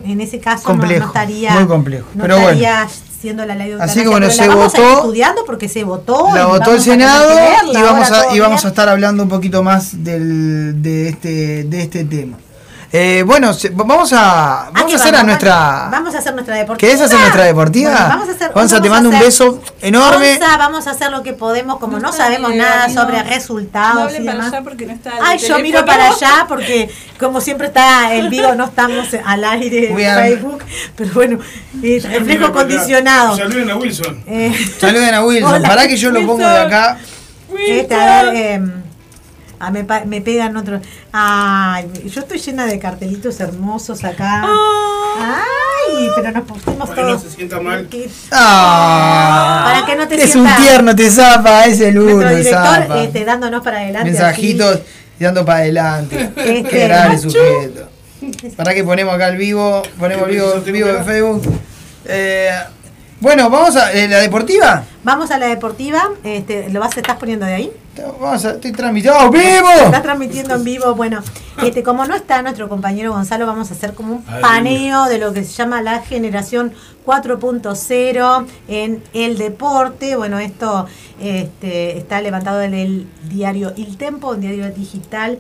[0.04, 2.86] en ese caso no- Complejo, no, estaría muy complejo, no pero estaría
[3.20, 6.72] siendo la ley de Así que bueno, se votó- estudiando porque se votó La votó
[6.74, 7.34] el Senado
[7.72, 11.82] y vamos a, y vamos a estar hablando un poquito más del, de, este, de
[11.82, 12.36] este tema.
[12.92, 15.88] Eh, bueno, vamos a, ¿A vamos a hacer a nuestra...
[15.90, 16.78] Vamos a hacer nuestra deportiva.
[16.88, 17.90] ¿Querés hacer nuestra deportiva?
[17.90, 18.52] Bueno, vamos a hacer.
[18.52, 20.36] Gonza, te vamos a mando un beso enorme.
[20.38, 23.28] Gonza, vamos a hacer lo que podemos, como no, sabemos bien, nada no- sobre no
[23.28, 24.52] resultados hablen y para demás.
[24.52, 28.28] allá porque no está el Ay, yo miro para allá porque como siempre está el
[28.28, 29.96] vivo, no estamos al aire en.
[30.36, 30.64] Facebook,
[30.94, 31.38] pero bueno,
[31.82, 33.36] eh, reflejo condicionado.
[33.36, 34.22] Saluden a Wilson.
[34.26, 35.54] Eh, Saluden a Wilson.
[35.56, 36.98] Hola, Pará que yo lo pongo de acá.
[37.66, 38.62] este, a ver, eh,
[39.60, 40.80] ah, me, pa- me pegan otro.
[41.12, 44.44] Ay, yo estoy llena de cartelitos hermosos acá.
[45.18, 47.22] Ay, pero nos pusimos Para que no todos.
[47.22, 47.88] se sienta mal.
[48.32, 52.36] Ah, Para que no te es sientas- un tierno, te zapa, es el uno, Nuestro
[52.36, 53.02] director zapa.
[53.02, 54.10] este, dándonos para adelante.
[54.10, 54.80] Mensajitos
[55.18, 56.30] y dando para adelante.
[56.36, 57.88] Este, Qué grave sujeto.
[58.56, 61.42] Para que ponemos acá el vivo, ponemos el vivo, vivo de Facebook.
[62.06, 62.50] Eh,
[63.18, 64.84] bueno, vamos a eh, la deportiva.
[65.02, 66.10] Vamos a la deportiva.
[66.22, 67.72] Este, ¿Lo vas, estás poniendo de ahí?
[68.20, 69.70] Vamos a, estoy transmitiendo ¡Oh, vivo.
[69.84, 70.94] Estás transmitiendo en vivo.
[70.94, 71.22] Bueno,
[71.62, 75.32] este, como no está nuestro compañero Gonzalo, vamos a hacer como un paneo de lo
[75.32, 76.74] que se llama la generación
[77.06, 80.16] 4.0 en el deporte.
[80.16, 80.86] Bueno, esto
[81.18, 85.38] este, está levantado en el diario Il Tempo, un diario digital.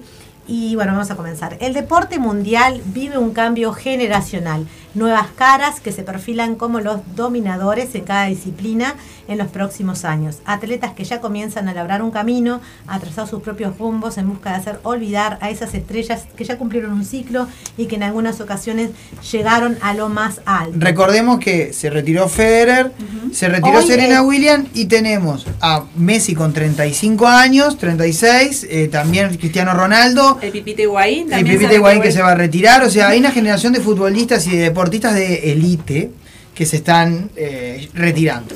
[0.48, 1.56] Y bueno, vamos a comenzar.
[1.60, 4.66] El deporte mundial vive un cambio generacional.
[4.96, 8.94] Nuevas caras que se perfilan como los dominadores en cada disciplina
[9.28, 10.38] en los próximos años.
[10.46, 14.52] Atletas que ya comienzan a labrar un camino, a trazar sus propios rumbos en busca
[14.52, 17.46] de hacer olvidar a esas estrellas que ya cumplieron un ciclo
[17.76, 18.92] y que en algunas ocasiones
[19.30, 20.78] llegaron a lo más alto.
[20.78, 22.92] Recordemos que se retiró Federer,
[23.32, 29.36] se retiró Hoy, Serena Williams y tenemos a Messi con 35 años, 36, eh, también
[29.36, 33.08] Cristiano Ronaldo, El Pipita Higuaín el se Higuaín que se va a retirar, o sea,
[33.08, 36.10] hay una generación de futbolistas y de deportistas de élite
[36.54, 38.54] que se están eh, retirando.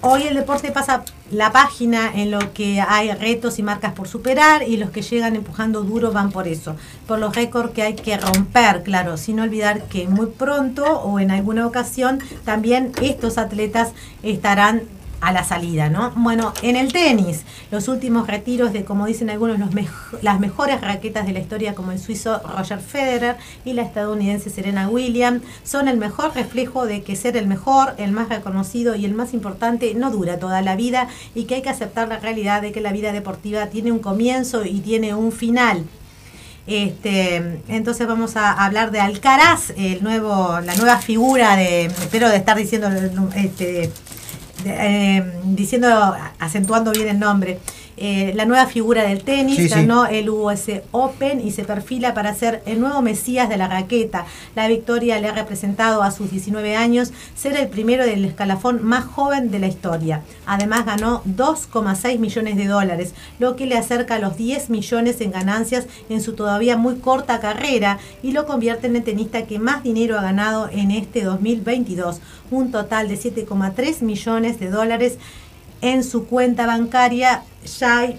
[0.00, 4.62] Hoy el deporte pasa la página en lo que hay retos y marcas por superar
[4.62, 6.76] y los que llegan empujando duro van por eso,
[7.06, 11.30] por los récords que hay que romper, claro, sin olvidar que muy pronto o en
[11.30, 13.90] alguna ocasión también estos atletas
[14.22, 14.82] estarán
[15.20, 16.12] a la salida, ¿no?
[16.16, 19.70] Bueno, en el tenis, los últimos retiros de, como dicen algunos, los
[20.22, 24.88] las mejores raquetas de la historia, como el suizo Roger Federer y la estadounidense Serena
[24.88, 29.14] Williams, son el mejor reflejo de que ser el mejor, el más reconocido y el
[29.14, 32.72] más importante no dura toda la vida y que hay que aceptar la realidad de
[32.72, 35.84] que la vida deportiva tiene un comienzo y tiene un final.
[36.68, 42.36] Este, entonces vamos a hablar de Alcaraz, el nuevo, la nueva figura de, espero de
[42.36, 42.90] estar diciendo,
[43.34, 43.90] este,
[44.64, 45.88] eh, diciendo,
[46.38, 47.58] acentuando bien el nombre.
[48.00, 49.74] Eh, la nueva figura del tenis, Sí, sí.
[49.74, 54.26] ganó el US Open y se perfila para ser el nuevo mesías de la raqueta.
[54.54, 59.04] La victoria le ha representado a sus 19 años ser el primero del escalafón más
[59.04, 60.22] joven de la historia.
[60.46, 65.30] Además ganó 2,6 millones de dólares, lo que le acerca a los 10 millones en
[65.32, 69.82] ganancias en su todavía muy corta carrera y lo convierte en el tenista que más
[69.82, 72.20] dinero ha ganado en este 2022,
[72.50, 75.18] un total de 7,3 millones de dólares
[75.80, 77.42] en su cuenta bancaria
[77.78, 78.16] ya hay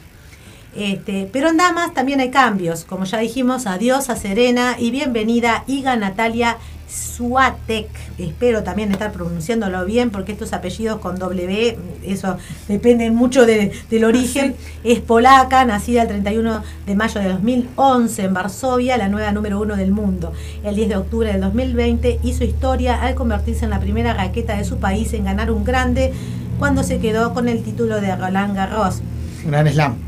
[0.77, 5.65] Este, pero en damas también hay cambios, como ya dijimos, adiós a Serena y bienvenida
[5.67, 6.59] Iga Natalia
[6.89, 7.89] Suatek.
[8.19, 12.37] Espero también estar pronunciándolo bien porque estos apellidos con W, eso
[12.69, 14.55] depende mucho de- del origen.
[14.85, 19.77] Es polaca, nacida el 31 de mayo de 2011 en Varsovia, la nueva número uno
[19.77, 20.33] del mundo.
[20.63, 24.65] El 10 de octubre del 2020 hizo historia al convertirse en la primera raqueta de
[24.65, 26.13] su país en ganar un grande
[26.59, 29.01] cuando se quedó con el título de Roland Garros
[29.45, 30.06] Gran slam.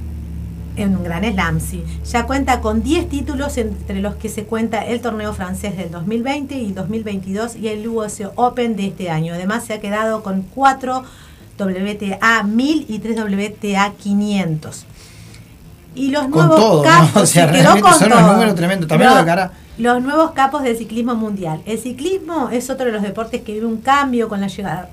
[0.83, 1.85] En un gran slam, sí.
[2.11, 6.55] Ya cuenta con 10 títulos entre los que se cuenta el torneo francés del 2020
[6.57, 9.35] y 2022 y el US Open de este año.
[9.35, 11.03] Además se ha quedado con 4
[11.59, 14.85] WTA 1000 y 3 WTA 500.
[15.95, 16.83] Y los Con nuevos todo, ¿no?
[16.83, 18.33] capos, O sea, se quedó con son unos todo.
[18.33, 18.89] números tremendos.
[18.89, 19.53] También la cara.
[19.79, 21.61] Los nuevos capos del ciclismo mundial.
[21.67, 24.91] El ciclismo es otro de los deportes que vive un cambio con la llegada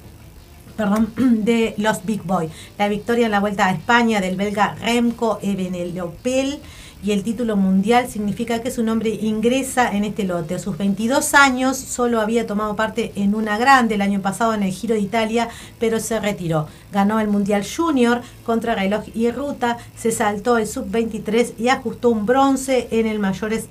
[0.76, 2.50] perdón, de los Big Boy.
[2.78, 6.60] La victoria en la Vuelta a España del belga Remco Evenepoel
[7.04, 10.56] y el título mundial significa que su nombre ingresa en este lote.
[10.56, 14.64] A sus 22 años solo había tomado parte en una grande el año pasado en
[14.64, 15.50] el Giro de Italia,
[15.80, 16.68] pero se retiró.
[16.92, 22.26] Ganó el Mundial Junior contra reloj y ruta, se saltó el sub-23 y ajustó un
[22.26, 23.68] bronce en el mayores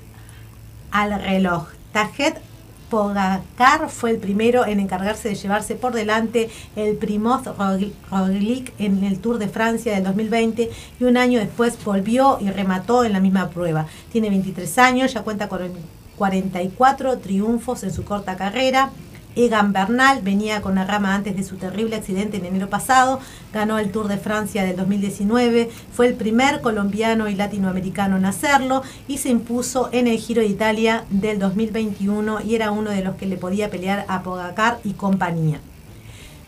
[0.92, 1.66] al reloj.
[1.92, 2.40] Tajet
[2.94, 7.42] Pogacar fue el primero en encargarse de llevarse por delante el Primoz
[8.08, 13.02] Roglic en el Tour de Francia del 2020 y un año después volvió y remató
[13.02, 13.86] en la misma prueba.
[14.12, 15.72] Tiene 23 años, ya cuenta con
[16.16, 18.92] 44 triunfos en su corta carrera.
[19.36, 23.20] Egan Bernal venía con la rama antes de su terrible accidente en enero pasado,
[23.52, 28.82] ganó el Tour de Francia del 2019, fue el primer colombiano y latinoamericano en hacerlo
[29.08, 33.16] y se impuso en el Giro de Italia del 2021 y era uno de los
[33.16, 35.60] que le podía pelear a Pogacar y compañía.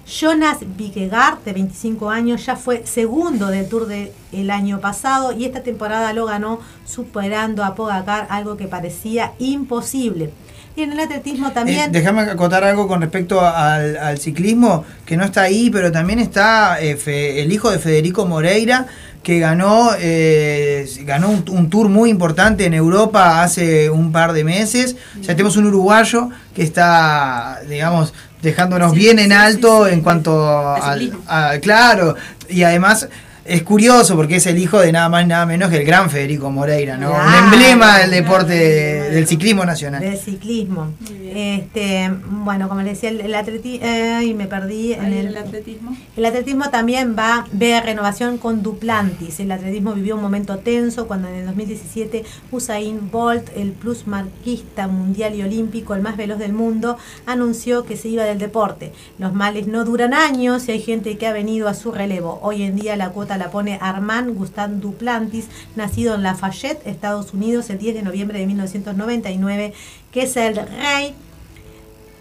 [0.07, 5.65] Jonas Vingegaard, de 25 años, ya fue segundo del Tour del año pasado y esta
[5.65, 10.33] temporada lo ganó superando a Pogacar, algo que parecía imposible.
[10.77, 11.91] Y en el atletismo Eh, también...
[11.91, 16.79] déjame acotar algo con respecto al, al ciclismo, que no está ahí, pero también está
[16.81, 18.87] eh, Fe- el hijo de Federico Moreira,
[19.23, 24.45] que ganó, eh, ganó un, un tour muy importante en Europa hace un par de
[24.45, 24.97] meses.
[25.23, 28.13] Ya tenemos un uruguayo que está, digamos,
[28.43, 32.15] dejándonos Sí, bien en sí, alto sí, en cuanto Al a- claro,
[32.49, 33.09] y además
[33.49, 36.11] es curioso porque es el hijo de nada más y nada menos que el gran
[36.11, 37.11] Federico Moreira, ¿no?
[37.11, 37.29] Claro.
[37.29, 40.01] un emblema del deporte del ciclismo nacional.
[40.01, 40.93] del ciclismo.
[41.01, 41.37] Muy bien.
[41.37, 43.87] Este, bueno, como le decía, el, el atletismo,
[44.23, 45.97] y me perdí en el, el atletismo.
[46.17, 49.41] El atletismo también va a ver renovación con Duplantis.
[49.41, 54.89] El atletismo vivió un momento tenso cuando en el 2017 Usain Bolt, el plus marquista
[54.89, 56.97] mundial y olímpico, el más veloz del mundo,
[57.27, 58.93] anunció que se iba del deporte.
[59.19, 62.41] Los males no duran años y hay gente que ha venido a su relevo.
[62.43, 67.71] Hoy en día la cuota la pone Armand Gustin Duplantis, nacido en Lafayette, Estados Unidos,
[67.71, 69.73] el 10 de noviembre de 1999,
[70.13, 71.15] que es el rey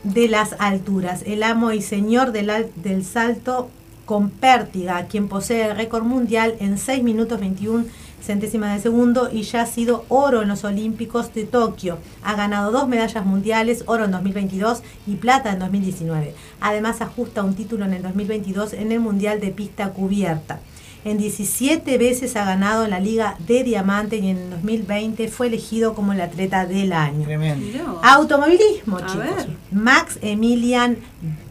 [0.03, 3.69] de las alturas, el amo y señor del, del salto
[4.05, 7.85] con pértiga, quien posee el récord mundial en 6 minutos 21
[8.25, 11.99] centésimas de segundo y ya ha sido oro en los Olímpicos de Tokio.
[12.23, 16.33] Ha ganado dos medallas mundiales, oro en 2022 y plata en 2019.
[16.59, 20.59] Además ajusta un título en el 2022 en el Mundial de Pista Cubierta.
[21.05, 25.93] En 17 veces ha ganado la Liga de Diamante y en el 2020 fue elegido
[25.93, 27.25] como el atleta del año.
[27.25, 28.01] Tremendo.
[28.03, 29.17] Automovilismo, A chicos.
[29.19, 29.47] ver.
[29.71, 30.97] Max Emilian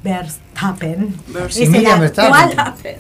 [0.03, 1.15] Verstappen.
[1.33, 2.97] Maximilian es el Verstappen.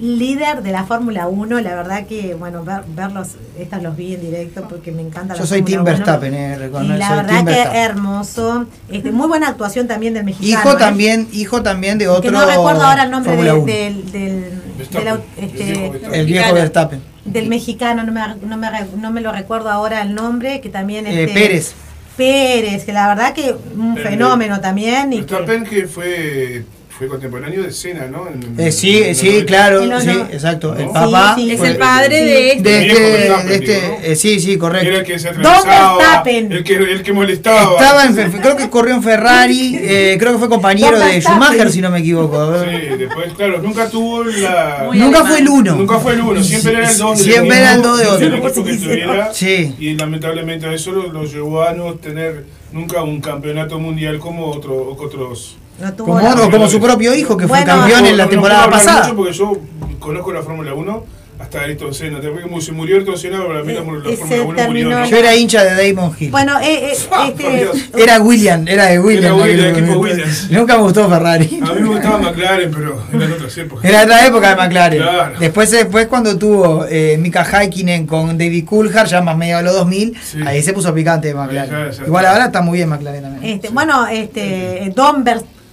[0.00, 1.60] Líder de la Fórmula 1.
[1.60, 3.28] La verdad que, bueno, ver- verlos,
[3.58, 5.84] estas los vi en directo porque me encanta la Yo soy Fórmula 1.
[5.84, 7.80] Verstappen, eh, Y la soy verdad Team que Verstappen.
[7.82, 8.66] hermoso.
[8.90, 10.60] Este, muy buena actuación también del mexicano.
[10.60, 10.78] Hijo ¿eh?
[10.78, 12.22] también, hijo también de otro.
[12.22, 13.66] Que no recuerdo ahora el nombre Fórmula de- 1.
[13.66, 16.14] del, del, Verstappen, del au- el este, viejo Verstappen.
[16.14, 16.54] El viejo Mexicano.
[16.54, 17.00] Verstappen.
[17.24, 18.68] del mexicano, no me, no, me,
[19.00, 21.74] no me lo recuerdo ahora el nombre, que también Eh, este, Pérez.
[22.16, 25.12] Pérez, que la verdad que un fenómeno también.
[25.12, 26.64] Y que, Verstappen que fue,
[26.98, 28.26] fue contemporáneo de Senna, ¿no?
[28.26, 30.74] En- Eh, sí, en sí, el- claro, sí, no- exacto.
[30.74, 32.62] El papá Sí, sí, Es fue- el padre de este.
[32.70, 34.04] de este, de este- digo, ¿no?
[34.06, 34.88] eh, sí, sí, correcto.
[34.88, 37.72] Era el que se atravesaba, el que, el que molestaba.
[37.74, 41.20] Estaba en, creo que corrió en Ferrari, eh, creo que fue compañero de.
[41.20, 42.60] Schumacher, si no me equivoco.
[42.60, 44.84] Sí, después, claro, nunca tuvo la...
[44.86, 45.74] Muy Nunca fue el uno.
[45.76, 49.34] Nunca fue el uno, siempre era el dos de Siempre era el dos de otro.
[49.34, 49.74] Sí.
[49.78, 54.46] Y lamentablemente a eso lo, lo llevó a no tener nunca un campeonato mundial como
[54.46, 55.56] otro, otros.
[55.80, 58.30] No tuvo Como, la- otro- como su propio hijo, que fue campeón en la No-
[58.30, 59.02] temporada pasada.
[59.04, 59.52] mucho porque yo
[59.98, 61.04] conozco la Fórmula 1
[61.38, 62.18] hasta Ayrton Senna.
[62.60, 65.04] Se murió Ayrton Senna, para mí la, la Eh, Fórmula se 1 murió.
[65.04, 66.30] Yo era hincha de Damon Hill.
[66.30, 67.68] Bueno, eh, eh, Ah, este.
[68.02, 69.24] Era William, era de William.
[69.24, 70.16] Era en William, aquel equipo momento.
[70.16, 70.50] Williams.
[70.50, 71.60] Nunca me gustó Ferrari.
[71.62, 73.84] A mí me gustaba McLaren, pero eran otras épocas.
[73.84, 75.02] Era otra época de McLaren.
[75.02, 75.34] Claro.
[75.38, 79.74] Después, después cuando tuvo eh, Mika Häkkinen con David Coulthard, ya más medio de los
[79.74, 80.38] 2000, Sí.
[80.46, 81.70] ahí se puso picante McLaren.
[81.70, 83.54] Ya- ya Igual ahora está muy bien McLaren también.
[83.56, 85.22] este, bueno, este, Don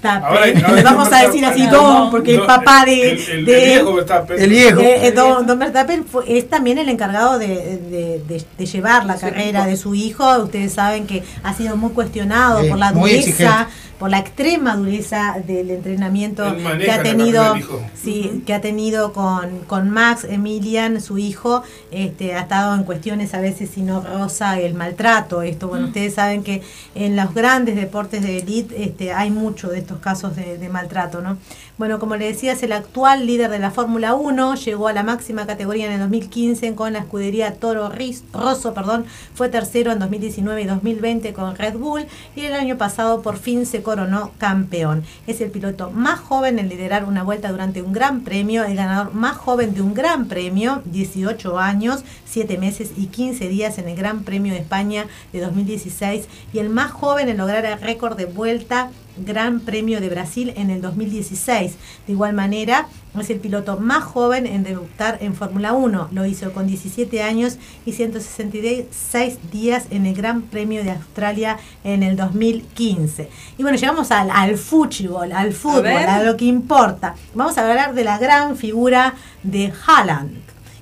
[0.08, 1.66] Ahora- ahora vamos a decir así.
[1.68, 4.42] Don, porque el papá de, el, el- de el viejo Verstappen.
[4.42, 4.80] El viejo.
[4.82, 9.16] Eh, don, Don Verstappen fue- es también el encargado de, de- de- de llevar la
[9.16, 10.26] carrera de su hijo.
[10.44, 13.68] Ustedes saben que ha sido muy cuestionado por la dureza.
[14.04, 16.44] Por la extrema dureza del entrenamiento
[16.78, 17.56] que ha tenido,
[17.96, 21.64] sí, que ha tenido con, con Max Emilian, su hijo.
[21.90, 25.42] Este, ha estado en cuestiones a veces si no rosa el maltrato.
[25.42, 26.62] Esto, bueno, ustedes saben que
[26.96, 31.22] en los grandes deportes de elite este, hay mucho de estos casos de, de maltrato,
[31.22, 31.38] ¿no?
[31.76, 35.02] Bueno, como le decía, es el actual líder de la Fórmula 1, llegó a la
[35.02, 39.98] máxima categoría en el 2015 con la escudería Toro Ris- Rosso, perdón, fue tercero en
[39.98, 42.06] 2019 y 2020 con Red Bull
[42.36, 45.04] y el año pasado por fin se coronó campeón.
[45.26, 49.16] Es el piloto más joven en liderar una vuelta durante un gran premio, el ganador
[49.16, 53.96] más joven de un gran premio, 18 años, 7 meses y 15 días en el
[53.96, 58.26] Gran Premio de España de 2016 y el más joven en lograr el récord de
[58.26, 61.74] vuelta Gran Premio de Brasil en el 2016.
[62.08, 62.88] De igual manera,
[63.20, 66.10] es el piloto más joven en debutar en Fórmula 1.
[66.12, 72.04] Lo hizo con 17 años y 166 días en el Gran Premio de Australia en
[72.04, 73.30] el 2015.
[73.58, 77.16] Y bueno, llegamos al, al fútbol, al fútbol, a, lo que importa.
[77.34, 79.14] Vamos a hablar de la gran figura
[79.44, 80.38] de Haaland.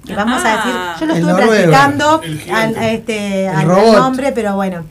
[0.06, 0.96] Que vamos a decir, Ah.
[1.00, 2.22] yo lo estuve practicando
[2.52, 3.96] al, a este, El al robot.
[3.98, 4.84] nombre, pero bueno.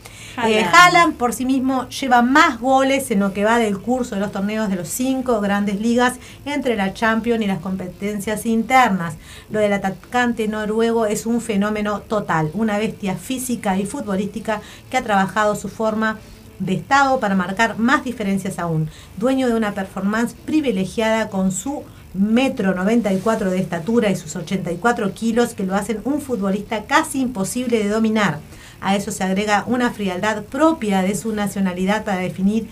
[0.49, 0.65] Eh.
[0.65, 4.33] Haaland por sí mismo lleva más goles en lo que va del curso de los
[4.33, 9.15] torneos de los cinco grandes ligas entre la Champions y las competencias internas.
[9.51, 14.61] Lo del atacante noruego es un fenómeno total, una bestia física y futbolística
[14.91, 16.19] que ha trabajado su forma
[16.59, 18.89] de estado para marcar más diferencias aún.
[19.17, 21.85] Dueño de una performance privilegiada con su
[22.15, 27.79] metro 94 de estatura y sus 84 kilos que lo hacen un futbolista casi imposible
[27.79, 28.41] de dominar.
[28.81, 32.69] A eso se agrega una frialdad propia de su nacionalidad para definir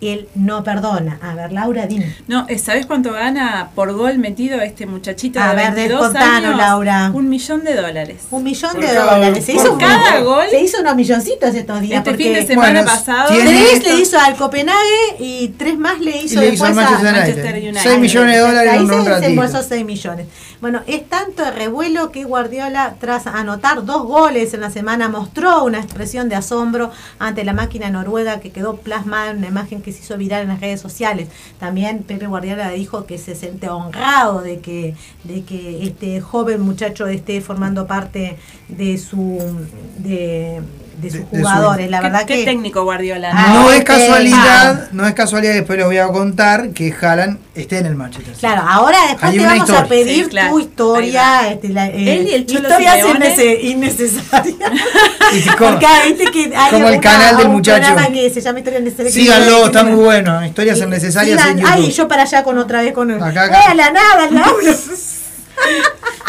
[0.00, 1.18] él no perdona.
[1.22, 2.14] A ver, Laura, dime.
[2.28, 6.44] No, eh, ¿sabes cuánto gana por gol metido este muchachito A de ver, 22 descontanos,
[6.50, 6.56] años?
[6.58, 7.10] Laura.
[7.14, 8.16] Un millón de dólares.
[8.30, 9.44] Un millón Por de cada- dólares.
[9.44, 10.44] Se hizo, un- cada gol.
[10.50, 11.98] se hizo unos milloncitos estos días.
[11.98, 13.28] Este porque fin de semana Bueno, pasado.
[13.28, 16.70] Tres esto- le hizo al Copenhague y tres más le hizo Y le hizo después
[16.70, 17.26] al Manchester a United.
[17.36, 17.80] Manchester United.
[17.82, 20.26] 6 millones de dólares Ahí en un se desembolsó 6 millones.
[20.60, 25.64] Bueno, es tanto el revuelo que Guardiola, tras anotar dos goles en la semana, mostró
[25.64, 29.92] una expresión de asombro ante la máquina noruega que quedó plasmada en una imagen que
[29.92, 31.28] se hizo viral en las redes sociales.
[31.60, 37.06] También Pepe Guardiola dijo que se siente honrado de que, de que este joven muchacho
[37.06, 38.36] esté formando parte
[38.68, 39.38] de su
[39.98, 40.60] de,
[40.96, 41.90] de sus De- de su- jugadores.
[41.90, 43.30] La ¿Qué- verdad qué que técnico Guardiola?
[43.32, 47.78] Ah, no es casualidad, no es casualidad, después les voy a contar que Haaland esté
[47.78, 48.40] en el Manchester City.
[48.46, 50.50] Claro, ahora después Hay te vamos a pedir Sí, claro.
[50.50, 54.56] tu historia, este, la, eh, Él y el Cholo historias innece- innecesarias.
[55.58, 57.94] Porque ah, viste que hay como el canal del muchacho.
[58.12, 59.14] que se llama Historias Necesarias.
[59.14, 60.44] Síganlo, está muy bueno.
[60.44, 63.22] Historias innecesarias en Ay, yo para allá con otra vez con el.
[63.22, 63.74] Acá, Eh, acá.
[63.74, 64.72] la nada, Laura.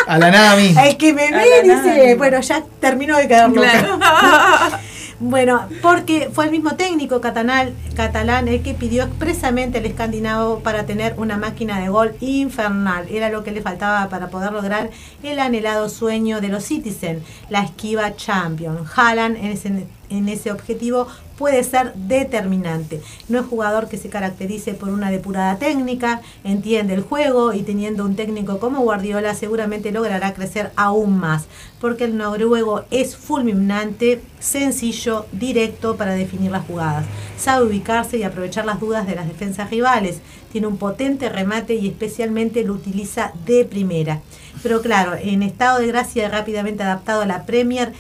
[0.07, 0.87] A la nada misma.
[0.87, 3.51] El que me ve dice, bueno, ya terminó de quedar.
[3.51, 3.99] Claro.
[5.19, 10.85] Bueno, porque fue el mismo técnico catalán, catalán el que pidió expresamente al escandinavo para
[10.85, 13.07] tener una máquina de gol infernal.
[13.09, 14.91] Era lo que le faltaba para poder lograr
[15.23, 18.85] el anhelado sueño de los Citizen, la esquiva champion.
[18.95, 21.07] Haaland en ese, en ese objetivo
[21.37, 23.01] puede ser determinante.
[23.29, 28.03] No es jugador que se caracterice por una depurada técnica, entiende el juego y teniendo
[28.05, 31.45] un técnico como Guardiola seguramente logrará crecer aún más,
[31.79, 37.05] porque el noruego es fulminante, sencillo, directo para definir las jugadas.
[37.37, 40.21] Sabe ubicarse y aprovechar las dudas de las defensas rivales.
[40.51, 44.21] Tiene un potente remate y especialmente lo utiliza de primera.
[44.63, 47.93] Pero claro, en estado de gracia rápidamente adaptado a la Premier,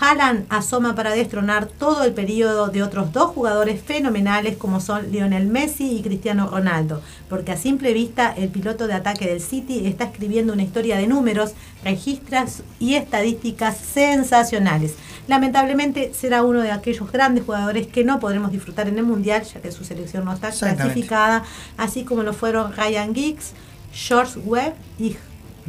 [0.00, 5.46] Haaland asoma para destronar todo el periodo de otros dos jugadores fenomenales como son Lionel
[5.46, 10.04] Messi y Cristiano Ronaldo, porque a simple vista el piloto de ataque del City está
[10.04, 11.52] escribiendo una historia de números,
[11.84, 14.94] registros y estadísticas sensacionales.
[15.28, 19.60] Lamentablemente será uno de aquellos grandes jugadores que no podremos disfrutar en el Mundial, ya
[19.60, 21.44] que su selección no está clasificada,
[21.76, 23.52] así como lo fueron Ryan Giggs,
[23.92, 25.16] George Webb y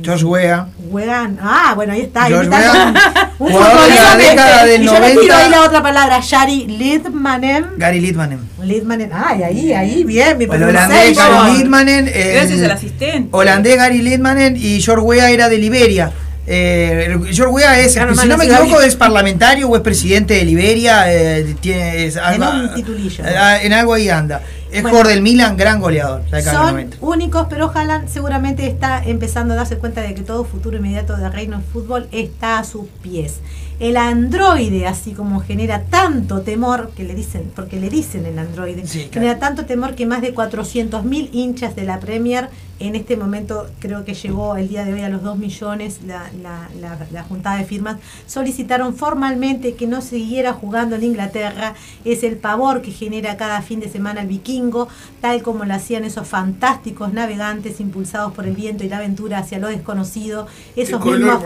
[0.05, 0.67] Josh Wea.
[0.89, 1.37] Wegan.
[1.41, 2.23] Ah, bueno, ahí está.
[2.25, 2.93] ahí George está Weah,
[3.37, 5.37] con- un jugador de la década del y yo le tiro 90.
[5.37, 7.65] ahí la otra palabra, Shari Lidmanen.
[7.77, 8.39] Gary Littmanen.
[8.63, 9.09] Lidmanen.
[9.13, 11.15] Ay, ahí, ahí, bien, mi El holandés.
[11.17, 12.07] Gary Littmanen.
[12.13, 13.29] el Gracias al asistente.
[13.31, 16.11] Holandés Gary Littmanen y George Weah era de Liberia.
[16.47, 20.43] Eh, George Weah es, Claro, si no me equivoco, es parlamentario o es presidente de
[20.43, 21.03] Liberia.
[21.07, 23.23] eh, tiene, es algo- un titulillo.
[23.25, 24.41] eh, en algo ahí anda.
[24.71, 24.89] Es Bueno.
[24.89, 26.23] jugador del Milan, gran goleador.
[26.43, 26.97] Son 90.
[27.01, 31.29] únicos, pero Haaland seguramente está empezando a darse cuenta de que todo futuro inmediato de
[31.29, 33.39] Reino del Fútbol está a sus pies.
[33.79, 38.85] El androide, así como genera tanto temor, que le dicen, porque le dicen el androide,
[38.87, 39.13] Sí, claro.
[39.13, 42.49] genera tanto temor que más de 400.000 hinchas de la Premier
[42.87, 46.29] en este momento creo que llegó el día de hoy a los 2 millones la,
[46.41, 47.97] la- la- la juntada de firmas,
[48.27, 51.73] solicitaron formalmente que no siguiera jugando en Inglaterra.
[52.05, 54.87] Es el pavor que genera cada fin de semana el vikingo,
[55.21, 59.59] tal como lo hacían esos fantásticos navegantes impulsados por el viento y la aventura hacia
[59.59, 61.43] lo desconocido, esos mismos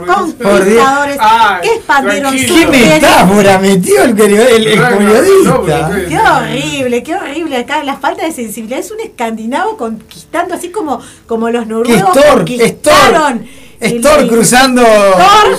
[0.78, 1.18] conquistadores
[1.62, 2.66] que expandieron tranquilo.
[2.66, 5.56] su ¿Qué metáfora metió el, el- el periodista?
[6.08, 8.80] Qué horrible, qué horrible acá la falta de sensibilidad.
[8.80, 12.18] Es un escandinavo conquistando así como, como los noruegos
[12.50, 13.40] es Thor,
[13.80, 13.96] es Thor.
[13.96, 14.82] el- Thor el- cruzando.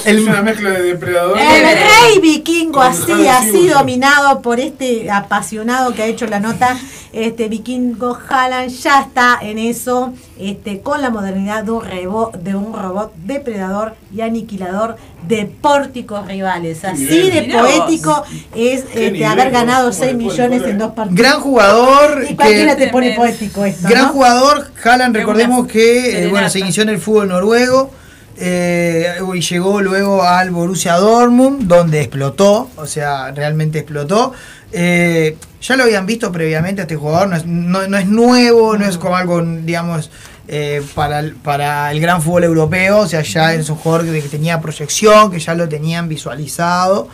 [0.04, 1.38] Es una el, mezcla de depredador.
[1.38, 6.76] El rey vikingo así, así dominado por este apasionado que ha hecho la nota,
[7.12, 12.54] este vikingo Haaland ya está en eso, este, con la modernidad de un, rebo- de
[12.54, 16.84] un robot depredador y aniquilador de pórticos rivales.
[16.84, 18.22] Así de poético
[18.54, 19.92] es este, nivel, haber ganado ¿no?
[19.92, 21.18] 6 Pobre, millones en dos partidos.
[21.18, 22.24] gran jugador.
[22.28, 24.12] Y cualquiera que- te pone poético esto, Gran ¿no?
[24.12, 27.90] jugador, Haaland, recordemos que eh, bueno, se inició en el fútbol noruego
[28.38, 34.32] eh, y llegó luego al Borussia Dortmund, donde explotó, o sea, realmente explotó.
[34.72, 38.76] Eh, ya lo habían visto previamente a este jugador, no es, no, no es nuevo,
[38.76, 40.10] no es como algo, digamos,
[40.48, 44.20] eh, para, el, para el gran fútbol europeo, o sea, ya es un jugador que,
[44.20, 47.08] que tenía proyección, que ya lo tenían visualizado,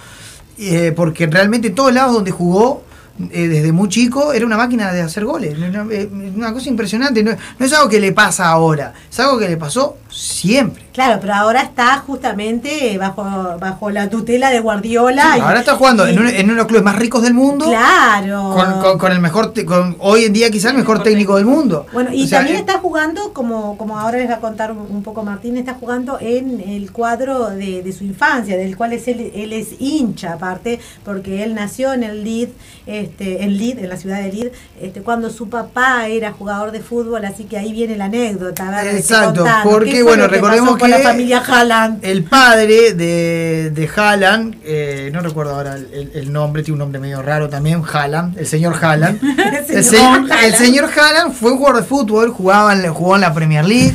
[0.96, 2.84] porque realmente en todos lados donde jugó,
[3.18, 5.56] desde muy chico, era una máquina de hacer goles.
[5.58, 7.22] Una cosa impresionante.
[7.22, 10.84] No, no es algo que le pasa ahora, es algo que le pasó siempre.
[10.92, 13.24] Claro, pero ahora está justamente bajo,
[13.58, 15.38] bajo la tutela de Guardiola.
[15.38, 17.66] y- Ahora está jugando en, uno, en uno de los clubes más ricos del mundo.
[17.66, 18.54] Claro.
[18.54, 21.86] Con, con- con el mejor, con, hoy en día quizá el mejor técnico del mundo.
[21.92, 24.72] Bueno, y O sea, también eh, está jugando, como, como ahora les va a contar
[24.72, 29.08] un, poco Martín, está jugando en el cuadro de, de su infancia, del cual es
[29.08, 32.52] él, él es hincha aparte, porque él nació en el Leeds,
[32.86, 36.80] este, en Leeds, en la ciudad de Leeds, este, cuando su papá era jugador de
[36.80, 38.82] fútbol, así que ahí viene la anécdota.
[38.82, 42.04] este, Exacto, porque, ¿qué fue bueno, que recordemos pasó con la familia Haaland.
[42.04, 47.22] El padre de, de Haaland, eh, no recuerdo ahora el, nombre, tiene un nombre medio
[47.22, 49.20] raro también, Haaland, el señor Haaland.
[49.70, 49.98] el, se-
[50.46, 53.94] el señor Haaland fue un jugador de fútbol, jugaba en, jugó en la Premier League,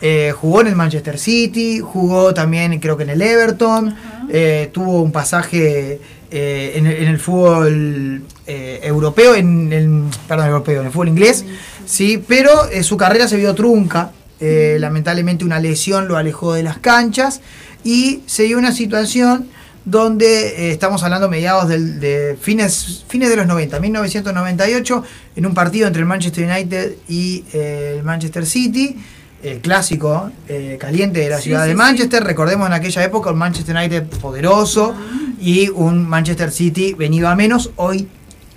[0.00, 3.94] eh, jugó en el Manchester City, jugó también creo que en el Everton,
[4.30, 6.00] eh, tuvo un pasaje
[6.30, 11.44] eh, en, el, en el fútbol europeo, en el, perdón, europeo, en el fútbol inglés,
[11.84, 12.50] sí, pero
[12.82, 14.10] su carrera se vio trunca.
[14.40, 17.40] Eh, lamentablemente una lesión lo alejó de las canchas
[17.82, 19.48] y se dio una situación
[19.84, 25.04] donde eh, estamos hablando mediados del, de fines, fines de los 90, 1998,
[25.36, 28.96] en un partido entre el Manchester United y eh, el Manchester City,
[29.42, 30.30] el clásico
[30.78, 31.78] caliente de la Sí, ciudad sí, de sí.
[31.78, 32.24] Manchester.
[32.24, 34.94] Recordemos en aquella época un Manchester United poderoso
[35.40, 37.70] y un Manchester City venido a menos.
[37.76, 38.08] Hoy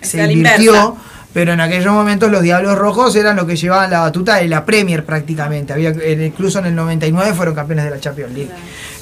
[0.02, 0.74] se invirtió.
[0.74, 0.94] inversa.
[1.34, 4.66] Pero en aquellos momentos los Diablos Rojos eran los que llevaban la batuta de la
[4.66, 5.72] Premier prácticamente.
[5.72, 5.92] Había,
[6.26, 8.52] incluso en el 99 fueron campeones de la Champions League.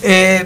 [0.03, 0.45] Eh,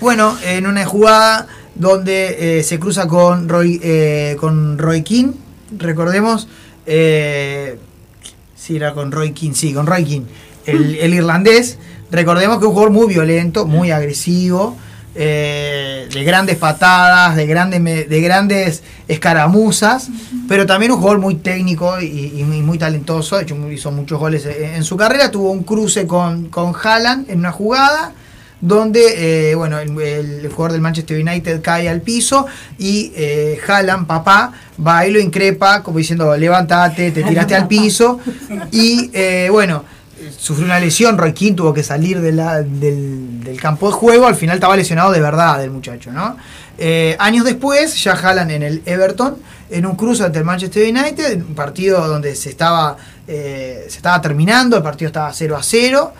[0.00, 5.32] bueno, en una jugada donde eh, se cruza con Roy, eh, con Roy King,
[5.78, 6.46] recordemos,
[6.86, 10.22] sí, era con Roy King, sí, con Roy King,
[10.66, 11.78] el, el irlandés.
[12.12, 14.76] Recordemos que es un jugador muy violento, muy agresivo,
[15.14, 20.08] eh, de grandes patadas, de grandes, de grandes escaramuzas,
[20.48, 23.36] pero también un jugador muy técnico y, y muy, muy talentoso.
[23.36, 25.30] De hecho, hizo muchos goles en, en su carrera.
[25.30, 28.12] Tuvo un cruce con, con Haaland en una jugada
[28.62, 32.46] donde eh, bueno, el, el jugador del Manchester United cae al piso
[32.78, 34.52] y eh, Haaland, papá,
[34.84, 38.20] va y lo increpa como diciendo, levántate, te tiraste al piso
[38.70, 39.84] y eh, bueno,
[40.38, 42.36] sufrió una lesión, Roy Keane tuvo que salir del,
[42.80, 46.36] del- campo de juego, al final estaba lesionado de verdad el muchacho, ¿no?
[46.78, 49.36] Eh, años después, ya jalan en el Everton,
[49.70, 52.96] en un cruce ante el Manchester United, un partido donde se estaba,
[53.28, 56.12] eh, se estaba terminando, el partido estaba 0 a 0,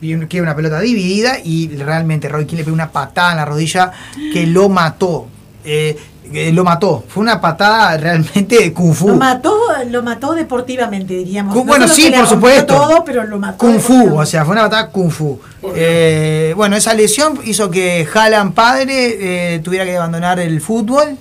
[0.00, 3.44] y queda una pelota dividida y realmente Roy Keane le pegó una patada en la
[3.44, 3.90] rodilla
[4.32, 5.26] que lo mató.
[5.64, 5.96] Eh,
[6.32, 7.04] eh, lo mató.
[7.08, 9.08] Fue una patada realmente de Kung Fu.
[9.08, 9.54] Lo mató,
[9.86, 11.54] lo mató deportivamente, diríamos.
[11.54, 12.74] No bueno, sí, por supuesto.
[12.74, 15.40] todo, pero lo mató Kung Fu, o sea, fue una batalla Kung Fu.
[15.74, 21.16] Eh, bueno, esa lesión hizo que Haaland padre eh, tuviera que abandonar el fútbol.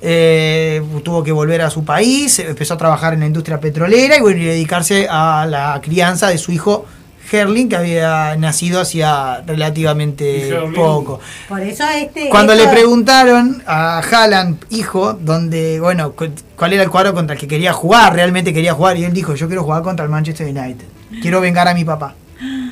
[0.00, 4.20] eh, tuvo que volver a su país, empezó a trabajar en la industria petrolera y
[4.20, 6.84] bueno, y dedicarse a la crianza de su hijo
[7.30, 11.20] Herling, que había nacido hacía relativamente poco.
[11.48, 12.28] Por eso este.
[12.28, 17.34] Cuando esto- le preguntaron a Haaland, hijo, donde, bueno, cu- cuál era el cuadro contra
[17.34, 20.10] el que quería jugar, realmente quería jugar, y él dijo, yo quiero jugar contra el
[20.10, 20.86] Manchester United,
[21.22, 22.14] quiero vengar a mi papá.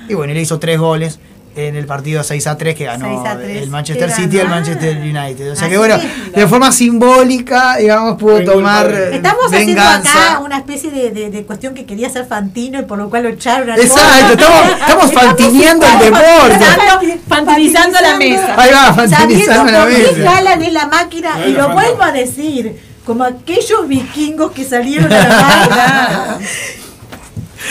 [0.09, 1.19] Y bueno, y le hizo tres goles
[1.57, 4.41] en el partido 6 a 3 que ganó 6 a 3, el Manchester City y
[4.41, 4.57] el ganó.
[4.57, 5.53] Manchester United.
[5.53, 9.99] O sea que bueno, que- de forma simbólica, digamos, pudo tomar eh, Estamos venganza.
[10.11, 13.09] haciendo acá una especie de, de- de cuestión que quería hacer Fantino y por lo
[13.11, 17.19] cual lo echaron al Exacto, estamos- estamos fantineando el deporte.
[17.29, 18.55] Fantinizando la mesa.
[18.57, 20.31] Ahí va, Sabiendo fantinizando la por qué mesa.
[20.37, 25.19] Haaland es la máquina, y lo vuelvo a decir, como aquellos vikingos que salieron a
[25.29, 26.39] la.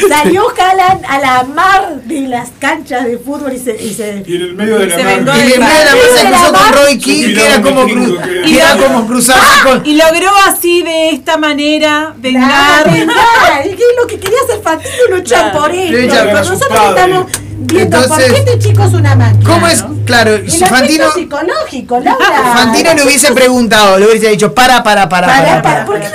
[0.09, 4.35] Salió Haaland a la mar de las canchas de fútbol y se, y se Y
[4.35, 5.15] en el medio de la Se mar.
[5.17, 6.75] vengó Y de- en medio de la de la cruzó con mar.
[6.75, 8.77] Roy King, que era como, cru- que era.
[8.77, 12.83] como cruzarse con, Y logró así de esta manera vengar.
[12.83, 13.65] Claro, vengar.
[13.65, 15.59] Y que es lo que quería hacer Fantino lo echan Claro.
[15.59, 17.25] por su nosotros estamos
[17.57, 19.49] viendo por Entonces, qué este chico es una máquina.
[19.49, 19.81] ¿Cómo es?
[19.83, 19.95] ¿no?
[20.05, 22.53] Claro, El si Fantino, psicológico, Laura.
[22.55, 25.61] Fantino le hubiese preguntado, le hubiese dicho, para, para, para, Para, para.
[25.61, 25.85] para, para.
[25.85, 26.07] ¿por qué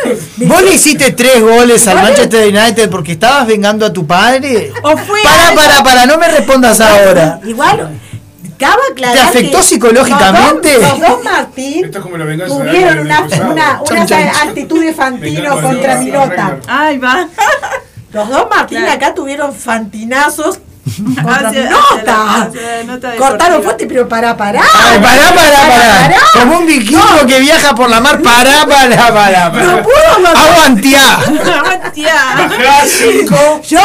[0.45, 0.47] no?
[0.55, 1.97] ¿Vos le hiciste tres goles al.
[2.03, 4.73] Manchester United porque estabas vengando a tu padre?
[4.83, 7.41] O fue Para, algo- para, para, no me respondas ahora.
[7.45, 7.99] Igual,
[8.93, 10.73] aclarar ¿Te afectó que psicológicamente?
[10.75, 13.85] Los dos, los dos Martín Esto es como la venganza de tuvieron una, una, una
[13.85, 14.49] chan, chan.
[14.49, 15.93] actitud de Fantino Venganza contra.
[16.47, 16.63] Arnold.
[16.69, 17.29] Ahí va.
[18.13, 18.93] Los dos Martín Claro.
[18.95, 20.59] acá tuvieron fantinazos
[21.19, 21.75] Hacia- Milota.
[21.97, 24.61] hacia la- hacia la nota Cortaron fuerte, pero para, para.
[24.61, 26.01] Ay, pará, pará, pará.
[26.03, 26.21] pará.
[26.33, 29.53] Como un vikingo que viaja por la mar, pará, pará, pará.
[29.53, 29.65] pará.
[29.65, 31.19] No puedo, no- Aguanteá.
[32.87, 33.61] Cinco.
[33.69, 33.81] Yo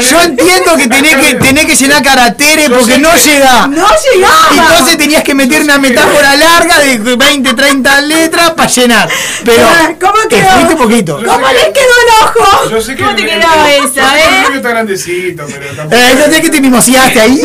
[0.00, 3.66] Yo entiendo que tenés que, tenés que llenar carateres porque no llega.
[3.66, 4.48] no llegaba.
[4.72, 9.08] Entonces tenías que meter una metáfora larga de 20, 30 letras para llenar.
[9.44, 9.66] Pero
[10.00, 10.50] ¿cómo te quedó?
[10.50, 11.16] fuiste poquito.
[11.24, 12.70] ¿Cómo le quedó el ojo?
[12.70, 13.40] Yo sé que ¿Cómo te el-
[13.84, 14.44] esa, eh?
[14.54, 15.96] Está grandecito, pero tampoco.
[16.42, 17.40] Que te mimoseaste ahí.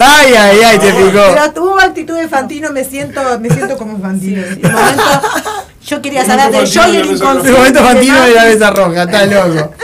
[0.00, 1.20] Ay, ay, ay, te picó.
[1.34, 4.42] Pero tuvo actitud de Fantino, me siento, me siento como Fantino.
[4.42, 5.02] En momento,
[5.86, 7.48] yo quería saber del yo y el En inconsciente.
[7.48, 9.74] este momento Fantino de la mesa roja, está loco.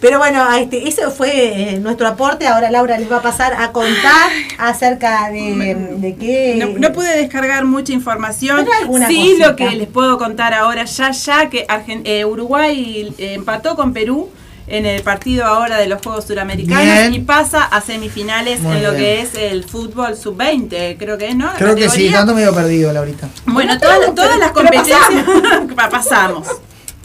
[0.00, 2.46] Pero bueno, este, ese fue eh, nuestro aporte.
[2.46, 6.54] Ahora Laura les va a pasar a contar acerca de, de qué.
[6.58, 8.66] No, no pude descargar mucha información.
[8.66, 9.48] Sí, cosita.
[9.48, 13.92] lo que les puedo contar ahora, ya, ya, que Argen- eh, Uruguay eh, empató con
[13.92, 14.30] Perú
[14.66, 17.14] en el partido ahora de los Juegos Suramericanos Bien.
[17.14, 19.02] y pasa a semifinales Muy en lo bien.
[19.02, 21.52] que es el fútbol sub-20, creo que es, ¿no?
[21.58, 23.28] Creo que sí, tanto medio perdido, Laurita.
[23.46, 24.98] Bueno, Pero- todas, todas las competencias
[25.76, 26.48] Pa- pasamos.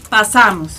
[0.08, 0.72] Pasamos.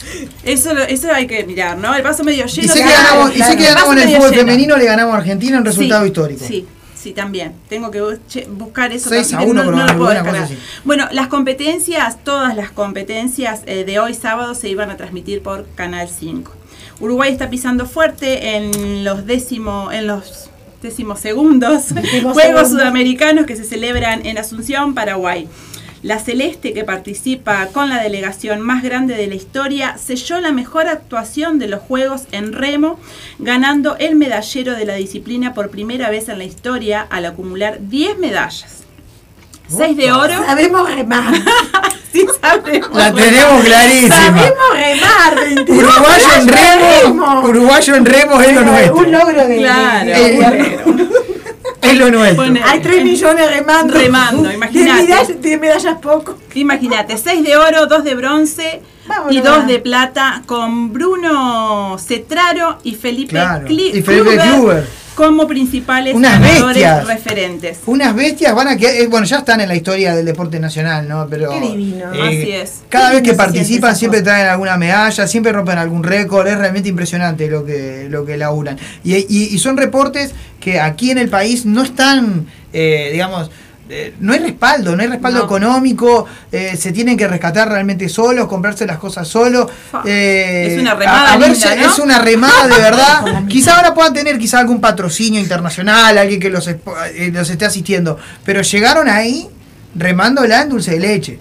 [0.44, 1.96] Eso, lo- eso hay que mirar, ¿no?
[1.96, 2.74] El paso medio Y lleno.
[2.74, 4.42] sé que claro, ganamos, y sé que ganamos en el fútbol lleno.
[4.42, 6.46] femenino, le ganamos a Argentina en resultado Sí, histórico.
[6.46, 7.54] Sí, sí, también.
[7.70, 8.02] Tengo que
[8.50, 9.08] buscar eso.
[9.10, 10.50] 6 a también, 1 no- no lo puedo descargar.
[10.84, 15.66] Bueno, las competencias, todas las competencias eh, de hoy sábado se iban a transmitir por
[15.76, 16.52] Canal 5.
[17.02, 20.50] Uruguay está pisando fuerte en los décimo, en los
[20.84, 21.88] décimos segundos
[22.22, 22.70] Juegos segundos.
[22.70, 25.48] Sudamericanos que se celebran en Asunción, Paraguay.
[26.04, 30.88] La Celeste, que participa con la delegación más grande de la historia, selló la mejor
[30.88, 33.00] actuación de los Juegos en remo,
[33.38, 38.18] ganando el medallero de la disciplina por primera vez en la historia al acumular 10
[38.18, 38.81] medallas.
[39.78, 40.34] 6 de oro.
[40.46, 41.34] Sabemos remar.
[42.12, 42.90] Sí, sabemos.
[42.94, 44.14] La tenemos clarísima.
[44.18, 45.36] Sabemos remar.
[45.46, 48.96] 22 Uruguayo en remo, uruguayo en remo es lo nuestro.
[48.98, 49.58] Un logro de.
[49.60, 50.06] Claro.
[50.06, 50.80] de-
[51.82, 52.44] Es lo nuestro.
[52.44, 53.94] Pone- Hay 3 millones remando.
[53.94, 55.04] Remando, De imagínate.
[55.04, 56.38] medallas, de medallas poco.
[56.54, 59.34] Imagínate, 6 de oro, 2 de bronce Vámonos.
[59.34, 64.88] y 2 de plata con Bruno Cetraro y Felipe, Claro, Cli- y Felipe Kluber Kluber.
[65.28, 67.06] Como principales Unas bestias.
[67.06, 67.78] referentes.
[67.86, 71.28] Unas bestias van a que bueno, ya están en la historia del deporte nacional, ¿no?
[71.30, 72.06] Pero Qué divino.
[72.12, 72.82] Así es.
[72.90, 76.90] Cada Qué vez que participan siempre traen alguna medalla, siempre rompen algún récord, es realmente
[76.90, 78.78] impresionante lo que lo que laburan.
[79.04, 83.52] Y, y- y son reportes que aquí en el país no están, eh, digamos,
[83.92, 85.46] eh, no hay respaldo, no hay respaldo No.
[85.46, 89.70] económico, eh, se tienen que rescatar realmente solos, comprarse las cosas solos.
[90.06, 91.86] Eh, Es una remada a- a ver linda, si- ¿no?
[91.92, 93.44] Es una remada de verdad.
[93.50, 96.68] Quizá ahora puedan tener quizá algún patrocinio internacional, alguien que los,
[97.34, 99.48] los esté asistiendo, pero llegaron ahí
[99.96, 101.40] remándola en dulce de leche.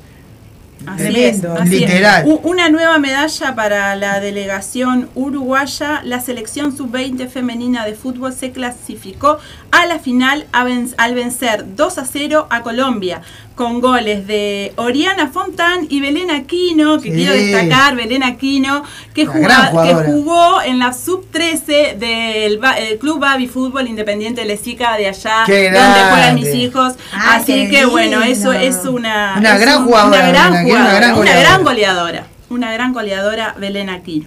[0.86, 1.54] Así Tremendo.
[1.54, 1.80] es, así es.
[1.82, 2.24] Literal.
[2.26, 6.00] U- Una nueva medalla para la delegación uruguaya.
[6.04, 9.38] La selección sub-20 femenina de fútbol se clasificó
[9.70, 13.22] a la final a ven- al vencer 2 a 0 a Colombia
[13.54, 17.14] con goles de Oriana Fontán y Belén Aquino, que Sí.
[17.14, 23.86] quiero destacar, Belén Aquino, que, que jugó en la sub-13 del el Club Babi Fútbol
[23.86, 26.00] Independiente de Lezica de allá, Qué donde grande.
[26.10, 26.94] juegan mis hijos.
[27.12, 30.94] Ay, Así que bueno, eso es una, Una es gran un- jugadora, una gran Una
[30.94, 31.40] gran una goleadora.
[31.40, 34.26] gran goleadora, una gran goleadora Belén Aquino.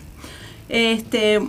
[0.70, 1.41] Este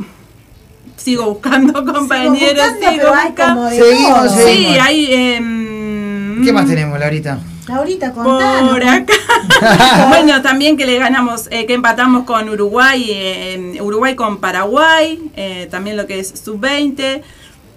[0.97, 3.71] sigo buscando compañeros, buscando, sigo buscando.
[3.71, 4.45] Seguimos, seguimos.
[4.45, 7.39] Sí, hay em, ¿Qué más tenemos, Laurita?
[7.69, 8.73] Laurita, contanos.
[8.73, 10.09] por acá.
[10.09, 15.69] bueno, también que le ganamos, eh, que empatamos con Uruguay, eh, Uruguay con Paraguay, eh,
[15.71, 17.23] también lo que es sub-20.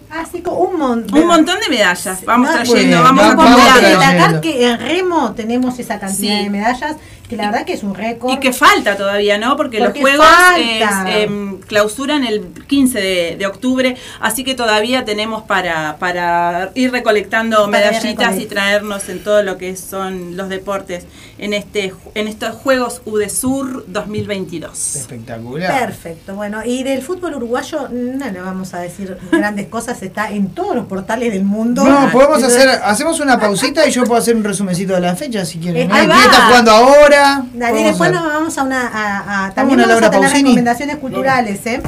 [0.09, 1.19] Así como un montón.
[1.19, 2.23] Un montón de medallas.
[2.25, 6.43] Vamos No, trayendo, vamos vamos Vamos a destacar que en remo tenemos esa cantidad Sí.
[6.45, 6.95] de medallas,
[7.27, 8.31] que la verdad que es un récord.
[8.31, 9.57] Y que falta todavía, ¿no?
[9.57, 10.27] Porque, Porque los juegos
[10.57, 16.89] eh, em, clausuran el 15 de, de octubre, así que todavía tenemos para, para ir
[16.93, 21.05] recolectando Para medallitas y traernos en todo lo que son los deportes
[21.37, 24.95] en este en estos Juegos UDESUR 2022.
[24.95, 25.79] Espectacular.
[25.79, 30.49] Perfecto, bueno, y del fútbol uruguayo no le vamos a decir grandes cosas, está en
[30.49, 31.83] todos los portales del mundo.
[31.83, 35.45] No, podemos hacer, hacemos una pausita y yo puedo hacer un resumencito de la fecha
[35.45, 35.83] si quieren.
[35.83, 35.93] Eh, ¿no?
[35.95, 36.23] ahí ¿Quién va.
[36.23, 37.45] está jugando ahora?
[37.53, 38.21] Dale, después hacer.
[38.21, 38.87] nos vamos a una.
[38.87, 40.43] A, a- también a vamos a tener Pausini.
[40.49, 41.81] recomendaciones culturales, ¿eh?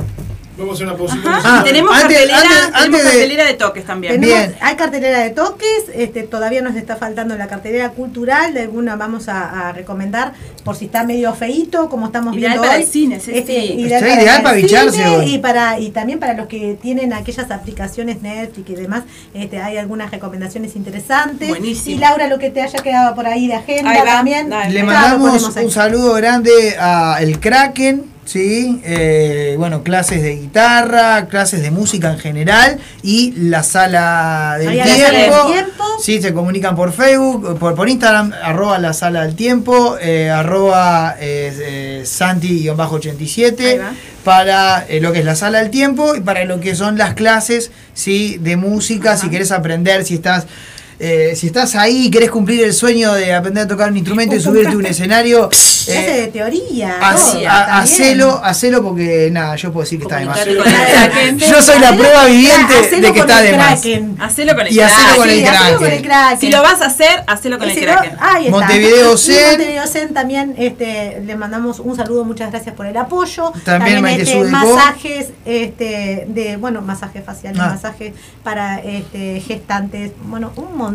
[0.60, 1.42] Vamos a hacer una pausita.
[1.44, 4.14] Ah, tenemos antes- cartelera, antes- tenemos antes de- cartelera de toques también.
[4.20, 4.56] Tenemos- Bien.
[4.62, 9.30] hay cartelera de toques, este, todavía nos está faltando la cartelera cultural, de alguna vamos
[9.30, 10.34] a, a recomendar
[10.70, 12.84] por si está medio feíto, como estamos Ideal viendo para hoy.
[12.84, 13.74] el cine, sí, Este, sí.
[13.74, 15.34] ideal Está para ideal el para bicharse cine hoy.
[15.34, 19.78] Y, para, y también para los que tienen aquellas aplicaciones Netflix y demás, este, hay
[19.78, 21.50] algunas recomendaciones interesantes.
[21.50, 21.96] Buenísimo.
[21.96, 24.48] Y Laura, lo que te haya quedado por ahí de agenda Ahí va, también.
[24.50, 24.72] dale.
[24.74, 28.80] Le mandamos un saludo grande a El Kraken, ¿sí?
[28.84, 34.88] Eh, bueno, clases de guitarra, clases de música en general y la sala del tiempo.
[34.88, 35.84] la sala del tiempo.
[36.02, 40.59] Sí, se comunican por Facebook, por, por Instagram, arroba la sala del tiempo, eh, arroba
[40.68, 43.94] eh, eh, Santi-87 Ahí va.
[44.24, 47.14] para eh, lo que es la sala del tiempo y para lo que son las
[47.14, 48.38] clases ¿sí?
[48.40, 50.48] de música, si querés aprender, si estás...
[51.00, 54.36] eh, si estás ahí y querés cumplir el sueño de aprender a tocar un instrumento
[54.36, 55.50] y subirte a un escenario,
[55.88, 56.98] eh, de teoría.
[57.00, 57.50] También.
[57.50, 60.46] hacelo, hacelo porque nada, yo puedo decir que está de más.
[60.46, 60.60] El.
[61.40, 63.80] Yo soy la prueba viviente hacelo de que con está el de más.
[64.30, 66.40] Hacelo con el Y hacelo con el Sí, hacelo con el Kraken.
[66.40, 68.18] Si lo vas a hacer, hacelo con Y el si no, Kraken.
[68.20, 68.58] ahí está.
[68.60, 69.50] Montevideo Y Zen.
[69.50, 73.54] Montevideo Zen también este, le mandamos un saludo, muchas gracias por el apoyo.
[73.64, 77.70] También Maite este, masajes, este, de, bueno, masajes faciales, Ah.
[77.70, 78.14] masajes
[78.44, 80.89] para este, gestantes, bueno, un montón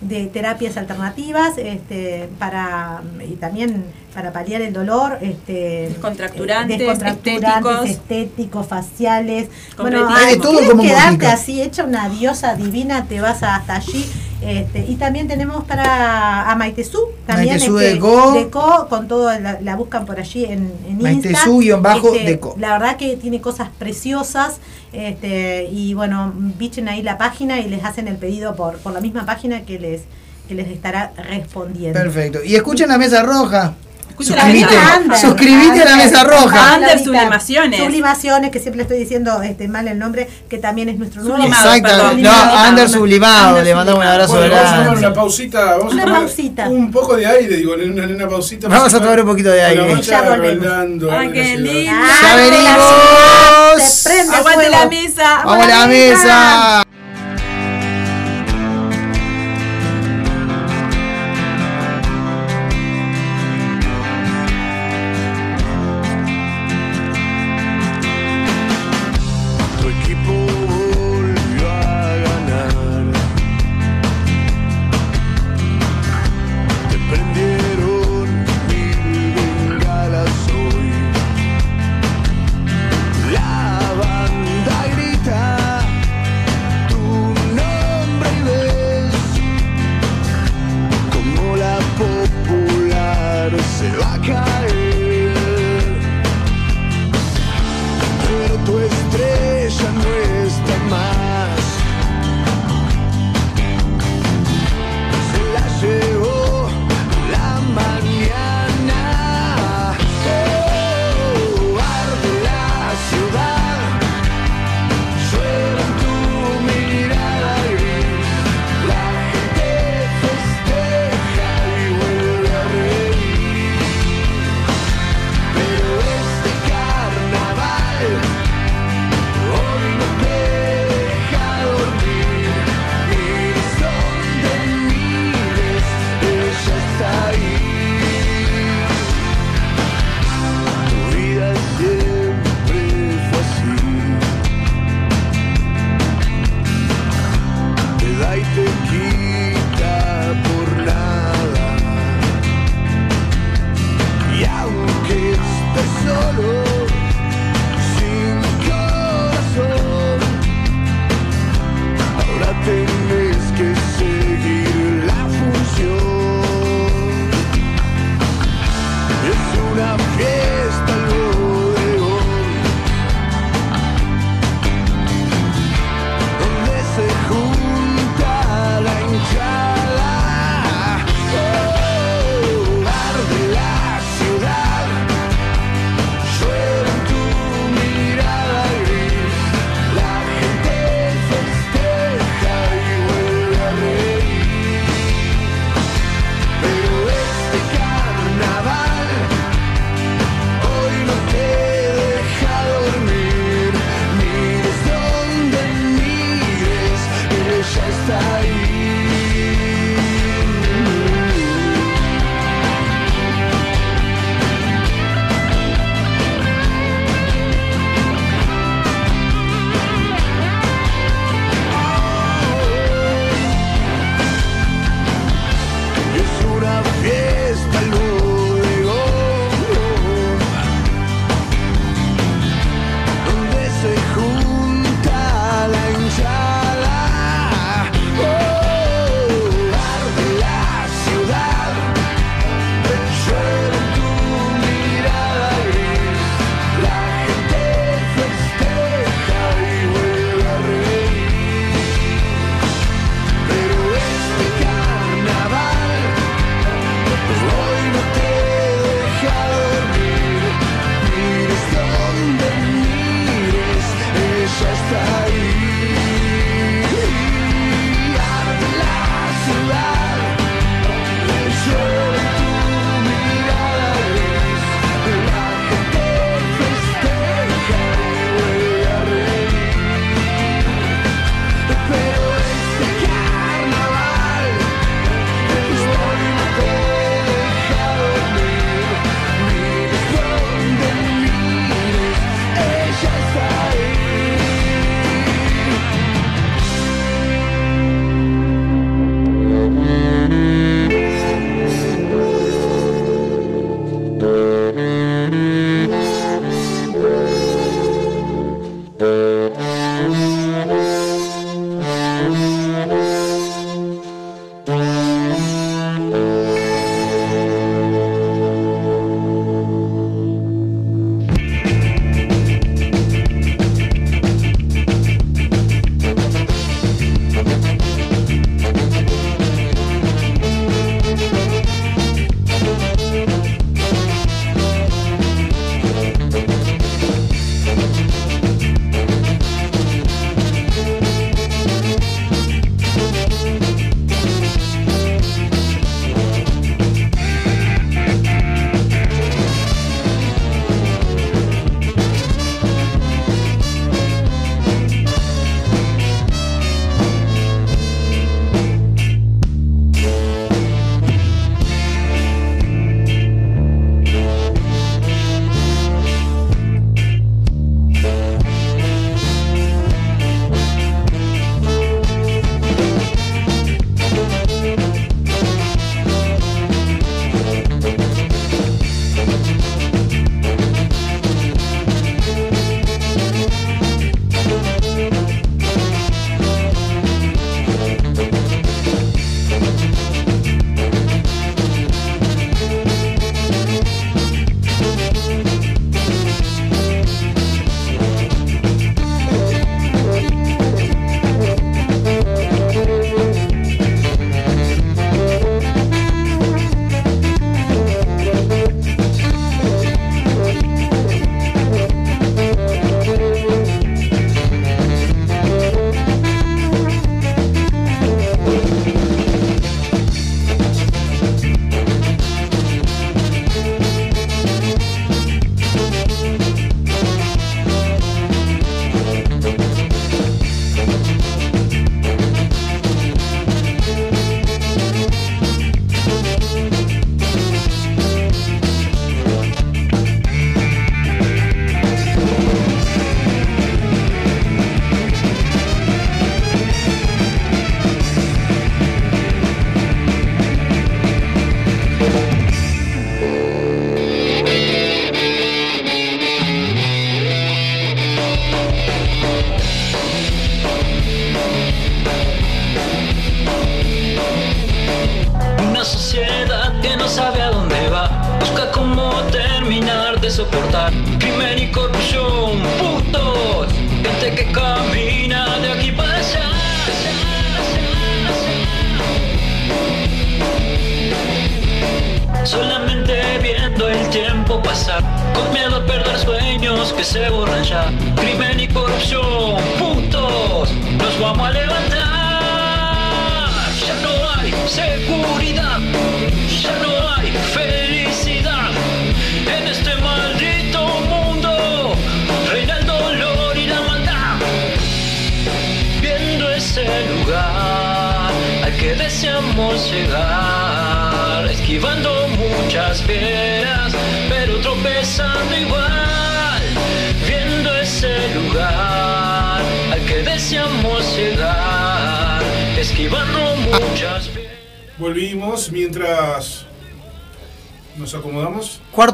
[0.00, 3.84] de terapias alternativas, este, para y también
[4.14, 7.90] para paliar el dolor, este, Descontracturantes, eh, descontracturantes, estéticos.
[7.90, 9.48] estéticos, faciales.
[9.76, 11.32] Bueno, ay, todo ¿querés como quedarte música.
[11.32, 14.06] así hecha una diosa divina, te vas hasta allí.
[14.42, 18.32] Este, y también tenemos para a Maitezú, también Maitezú este, Deco.
[18.32, 21.30] Deco, con todo, la, la buscan por allí en, en Insta.
[21.46, 22.14] Maitezú-Deco.
[22.14, 24.60] Este, La verdad que tiene cosas preciosas.
[24.92, 29.00] Este, y bueno, bichen ahí la página y les hacen el pedido por, por la
[29.00, 30.02] misma página que les,
[30.48, 31.98] que les estará respondiendo.
[31.98, 32.44] Perfecto.
[32.44, 33.74] Y escuchen la mesa roja.
[34.18, 34.78] Escucha la Suscribite.
[34.78, 36.74] Ander, suscribite a la mesa roja.
[36.74, 36.98] Ander.
[37.04, 37.80] Sublimaciones.
[37.80, 41.36] Sublimaciones, que siempre le estoy diciendo este, mal el nombre, que también es nuestro nuevo.
[41.36, 41.88] Sublimado, Exacto.
[41.88, 42.22] perdón.
[42.22, 42.56] No, Sublimado.
[42.58, 43.62] Ander sublimado.
[43.62, 46.68] Le mandamos un abrazo Bueno, vamos a tomar una pausita, vamos Una a tomar pausita.
[46.70, 48.68] un poco de aire, digo, una, una pausita.
[48.68, 49.82] Vamos a tomar un poquito de aire.
[49.82, 50.64] Bueno, Ya vaya volvemos.
[50.66, 51.72] bailando, Ay, a qué velocidad.
[51.74, 51.92] lindo.
[51.94, 54.06] Ah, ¡Ya de la venimos!
[54.38, 55.42] Aguante la mesa.
[55.44, 56.82] ¡Vamos a la mesa!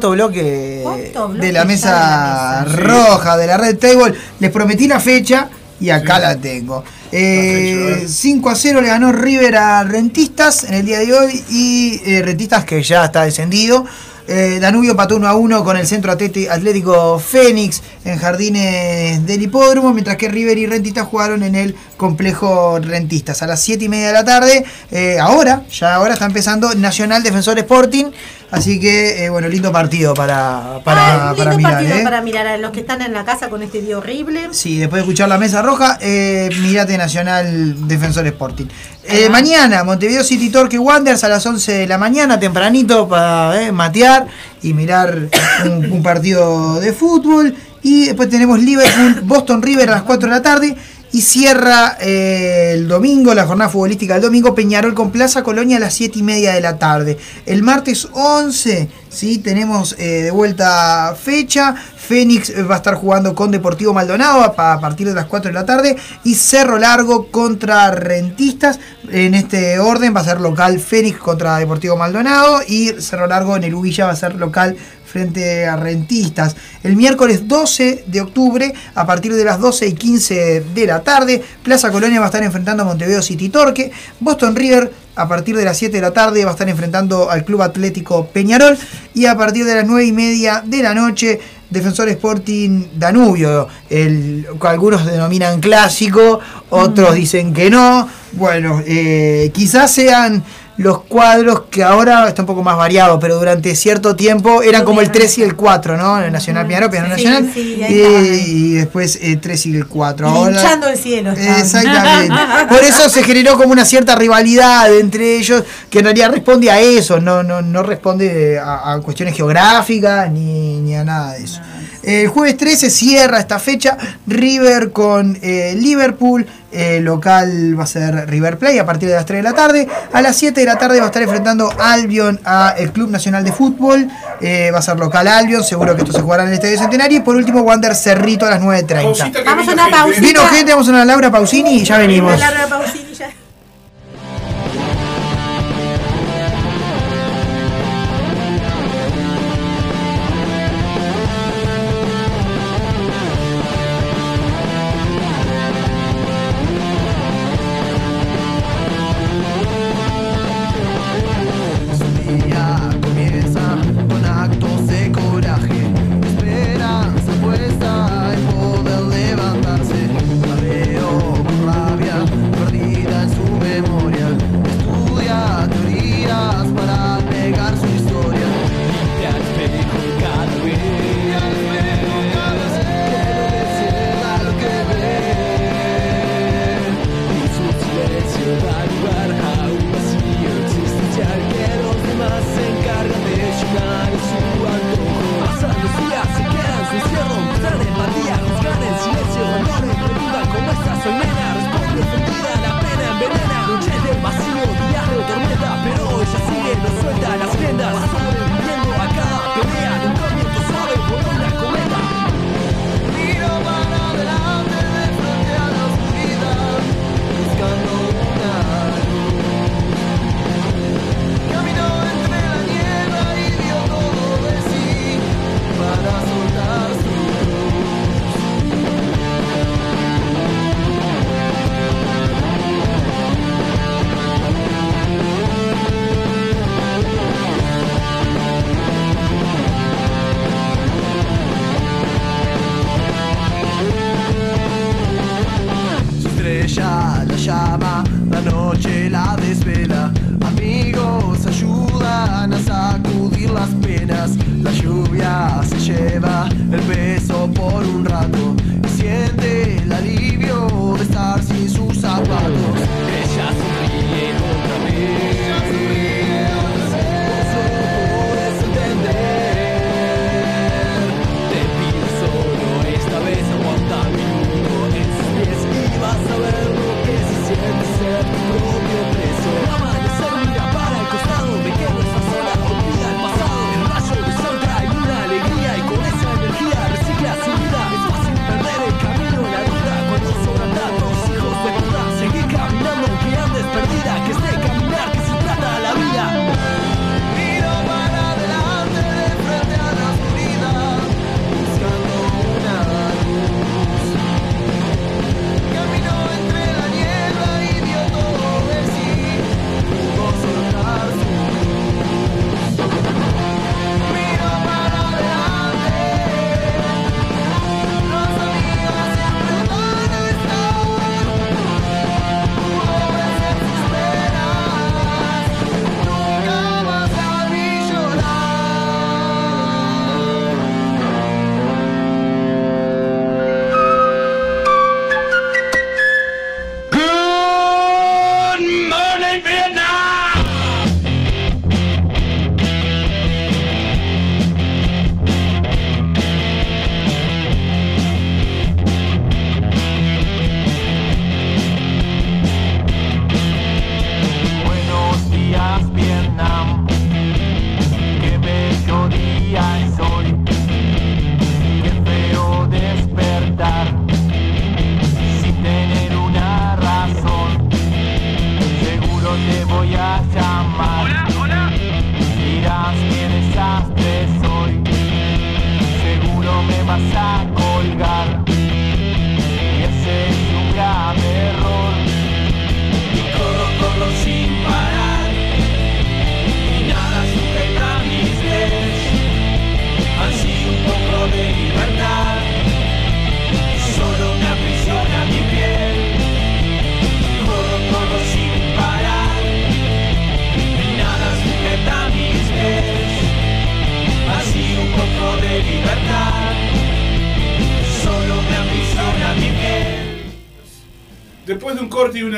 [0.03, 2.77] Cuarto bloque, Cuarto bloque de la mesa de la mesa.
[2.77, 4.15] roja, de la Red Table.
[4.41, 5.49] Les prometí la fecha
[5.81, 6.23] y acá Sí.
[6.23, 6.85] la tengo.
[7.13, 8.09] Eh, ver.
[8.09, 12.23] 5 a 0 le ganó River a Rentistas en el día de hoy y eh,
[12.23, 13.85] Rentistas que ya está descendido.
[14.29, 19.93] Eh, Danubio empató 1 a 1 con el Centro Atlético Fénix en Jardines del Hipódromo,
[19.93, 24.07] mientras que River y Rentistas jugaron en el complejo Rentistas a las 7 y media
[24.09, 24.65] de la tarde.
[24.93, 28.07] Eh, ahora, ya ahora está empezando Nacional Defensor Sporting,
[28.53, 31.73] así que eh, bueno, lindo partido para, para, Ah, para lindo mirar.
[31.75, 32.05] partido ¿eh?
[32.05, 34.49] para mirar a los que están en la casa con este día horrible.
[34.53, 38.67] Sí, después de escuchar la mesa roja, eh, mirate Nacional Defensor Sporting.
[39.05, 43.73] Eh, mañana, Montevideo City Torque Wanderers a las 11 de la mañana, tempranito, para eh,
[43.73, 44.29] matear
[44.63, 45.19] y mirar
[45.65, 47.55] un, un partido de fútbol.
[47.83, 50.77] Y después tenemos Liverpool, Boston River a las 4 de la tarde.
[51.13, 55.81] Y cierra eh, el domingo, la jornada futbolística del domingo, Peñarol con Plaza Colonia a
[55.81, 57.19] las 7 y media de la tarde.
[57.45, 59.37] El martes 11, ¿sí?
[59.37, 61.75] tenemos eh, de vuelta fecha.
[61.75, 65.55] Fénix eh, va a estar jugando con Deportivo Maldonado a, partir de las 4 de
[65.55, 65.97] la tarde.
[66.25, 68.81] Y Cerro Largo contra Rentistas.
[69.11, 72.63] En este orden va a ser local Fénix contra Deportivo Maldonado.
[72.67, 74.79] Y Cerro Largo en el Ubilla va a ser local
[75.13, 76.57] frente a Rentistas.
[76.83, 81.43] El miércoles 12 de octubre, a partir de las 12 y 15 de la tarde,
[81.63, 83.93] Plaza Colonia va a estar enfrentando a Montevideo City Torque.
[84.21, 87.45] Boston River, a partir de las 7 de la tarde, va a estar enfrentando al
[87.45, 88.79] Club Atlético Peñarol.
[89.13, 94.47] Y a partir de las 9 y media de la noche, Defensor Sporting Danubio, el,
[94.61, 96.41] algunos denominan clásico,
[96.71, 98.09] otros dicen que no.
[98.33, 100.43] Bueno, eh, quizás sean
[100.83, 105.01] los cuadros que ahora está un poco más variado, pero durante cierto tiempo eran como
[105.01, 106.21] el 3 y el 4, ¿no?
[106.21, 110.29] El Nacional Peñarol, Peñarol Sí, Nacional, sí, y, después el 3 y el 4.
[110.29, 111.31] Ahora, Hinchando el cielo.
[111.31, 111.61] estaban.
[111.61, 112.35] Exactamente.
[112.69, 116.81] Por eso se generó como una cierta rivalidad entre ellos, que en realidad responde a
[116.81, 121.61] eso, no, no, no responde a, a cuestiones geográficas ni, ni a nada de eso.
[122.03, 123.97] El jueves 13 cierra esta fecha
[124.27, 126.47] River con eh, Liverpool.
[126.73, 129.89] Eh, local va a ser River Play a partir de las 3 de la tarde.
[130.13, 133.45] A las 7 de la tarde va a estar enfrentando Albion a el Club Nacional
[133.45, 134.09] de Fútbol.
[134.41, 135.63] eh, va a ser local Albion.
[135.63, 137.19] Seguro que esto se jugará en el Estadio Centenario.
[137.19, 139.03] Y por último, Wander Cerrito a las 9.30.
[139.03, 140.21] Pausita que Vamos a una pausita.
[140.27, 142.39] Vino gente, vamos a una Laura Pausini y ya venimos.
[142.39, 143.31] Larga Pausini ya.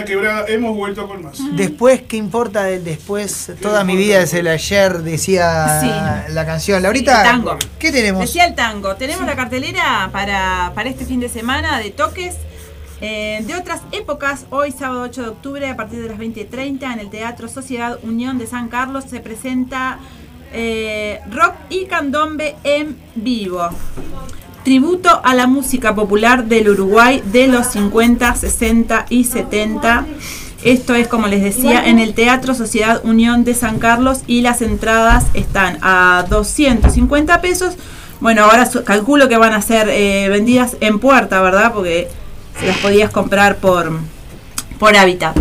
[0.05, 1.39] Quebrada, hemos vuelto con más.
[1.57, 3.53] Después, ¿qué importa del después?
[3.61, 6.33] Toda mi vida es el ayer, decía Sí.
[6.33, 6.83] la canción.
[6.83, 7.59] Laurita, El tango.
[7.79, 8.23] ¿qué tenemos?
[8.23, 8.97] Decía el tango.
[8.97, 12.35] Tenemos la cartelera para, para este fin de semana de toques.
[13.01, 17.01] eh, de otras épocas, hoy sábado 8 de octubre a partir de las 20.30 en
[17.01, 19.99] el Teatro Sociedad Unión de San Carlos se presenta
[20.55, 23.69] eh, rock y candombe en vivo.
[24.65, 30.07] Tributo a la música popular del Uruguay de los 50, 60 y 70.
[30.65, 34.63] Esto es, como les decía, en el Teatro Sociedad Unión de San Carlos y las
[34.63, 37.75] entradas están a 250 pesos.
[38.21, 41.75] Bueno, ahora calculo que van a ser eh, vendidas en puerta, ¿verdad?
[41.75, 42.09] Porque
[42.59, 43.93] se las podías comprar por,
[44.79, 45.37] por hábitat.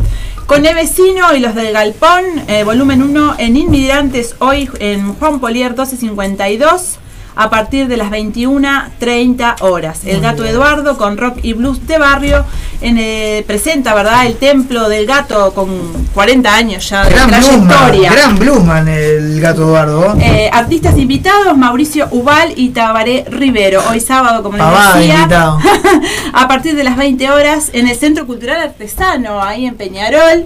[0.47, 5.39] Con el vecino y los del Galpón, eh, volumen 1 en Inmigrantes, hoy en Juan
[5.39, 6.99] Polier 1252,
[7.35, 10.01] a partir de las 21.30 horas.
[10.05, 12.45] El gato Eduardo con rock y blues de barrio
[12.81, 14.25] en, eh, presenta, ¿verdad?
[14.25, 15.69] El templo del gato con
[16.13, 18.11] 40 años ya de Gran Bluesman, trayectoria.
[18.11, 20.17] gran Bluesman el gato Eduardo.
[20.19, 23.81] Eh, artistas invitados, Mauricio Ubal y Tabaré Rivero.
[23.89, 25.27] Hoy sábado, como les Pavada decía,
[26.33, 30.45] a partir de las 20 horas en el Centro Cultural Artesano, ahí en Peñarol.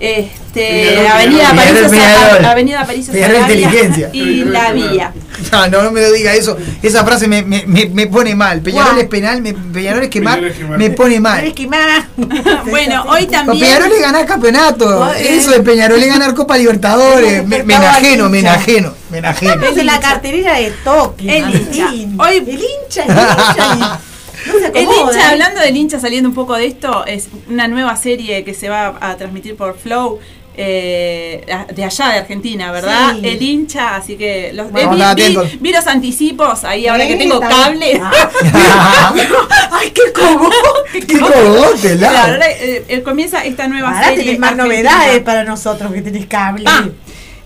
[0.00, 1.56] Este, Peñarol, Avenida Peñarol.
[1.56, 2.44] París, Peñarol.
[2.46, 4.10] Avenida París Inteligencia.
[4.12, 5.12] y La Vía.
[5.52, 6.56] No, no, no me lo diga eso.
[6.82, 8.60] Esa frase me, me, me, me pone mal.
[8.60, 9.00] Peñarol Guau.
[9.02, 10.78] es penal, me, Peñarol es quemar, Peñarol es quemar.
[10.78, 11.44] me pone mal.
[11.46, 11.54] es.
[12.68, 13.60] Bueno, hoy también.
[13.60, 15.12] Peñarol es ganar campeonato.
[15.14, 15.36] Eh.
[15.36, 17.46] Eso de Peñarol es ganar Copa Libertadores.
[17.46, 19.62] Me, me enajeno, me enajeno, me enajeno.
[19.64, 21.38] Es la carterera de Toque.
[21.38, 21.88] El hincha.
[22.18, 24.00] Hoy- el hincha, el hincha.
[24.44, 25.30] y- no se El hincha, ¿eh?
[25.32, 28.96] hablando del hincha, saliendo un poco de esto, es una nueva serie que se va
[29.00, 30.18] a transmitir por Flow.
[30.60, 33.14] eh, de allá de Argentina, ¿verdad?
[33.14, 33.28] Sí.
[33.28, 35.60] El hincha, así que los, Vamos eh, vi, vi- atentos.
[35.60, 38.00] vi los anticipos ahí ahora que tengo cable.
[38.02, 38.10] Ah.
[39.70, 41.06] Ay, qué cogote.
[41.06, 44.24] Qué cogote, Claro, eh, eh, comienza esta nueva Ahora serie.
[44.24, 44.74] tenés más argentina.
[44.82, 46.64] novedades para nosotros que tenés cable.
[46.66, 46.88] Ah,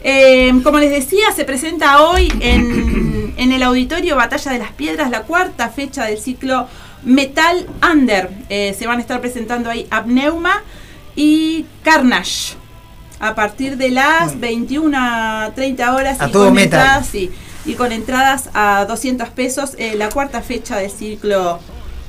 [0.04, 5.10] eh, como les decía, se presenta hoy en, en el auditorio Batalla de las Piedras
[5.10, 6.66] la cuarta fecha del ciclo
[7.04, 8.30] Metal Under.
[8.48, 10.62] Eh, se van a estar presentando ahí Abneuma
[11.16, 12.54] y Carnage.
[13.20, 16.80] A partir de las 21 a 30 horas A y todo con metal.
[16.80, 17.30] entradas, sí,
[17.64, 21.60] y con entradas a 200 pesos, eh, la cuarta fecha del ciclo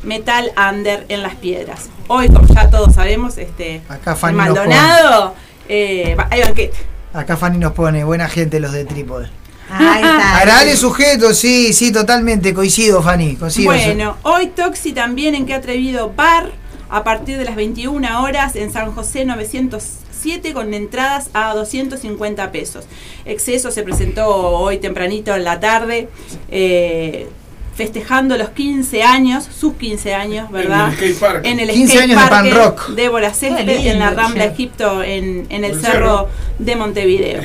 [0.02, 1.90] Metal Under en las Piedras.
[2.08, 4.38] Hoy, como ya todos sabemos, este Acá Fanny.
[4.38, 5.36] Maldonado
[5.70, 6.78] eh, hay banquete.
[7.14, 9.30] Acá Fanny nos pone, buena gente los de Trípode.
[9.70, 10.38] Ahí está.
[10.40, 13.72] Agradable sujeto, sí, sí, totalmente, coincido, Fanny, coincido.
[13.72, 16.52] Bueno, hoy Toxi también en Qué Atrevido Bar,
[16.90, 22.86] a partir de las 21 horas en San José 907 con entradas a 250 pesos.
[23.26, 26.10] Exceso se presentó hoy tempranito en la tarde,
[26.50, 27.30] eh,
[27.76, 30.90] festejando los 15 años, sus 15 años, ¿verdad?
[30.90, 31.42] En el skate park.
[31.44, 32.88] En el 15 skate años de park pan rock.
[32.90, 34.46] Débora Césped, en la Rambla.
[34.46, 36.30] Egipto, en, en el El cerro cerro.
[36.60, 37.42] de Montevideo.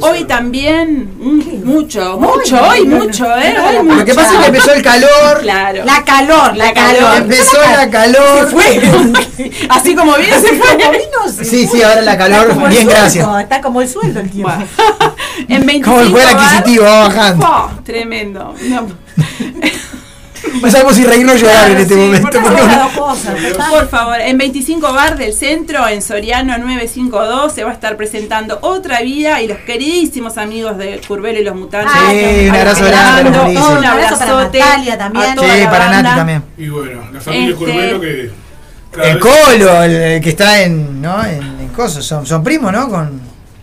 [0.00, 0.26] Hoy cerro.
[0.26, 3.04] también, mm, mucho, mucho, Muy hoy bueno.
[3.04, 3.54] mucho, ¿eh?
[3.58, 3.96] Hoy mucho.
[3.98, 5.84] Lo que pasa es que empezó el calor, Claro.
[5.84, 6.98] La calor, la, La calor.
[7.00, 7.16] calor.
[7.22, 8.48] empezó la calor.
[9.70, 10.68] Así como viene se fue.
[10.76, 11.78] Como vino, se Sí, fue.
[11.78, 13.40] sí, ahora la Está calor, como el bien, sueldo, gracias.
[13.42, 14.52] Está como el sueldo el tiempo.
[15.48, 17.46] En 25 Como el poder adquisitivo va bajando.
[17.48, 18.54] Oh, tremendo.
[18.68, 18.86] No.
[20.60, 22.28] No sabemos si reírnos o llorar en este sí, momento.
[22.40, 23.88] por cosas.
[23.90, 29.00] favor, en 25 Bar del Centro, en Soriano 952, se va a estar presentando Otra
[29.02, 31.92] Vida y los queridísimos amigos de Curvelo y los Mutantes.
[32.10, 33.78] Sí, un abrazo grande, Un buenísimos.
[33.78, 34.58] Un abrazo para abrazote.
[34.58, 35.24] Natalia también.
[35.30, 36.02] a toda Sí, la para banda.
[36.02, 36.42] Nati también.
[36.58, 38.30] Y bueno, la familia Este- Curvelo que.
[39.04, 41.24] El Colo, el, el que está en, ¿no?
[41.24, 42.88] en, en cosas, son, son primos, ¿no?
[42.90, 43.20] Con,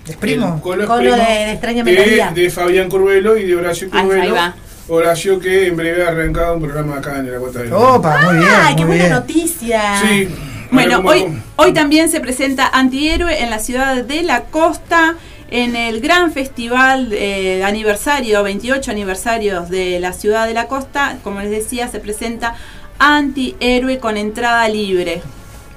[0.08, 0.56] ¿Es primo?
[0.56, 2.32] El Colo es Colo primo de- de extraña melodía.
[2.34, 4.34] de Fabián Curvelo y de Horacio Ahí- ahí Curvelo.
[4.36, 4.56] va.
[4.90, 7.72] Horacio que en breve ha arrancado un programa acá en la cuota de.
[7.72, 8.49] Opa, muy bien.
[8.61, 9.11] Ay, qué muy buena bien.
[9.14, 9.82] noticia.
[10.02, 10.28] Sí.
[10.72, 15.16] Bueno, hoy, ¿cómo- hoy también se presenta Antihéroe en la ciudad de La Costa,
[15.52, 21.18] en el gran festival eh, de aniversario, 28 aniversarios de la ciudad de La Costa.
[21.24, 22.56] Como les decía, se presenta
[22.99, 25.22] Antihéroe con entrada libre.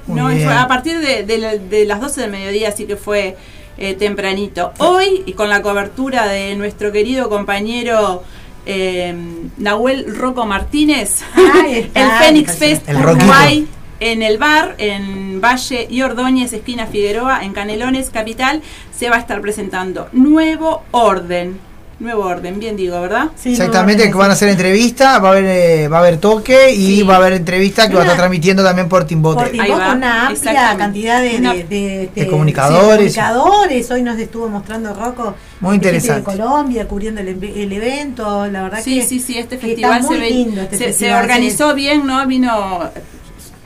[0.06, 0.28] Muy ¿no?
[0.44, 3.36] Fue a partir de, de la- de las 12 del mediodía, así que fue
[3.78, 4.72] eh, tempranito.
[4.78, 8.22] Hoy, y con la cobertura de nuestro querido compañero
[8.66, 9.14] eh,
[9.58, 11.22] Nahuel Rocco Martínez,
[11.94, 12.96] el Fénix Fest El.
[12.96, 13.66] Uruguay,
[14.00, 18.62] en el bar, en Valle y Ordóñez, esquina Figueroa, en Canelones, capital,
[18.92, 21.71] se va a estar presentando Nuevo Orden.
[22.02, 23.28] Nuevo Orden, bien digo, ¿verdad?
[23.36, 26.72] Sí, Exactamente, que van a hacer entrevista, va a haber eh, va a haber toque
[26.74, 27.02] y Sí.
[27.02, 29.44] va a haber entrevista que va a estar Una- transmitiendo también por Timbote.
[29.44, 33.12] Por con una amplia cantidad de, Una- de, de- de comunicadores.
[33.14, 33.90] sí, comunicadores.
[33.90, 35.34] Hoy nos estuvo mostrando Rocco.
[35.60, 36.30] Muy interesante.
[36.32, 38.46] De Colombia, cubriendo el, el evento.
[38.48, 39.06] La verdad Sí, que.
[39.06, 41.74] sí, sí, este que festival está muy se, ve- lindo este se- se festival, organizó
[41.74, 42.26] bien, ¿no?
[42.26, 42.90] Vino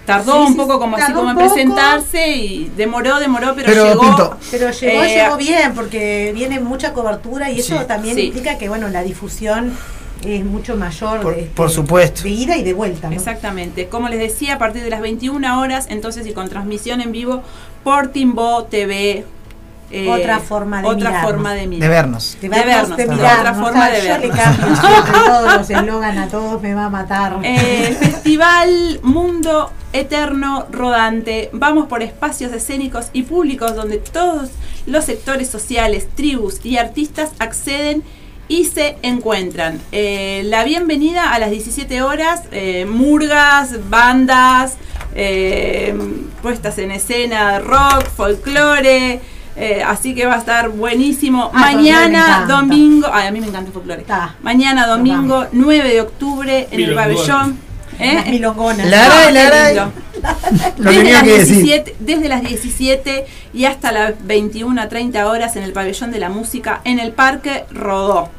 [0.07, 4.01] tardó Sí, un poco como así como en presentarse y demoró, demoró, pero, Pero llegó.
[4.01, 4.37] pintó.
[4.51, 8.23] Pero llegó, Eh, llegó bien, porque viene mucha cobertura y eso también Sí.
[8.27, 9.73] implica que bueno la difusión
[10.25, 12.23] es mucho mayor Por- de, por supuesto.
[12.23, 13.11] de ida y de vuelta.
[13.11, 13.15] ¿no?
[13.15, 13.89] Exactamente.
[13.89, 17.43] Como les decía, a partir de las 21 horas, entonces y con transmisión en vivo
[17.85, 19.25] por Timbo TV.
[19.91, 21.23] Eh, Otra forma de otra mirarnos.
[21.31, 21.91] forma de De mirar.
[21.91, 22.37] vernos.
[22.41, 24.37] De De vernos, de otra forma o sea, de yo le vernos.
[24.37, 27.39] cambio siempre todos los eslogan a todos, me va a matar.
[27.43, 31.51] Eh, Festival Mundo Eterno Rodante.
[31.53, 34.51] Vamos por espacios escénicos y públicos donde todos
[34.87, 38.03] los sectores sociales, tribus y artistas acceden
[38.49, 39.81] y se encuentran.
[39.91, 44.77] Eh, la bienvenida a las 17 horas, eh, murgas, bandas,
[45.17, 45.95] eh,
[46.43, 49.21] puestas en escena, rock, folclore.
[49.57, 51.51] Eh, así que va a estar buenísimo.
[51.55, 53.09] Ah, Mañana, domingo.
[53.13, 54.03] Ay, a mí me encanta el folclore.
[54.03, 54.35] Está.
[54.43, 57.59] Mañana, domingo, 9 de octubre, en el pabellón.
[57.99, 58.25] ¿eh?
[58.31, 58.87] Milongonas.
[58.87, 59.75] La- Laray, qué laray.
[59.75, 59.93] lindo.
[60.79, 61.57] Lo Desde las, que decir.
[61.63, 66.19] 17, desde las 17 y hasta las 21 a 30 horas en el pabellón de
[66.19, 68.31] la música en el Parque Rodó.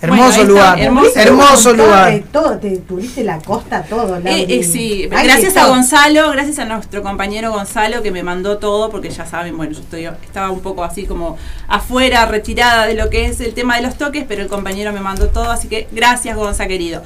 [0.00, 0.80] Hermoso Bueno, ahí está, lugar.
[0.80, 1.10] hermoso.
[1.16, 2.12] Hermoso lugar.
[2.12, 4.16] de Todo, te tuviste la costa, todo.
[4.18, 5.70] Eh, eh, sí, gracias a todo.
[5.70, 9.80] Gonzalo, gracias a nuestro compañero Gonzalo que me mandó todo, porque ya saben, bueno, yo
[9.80, 13.82] estoy, estaba un poco así como afuera, retirada de lo que es el tema de
[13.82, 17.02] los toques, pero el compañero me mandó todo, así que gracias Gonza querido.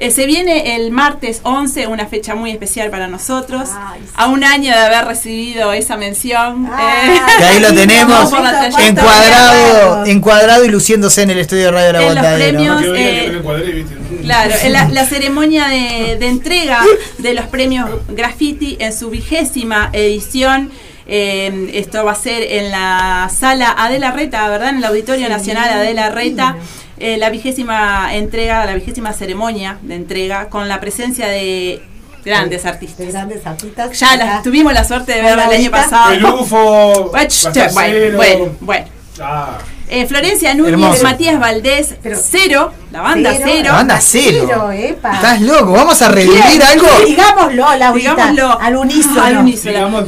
[0.00, 4.10] Eh, se viene el martes 11, una fecha muy especial para nosotros, Ay, sí.
[4.16, 6.68] a un año de haber recibido esa mención.
[6.72, 8.32] Ay, eh, Que ahí lo tenemos
[8.80, 12.58] encuadrado, encuadrado y luciéndose en el estudio de Radio La En los Aguantadero.
[12.58, 13.86] premios, Que venga eh.
[14.22, 16.80] Claro, en la, la ceremonia de, de entrega
[17.18, 20.70] de los premios Graffiti en su vigésima edición.
[21.06, 24.70] Eh, esto va a ser en la sala Adela Reta, ¿verdad?
[24.70, 26.56] En el Auditorio Sí, Nacional Adela Reta.
[26.98, 31.82] eh, la vigésima entrega, la vigésima ceremonia de entrega con la presencia de
[32.24, 32.98] grandes artistas.
[33.06, 33.98] De grandes artistas.
[33.98, 36.12] Ya tuvimos la suerte de verla el año pasado.
[36.12, 37.10] El UFO.
[37.10, 38.86] Bueno, bueno, bueno.
[39.20, 39.58] Ah,
[39.88, 41.02] Eh, Florencia Núñez, Hermoso.
[41.02, 43.62] Matías Valdés, Pero- Cero, la banda Cero.
[43.64, 44.44] La banda cero.
[44.48, 45.14] Cero, epa.
[45.14, 45.72] ¿Estás loco?
[45.72, 46.86] ¿Vamos a revivir algo?
[47.06, 48.10] Digámoslo, Laurita.
[48.14, 48.60] Digámoslo.
[48.60, 49.22] Al unísono.
[49.22, 50.02] Al unísono.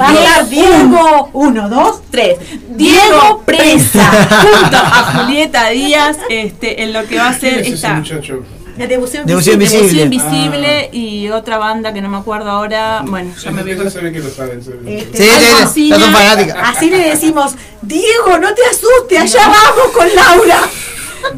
[0.48, 1.30] Diego.
[1.34, 2.02] Uno, dos.
[2.10, 2.36] Tres.
[2.68, 4.10] Diego Diego Presa.
[4.42, 8.42] Junto a Julieta Díaz, este, en lo que va a ¿quién ser esta muchacho?
[8.78, 10.02] La devoción Devoción visible.
[10.02, 10.08] Invisible.
[10.10, 13.02] Devoción Invisible y otra banda que no me acuerdo ahora.
[13.06, 13.90] Bueno, ya me veo.
[13.90, 14.60] saben que lo saben.
[14.86, 15.30] Este, Sí,
[15.72, 16.56] sí, son fanáticas.
[16.62, 20.58] Así le decimos, Diego, no te asustes, allá vamos con Laura.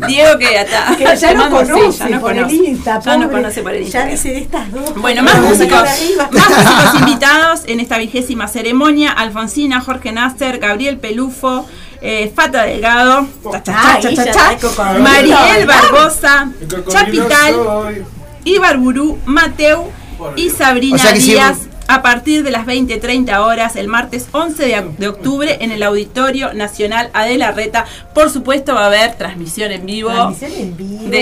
[0.07, 2.57] Diego que ata- Que ya sí, conoce ya nos por conoce.
[2.57, 3.41] el Insta, Ya nos pobre.
[3.43, 4.95] conoce por el Ya dice de estas dos.
[4.97, 5.79] Bueno, más músicos,
[6.31, 9.13] más músicos invitados en esta vigésima ceremonia.
[9.13, 11.67] Alfonsina, Jorge Nasser, Gabriel Pelufo,
[12.01, 13.27] eh, Fata Delgado,
[13.65, 14.99] cha, cha, cha.
[14.99, 16.51] Mariel Barbosa,
[16.89, 18.05] Chapital, soy.
[18.45, 19.91] Ibarburú, Mateu
[20.37, 21.59] y Sabrina O sea que si- Díaz
[21.91, 26.53] a partir de las 20-30 horas el martes 11 de, de octubre en el Auditorio
[26.53, 27.87] Nacional Adela Reta.
[28.13, 31.05] Por supuesto va a haber transmisión en vivo Transmisión en vivo.
[31.05, 31.19] de,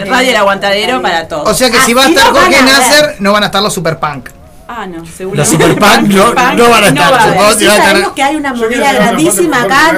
[0.00, 1.48] de Radio El Aguantadero para todos.
[1.48, 2.60] O sea que si va a estar Jorge.
[2.62, 4.30] Nasser, no van a estar los Super Punk.
[4.78, 5.36] Ah, no, seguro.
[5.36, 6.34] Los Super Punk no- no
[6.70, 9.96] van a estar, va a estar- sabemos que hay una movida grandísima acá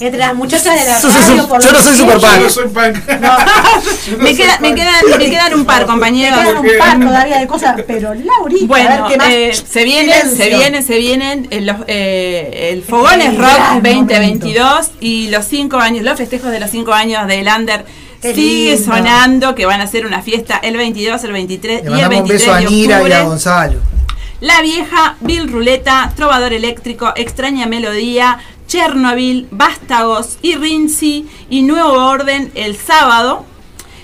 [0.00, 1.10] entre, las muchachas de la radio.
[1.42, 1.98] su- por yo no soy sé.
[1.98, 2.96] super Yo no soy punk.
[3.20, 6.38] No, no Me, queda- me quedan, me quedan un par, me compañeros.
[6.40, 9.28] quedan un par todavía de cosas, pero Laurita, a Bueno, ver qué más.
[9.30, 14.90] eh, se vienen, se vienen, se vienen eh, los, eh, el Fogones Rock gran 2022
[15.00, 17.84] y los cinco años, los festejos de los cinco años de Lander
[18.22, 18.94] Qué sigue lindo.
[18.94, 22.20] sonando, que van a hacer una fiesta el 22, el 23 Le y el mandamos
[22.22, 23.22] un 23 beso a Nira y a.
[23.24, 23.78] Gonzalo.
[24.40, 32.50] La vieja, Bill Ruleta, Trovador Eléctrico, Extraña Melodía, Chernobyl, Vástagos y Rinzi y Nuevo Orden
[32.54, 33.44] el sábado.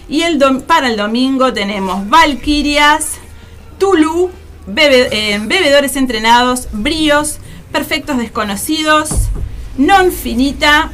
[0.08, 3.14] Y el dom- para el domingo tenemos Valkyrias,
[3.78, 4.30] Tulu,
[4.66, 7.38] bebe- eh, Bebedores Entrenados, Bríos,
[7.72, 9.10] Perfectos Desconocidos,
[9.76, 10.90] Non Finita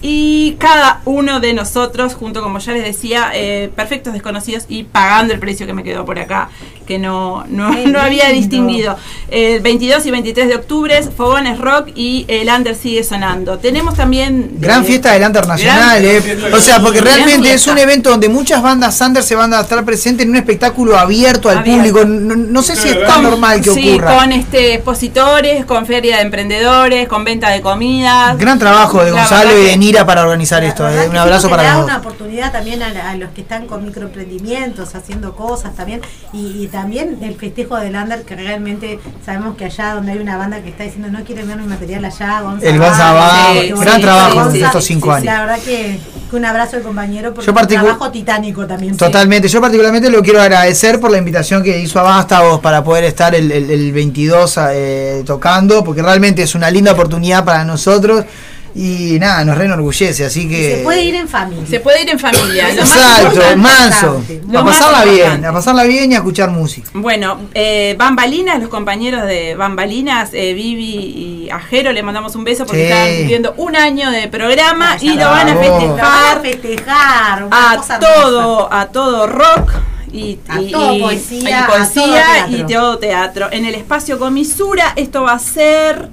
[0.00, 5.34] y cada uno de nosotros, junto como ya les decía, eh, Perfectos Desconocidos y pagando
[5.34, 6.50] el precio que me quedó por acá,
[6.86, 8.96] que no, no, no había distinguido.
[9.30, 13.58] El 22 y 23 de octubre, Fogones Rock y el Under sigue sonando.
[13.58, 14.52] Tenemos también...
[14.60, 16.50] Gran eh, fiesta del Under Nacional, gran- eh.
[16.54, 19.84] O sea, porque realmente es un evento donde muchas bandas Under se van a estar
[19.84, 21.78] presentes en un espectáculo abierto al Abierto.
[21.92, 22.04] público.
[22.04, 24.16] No, no sé si es tan Con- normal que sí, ocurra.
[24.16, 28.38] con este expositores, con feria de emprendedores, con venta de comidas.
[28.38, 30.82] Gran trabajo de La Gonzalo y de Nira para organizar esto.
[30.82, 30.94] La eh.
[30.96, 33.66] verdad Un abrazo sí, para da los una oportunidad también a, a los que están
[33.66, 36.02] con microemprendimientos, haciendo cosas también,
[36.32, 40.36] y, y también el festejo del Under, que realmente sabemos que allá donde hay una
[40.36, 43.14] banda que está diciendo no quieren ver mi material allá, Gonza El Gonza
[43.52, 44.50] qué gran trabajo Gonza.
[44.52, 45.24] de estos cinco años.
[45.24, 45.98] La verdad que
[46.30, 48.92] Que un abrazo al compañero por Yo un trabajo titánico también.
[48.92, 48.98] sí.
[48.98, 53.04] Totalmente, yo particularmente lo quiero agradecer por la invitación que hizo a Vástagos para poder
[53.04, 58.24] estar el, el- el 22 eh, tocando, porque realmente es una linda oportunidad para nosotros
[58.74, 60.76] y nada, nos re enorgullece, así Y que...
[60.76, 61.66] Se puede ir en familia.
[61.68, 62.68] Se puede ir en familia.
[62.68, 66.18] Lo más Exacto, importante- manso, Lo a más pasarla bien, a pasarla bien y a
[66.18, 66.90] escuchar música.
[66.94, 72.64] Bueno, eh, Bambalinas, los compañeros de Bambalinas, eh, Vivi y Ajero, le mandamos un beso
[72.66, 72.92] porque Sí.
[72.92, 75.78] están cumpliendo un año de programa y lo van a bravo.
[75.80, 77.48] Lo van a festejar festejar.
[77.50, 79.72] a todo, a todo rock.
[80.10, 83.48] Y, A y- todo y- poesía, y a poesía todo y todo teatro.
[83.52, 86.08] En el espacio Comisura, esto va a ser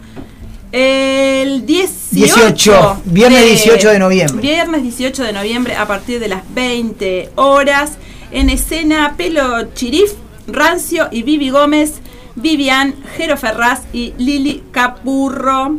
[0.77, 4.41] el 18, 18, viernes 18 de noviembre.
[4.41, 7.93] Viernes 18 de noviembre a partir de las 20 horas.
[8.31, 10.11] En escena Pelo Chirif,
[10.47, 11.93] Rancio y Vivi Gómez,
[12.35, 15.77] Vivian, Jero Ferraz y Lili Capurro.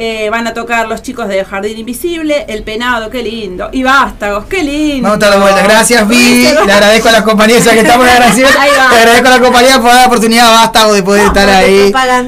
[0.00, 3.68] Eh, van a tocar los chicos de Jardín Invisible, El Penado, qué lindo.
[3.72, 5.08] Y Vástagos, qué lindo.
[5.08, 5.60] Vamos a dar la vuelta.
[5.64, 6.08] Gracias.
[6.08, 6.64] Eso.
[6.64, 8.52] Le agradezco a las compañías ya que estamos agradecidos.
[8.92, 11.92] Le agradezco a la compañía por dar la oportunidad a Vástago de poder estar ahí.
[11.92, 12.22] Ah,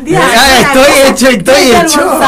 [0.62, 2.20] estoy hecho, estoy hecho.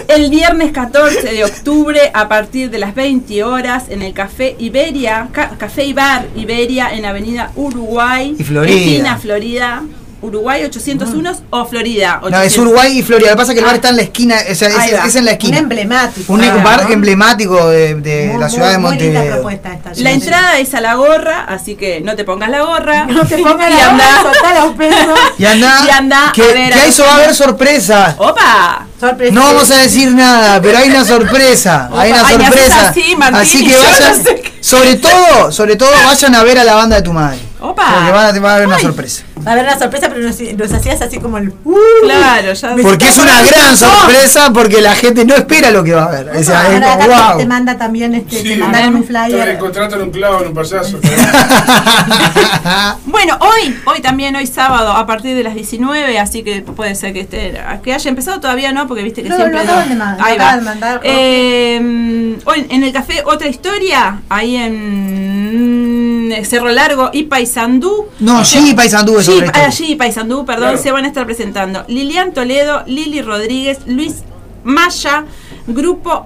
[0.08, 5.28] el viernes 14 de octubre a partir de las 20 horas en el Café Iberia,
[5.32, 8.76] Ca- Café y Bar Iberia en Avenida Uruguay, Y Florida.
[8.78, 9.84] esquina Florida,
[10.22, 12.20] Uruguay 801 o Florida.
[12.22, 12.58] No, es 800.
[12.58, 13.30] Uruguay y Florida.
[13.30, 13.76] Lo que pasa es que el bar Ah.
[13.78, 15.58] está en la esquina, o sea, es, en la Un esquina.
[15.60, 16.34] emblemático.
[16.34, 16.90] Un Ah, bar ¿no?
[16.94, 19.34] emblemático de, de Muy, la ciudad de muy- muy linda Montevideo.
[19.36, 19.92] propuesta esta.
[19.96, 23.06] La entrada es a la gorra, así que no te pongas la gorra.
[23.10, 25.20] No te pongas y la soltá los pesos.
[25.38, 27.36] Y anda, Y anda que, a ver que a a los eso va a haber
[27.36, 28.16] sorpresa.
[28.18, 28.88] ¡Opa!
[29.00, 29.34] Sorpresa.
[29.34, 31.90] No vamos a decir nada, pero hay una sorpresa.
[31.96, 32.90] Hay una Ay, sorpresa.
[32.90, 36.58] así, Martín, y que vayan, no sé qué- sobre todo, sobre todo vayan a ver
[36.60, 37.38] a la banda de tu madre.
[37.60, 37.84] ¡Opa!
[37.96, 39.24] Porque van a, va a haber una sorpresa.
[39.46, 41.50] Va a haber una sorpresa, pero nos, nos hacías así como el.
[41.64, 45.94] Uh, Claro, ya Porque es una gran sorpresa porque la gente no espera lo que
[45.94, 46.30] va a ver.
[46.36, 47.38] O sea, es Ahora como, wow.
[47.40, 49.58] te manda también este, Sí, te mandaron un Te flyer.
[49.58, 51.00] contratan un clavo en un payaso.
[53.06, 57.14] Bueno, hoy, hoy también, hoy sábado, a partir de las 19, así que puede ser
[57.14, 58.88] que esté, que haya empezado todavía, ¿no?
[58.88, 59.62] Porque viste que No, siempre.
[59.62, 60.44] acaban de mandar, Ahí va.
[60.44, 65.87] acaban de mandar, Eh, hoy en el café Otra Historia, ahí en
[66.30, 68.08] mm, Cerro Largo y Paysandú.
[68.20, 70.78] No, G Paysandú es ah, Jeep, Paysandú, perdón, Claro.
[70.84, 74.24] se van a estar presentando Lilian Toledo, Lili Rodríguez, Luis
[74.64, 75.26] Maya,
[75.68, 76.26] Grupo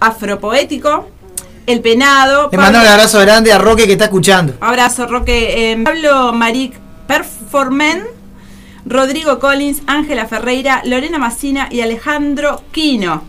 [0.00, 1.08] Afropoético,
[1.66, 2.44] El Penado.
[2.50, 4.54] Le Pablo- mando un abrazo grande a Roque que está escuchando.
[4.60, 5.72] Abrazo, Roque.
[5.72, 8.04] Eh, Pablo Maric Performen,
[8.86, 13.22] Rodrigo Collins, Ángela Ferreira, Lorena Massina y Alejandro Quino.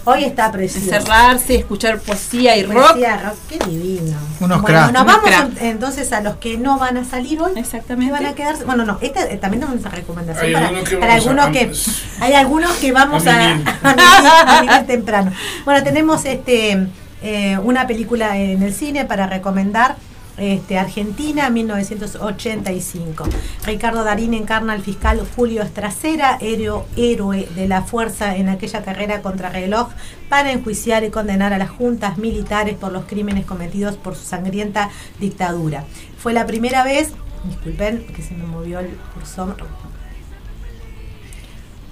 [0.06, 0.94] hoy está precioso.
[0.96, 2.92] Encerrarse, escuchar poesía y rock.
[2.92, 4.18] Poesía, rock, qué divino.
[4.40, 4.94] Unos bueno, cracks.
[4.94, 7.52] nos Unos vamos entonces a los que no van a salir hoy.
[7.56, 8.12] Exactamente.
[8.12, 8.64] van a quedarse.
[8.66, 11.30] Bueno, no, esta eh, también tenemos esa recomendación Hay para, algunos que para vamos a-
[11.30, 11.72] algunos que
[12.26, 13.52] hay algunos que vamos a
[13.84, 15.32] a, mimir temprano.
[15.66, 16.88] Bueno, tenemos este
[17.22, 19.96] eh, una película en el cine para recomendar.
[20.40, 23.26] Este, Argentina, 1985.
[23.66, 29.50] Ricardo Darín encarna al fiscal Julio Estracera, héroe, de la fuerza en aquella carrera contra
[29.50, 29.90] reloj,
[30.30, 34.90] para enjuiciar y condenar a las juntas militares por los crímenes cometidos por su sangrienta
[35.20, 35.84] dictadura.
[36.18, 37.12] Fue la primera vez,
[37.46, 39.58] disculpen que se me movió el cursor,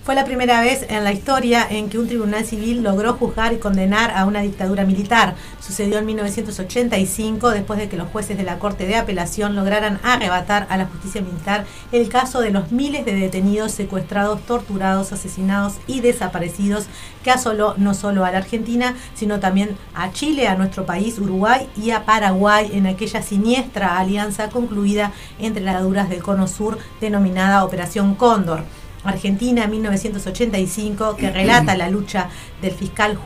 [0.08, 3.58] fue la primera vez en la historia en que un tribunal civil logró juzgar y
[3.58, 5.36] condenar a una dictadura militar.
[5.60, 10.66] Sucedió en 1985, después de que los jueces de la Corte de Apelación lograran arrebatar
[10.70, 16.00] a la justicia militar el caso de los miles de detenidos secuestrados, torturados, asesinados y
[16.00, 16.86] desaparecidos
[17.22, 21.68] que asoló no solo a la Argentina, sino también a Chile, a nuestro país, Uruguay
[21.76, 27.66] y a Paraguay en aquella siniestra alianza concluida entre las dictaduras del Cono Sur denominada
[27.66, 28.64] Operación Cóndor.
[29.10, 32.30] Argentina 1985, que relata la lucha
[32.62, 33.18] del fiscal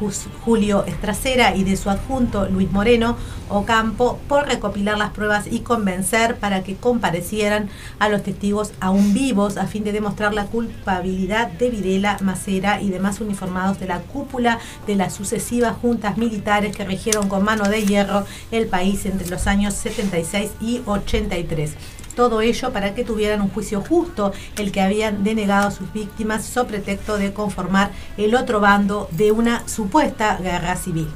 [0.45, 3.17] Julio Estracera y de su adjunto Luis Moreno
[3.49, 7.69] Ocampo por recopilar las pruebas y convencer para que comparecieran
[7.99, 12.89] a los testigos aún vivos a fin de demostrar la culpabilidad de Videla, Macera y
[12.89, 17.85] demás uniformados de la cúpula de las sucesivas juntas militares que rigieron con mano de
[17.85, 21.75] hierro el país entre los años 76 y 83.
[22.21, 26.45] Todo ello para que tuvieran un juicio justo, el que habían denegado a sus víctimas,
[26.45, 31.07] sobre pretexto de conformar el otro bando de una supuesta guerra civil.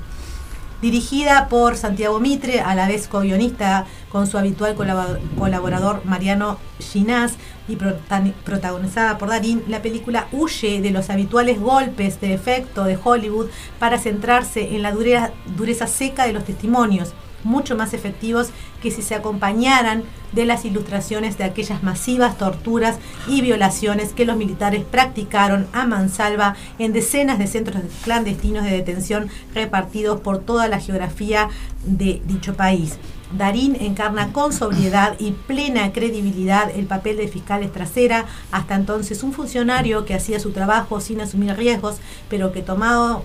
[0.81, 7.33] Dirigida por Santiago Mitre, a la vez co-guionista con su habitual colabo- colaborador Mariano Ginás
[7.67, 13.51] y protagonizada por Darín, la película huye de los habituales golpes de efecto de Hollywood
[13.77, 17.13] para centrarse en la dureza, dureza seca de los testimonios,
[17.45, 18.49] mucho más efectivos
[18.81, 24.35] que si se acompañaran de las ilustraciones de aquellas masivas torturas y violaciones que los
[24.35, 30.79] militares practicaron a mansalva en decenas de centros clandestinos de detención repartidos por toda la
[30.79, 31.47] geografía
[31.85, 32.97] de dicho país.
[33.31, 39.33] Darín encarna con sobriedad y plena credibilidad el papel de fiscal trasera, hasta entonces un
[39.33, 41.97] funcionario que hacía su trabajo sin asumir riesgos,
[42.29, 43.23] pero que tomado,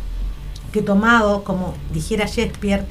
[0.73, 2.87] que tomado como dijera Shakespeare,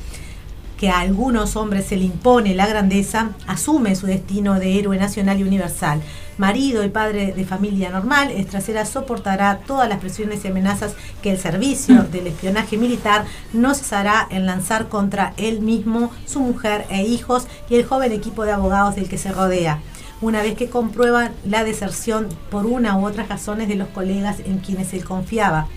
[0.79, 5.39] que a algunos hombres se le impone la grandeza, asume su destino de héroe nacional
[5.39, 6.01] y universal.
[6.37, 11.37] Marido y padre de familia normal, Estracera soportará todas las presiones y amenazas que el
[11.37, 17.45] servicio del espionaje militar no cesará en lanzar contra él mismo, su mujer e hijos
[17.69, 19.79] y el joven equipo de abogados del que se rodea
[20.21, 24.57] una vez que comprueban la deserción por una u otras razones de los colegas en
[24.57, 25.67] quienes él confiaba.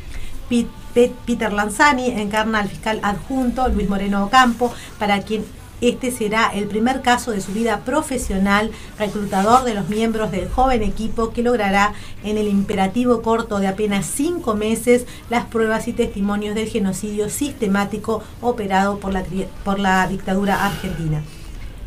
[0.49, 5.45] Pit- Pet- Peter Lanzani encarna al fiscal adjunto Luis Moreno Ocampo, para quien
[5.83, 10.83] este será el primer caso de su vida profesional, reclutador de los miembros del joven
[10.83, 16.55] equipo que logrará en el imperativo corto de apenas cinco meses las pruebas y testimonios
[16.55, 19.25] del genocidio sistemático operado por la,
[19.65, 21.21] por la dictadura argentina.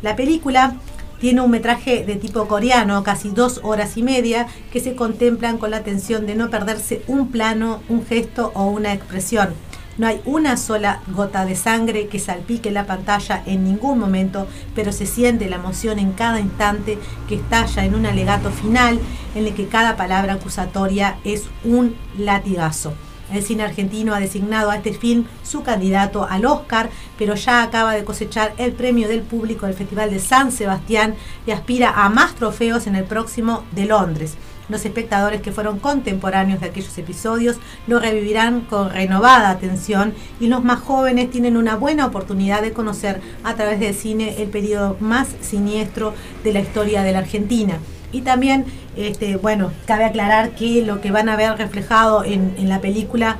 [0.02, 0.76] La película
[1.20, 5.70] tiene un metraje de tipo coreano, casi dos horas y media, que se contemplan con
[5.70, 9.54] la atención de no perderse un plano, un gesto o una expresión.
[9.98, 14.92] No hay una sola gota de sangre que salpique la pantalla en ningún momento, pero
[14.92, 18.98] se siente la emoción en cada instante que estalla en un alegato final
[19.34, 22.92] en el que cada palabra acusatoria es un latigazo.
[23.32, 27.94] El cine argentino ha designado a este film su candidato al Oscar, pero ya acaba
[27.94, 31.14] de cosechar el premio del público del Festival de San Sebastián
[31.46, 34.36] y aspira a más trofeos en el próximo de Londres.
[34.68, 37.56] Los espectadores que fueron contemporáneos de aquellos episodios
[37.86, 43.20] lo revivirán con renovada atención y los más jóvenes tienen una buena oportunidad de conocer
[43.44, 47.78] a través del cine el periodo más siniestro de la historia de la Argentina.
[48.12, 48.64] Y también,
[48.96, 53.36] este, bueno, cabe aclarar que lo que van a ver reflejado en, en la película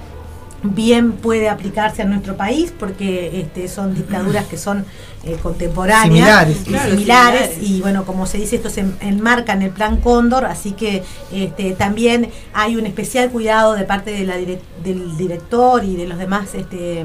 [0.62, 4.84] bien puede aplicarse a nuestro país porque este, son dictaduras que son
[5.24, 6.04] eh, contemporáneas
[6.48, 6.60] Similares.
[6.60, 7.70] y Claro, similares similares.
[7.70, 11.04] y bueno como se dice esto se en- enmarca en el plan Cóndor así que
[11.30, 16.18] este, también hay un especial cuidado de parte de la del director y de los
[16.18, 17.04] demás este,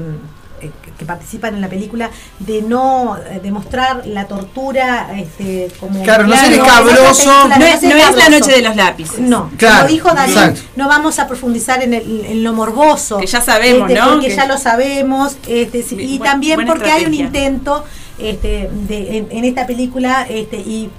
[0.70, 6.26] que- que participan en la película de no eh, demostrar la tortura este, como Claro,
[6.26, 7.48] no ser escabroso.
[7.48, 9.18] No no es, ser no es la noche de los lápices.
[9.20, 10.60] No, Claro, como dijo Darín, exacto.
[10.76, 13.18] no vamos a profundizar en, el- en lo morboso.
[13.18, 14.20] Que ya sabemos, este, ¿no?
[14.20, 15.36] Que- ya lo sabemos.
[15.48, 17.84] Este, y buen- también porque hay un intento
[18.18, 20.90] este, de, en, en esta película este, y,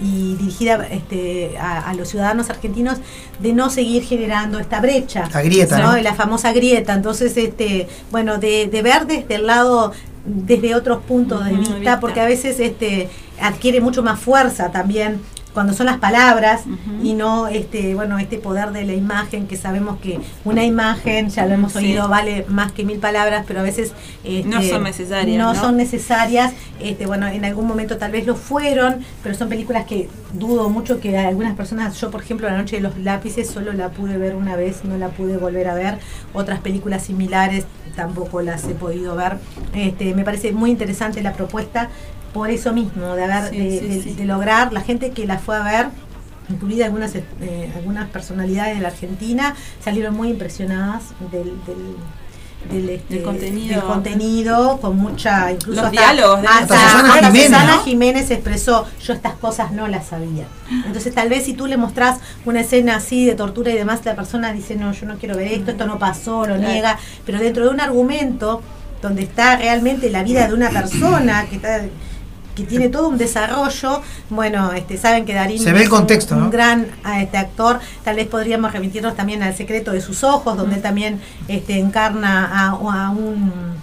[0.00, 2.98] y dirigida este, a, a los ciudadanos argentinos
[3.40, 5.28] de no seguir generando esta brecha.
[5.32, 6.94] La grieta, La famosa grieta.
[6.94, 9.92] Entonces, este, bueno, de, de ver desde el lado
[10.24, 12.00] desde otros puntos de vista.
[12.00, 13.08] porque a veces este
[13.40, 15.20] adquiere mucho más fuerza también
[15.58, 16.62] cuando son las palabras
[17.02, 21.46] y no este bueno este poder de la imagen que sabemos que una imagen ya
[21.46, 21.78] lo hemos Sí.
[21.78, 25.60] oído vale más que mil palabras pero a veces este, No son necesarias, no, ¿no?
[25.60, 26.52] son necesarias.
[26.80, 31.00] Este bueno en algún momento tal vez lo fueron pero son películas que dudo mucho
[31.00, 34.36] que algunas personas yo por ejemplo la noche de los lápices solo la pude ver
[34.36, 35.98] una vez no la pude volver a ver.
[36.34, 37.64] Otras películas similares
[37.96, 39.38] tampoco las he podido ver.
[39.74, 41.88] Este me parece muy interesante la propuesta
[42.32, 44.12] por eso mismo de haber Sí, de, sí, de- sí.
[44.14, 45.86] de lograr la gente que la fue a ver
[46.50, 51.96] incluida algunas eh, algunas personalidades de la Argentina salieron muy impresionadas del, del
[52.72, 53.74] del, este, Del contenido.
[53.76, 57.76] del contenido, con mucha incluso Los hasta- diálogos de- hasta, Hasta Susana hasta Jiménez, Susana
[57.76, 57.82] ¿no?
[57.84, 60.44] Jiménez expresó yo estas cosas no las sabía
[60.84, 64.16] entonces tal vez si tú le mostrás una escena así de tortura y demás la
[64.16, 66.60] persona dice no yo no quiero ver esto esto no pasó lo Claro.
[66.72, 68.60] niega pero dentro de un argumento
[69.02, 71.82] donde está realmente la vida de una persona que está
[72.62, 74.02] que tiene todo un desarrollo.
[74.30, 76.50] Bueno, este, saben que Darín Se ve el es un- contexto, un, ¿no?
[76.50, 77.80] gran ah, este, actor.
[78.04, 82.46] Tal vez podríamos remitirnos también al secreto de sus ojos, donde él también este, encarna
[82.46, 83.78] a, a un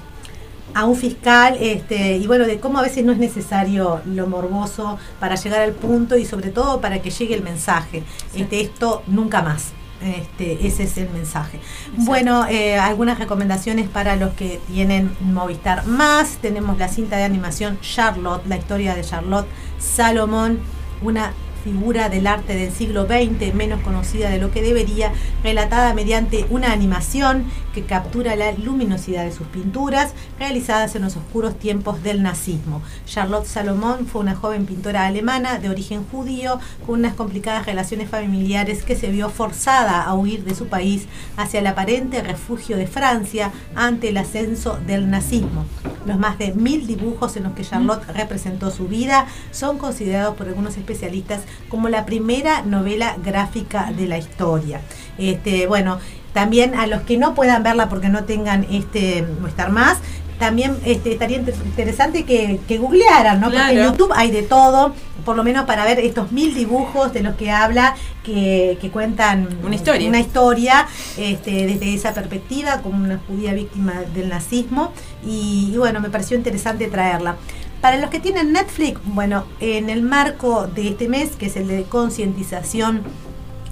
[0.77, 4.97] a un fiscal este, y bueno, de cómo a veces no es necesario lo morboso
[5.21, 8.03] para llegar al punto y sobre todo para que llegue el mensaje.
[8.35, 9.67] Este, esto nunca más.
[10.01, 11.59] Este, ese es el mensaje.
[11.97, 16.37] Bueno, eh, algunas recomendaciones para los que tienen Movistar Más.
[16.41, 19.47] Tenemos la cinta de animación Charlotte, la historia de Charlotte
[19.79, 20.59] Salomón,
[21.01, 21.31] una
[21.63, 25.11] figura del arte del siglo XX, menos conocida de lo que debería,
[25.43, 27.45] relatada mediante una animación
[27.75, 32.81] que captura la luminosidad de sus pinturas, realizadas en los oscuros tiempos del nazismo.
[33.05, 38.81] Charlotte Salomón fue una joven pintora alemana de origen judío con unas complicadas relaciones familiares
[38.83, 43.51] que se vio forzada a huir de su país hacia el aparente refugio de Francia
[43.75, 45.65] ante el ascenso del nazismo.
[46.05, 50.47] Los más de mil dibujos en los que Charlotte representó su vida son considerados por
[50.47, 54.79] algunos especialistas como la primera novela gráfica de la historia.
[55.17, 55.99] Este, bueno,
[56.35, 59.97] también a los que no puedan verla porque no tengan este estar más,
[60.37, 63.47] también este, estaría inter- interesante que, que googlearan, ¿no?
[63.47, 63.85] Porque en.
[63.85, 67.51] YouTube hay de todo, por lo menos para ver estos mil dibujos de los que
[67.51, 70.09] habla, que, que cuentan Una historia.
[70.09, 74.91] una historia este, desde esa perspectiva, como una judía víctima del nazismo,
[75.25, 77.37] y, y bueno, me pareció interesante traerla.
[77.79, 81.67] Para los que tienen Netflix, bueno, en el marco de este mes, que es el
[81.69, 83.03] de concientización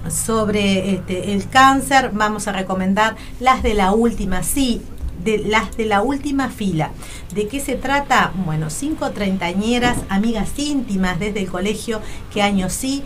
[0.10, 4.82] sobre este, el cáncer, vamos a recomendar las de la última, sí,
[5.24, 6.92] de las de la última fila.
[7.34, 8.32] ¿De qué se trata?
[8.46, 12.02] Bueno, cinco treintañeras, amigas íntimas desde el colegio,
[12.34, 13.04] que año sí,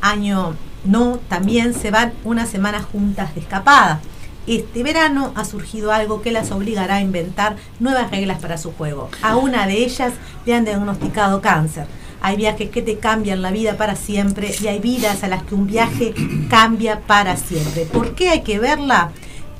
[0.00, 4.00] año no, también se van una semana juntas de escapada.
[4.46, 9.08] Este verano ha surgido algo que las obligará a inventar nuevas reglas para su juego.
[9.22, 10.12] A una de ellas
[10.44, 11.86] le han diagnosticado cáncer.
[12.24, 15.54] Hay viajes que te cambian la vida para siempre y hay vidas a las que
[15.54, 16.14] un viaje
[16.48, 17.84] cambia para siempre.
[17.84, 19.10] ¿Por qué hay que verla?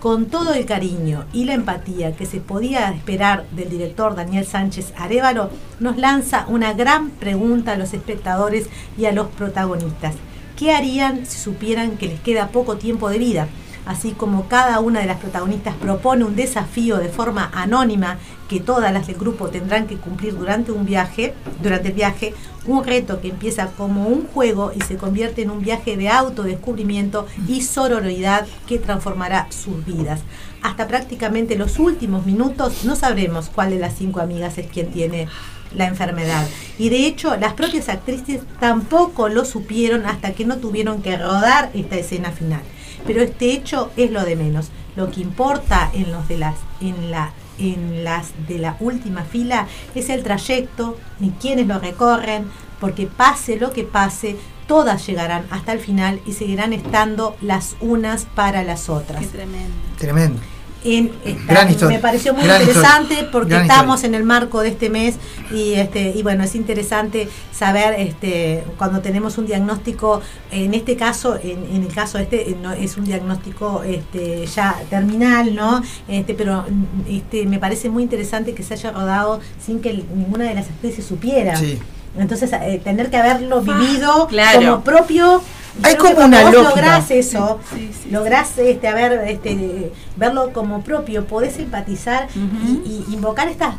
[0.00, 4.94] Con todo el cariño y la empatía que se podía esperar del director Daniel Sánchez
[4.96, 10.14] Arevalo, nos lanza una gran pregunta a los espectadores y a los protagonistas.
[10.58, 13.46] ¿Qué harían si supieran que les queda poco tiempo de vida?
[13.84, 18.16] Así como cada una de las protagonistas propone un desafío de forma anónima
[18.48, 22.34] que todas las del grupo tendrán que cumplir durante un viaje, durante el viaje,
[22.66, 27.26] un reto que empieza como un juego y se convierte en un viaje de autodescubrimiento
[27.48, 30.20] y sororidad que transformará sus vidas.
[30.62, 35.28] Hasta prácticamente los últimos minutos no sabremos cuál de las cinco amigas es quien tiene
[35.74, 36.46] la enfermedad.
[36.78, 41.70] Y de hecho, las propias actrices tampoco lo supieron hasta que no tuvieron que rodar
[41.74, 42.62] esta escena final.
[43.06, 44.70] Pero este hecho es lo de menos.
[44.96, 49.66] Lo que importa en los de las en la en las de la última fila
[49.94, 52.46] es el trayecto y quienes lo recorren,
[52.80, 58.24] porque pase lo que pase, todas llegarán hasta el final y seguirán estando las unas
[58.24, 59.20] para las otras.
[59.20, 59.74] Qué tremendo.
[59.98, 60.40] Tremendo.
[60.84, 61.96] En esta- Gran historia.
[61.96, 63.30] Me pareció muy Gran interesante historia.
[63.32, 64.08] porque Gran estamos historia.
[64.16, 65.14] en el marco de este mes
[65.50, 71.36] y este y bueno es interesante saber este cuando tenemos un diagnóstico en este caso
[71.42, 76.34] en, en el caso este eh, no es un diagnóstico este ya terminal no este
[76.34, 76.64] pero
[77.08, 81.04] este me parece muy interesante que se haya rodado sin que ninguna de las actrices
[81.04, 81.78] supiera Sí.
[82.18, 84.60] entonces eh, tener que haberlo vivido claro.
[84.60, 85.42] como propio
[85.82, 86.70] Hay como una vos lógica.
[86.70, 92.82] lográs eso Sí, lográs este, a ver, este, verlo como propio, podés empatizar Ujú.
[92.84, 93.76] y, y invocar esta,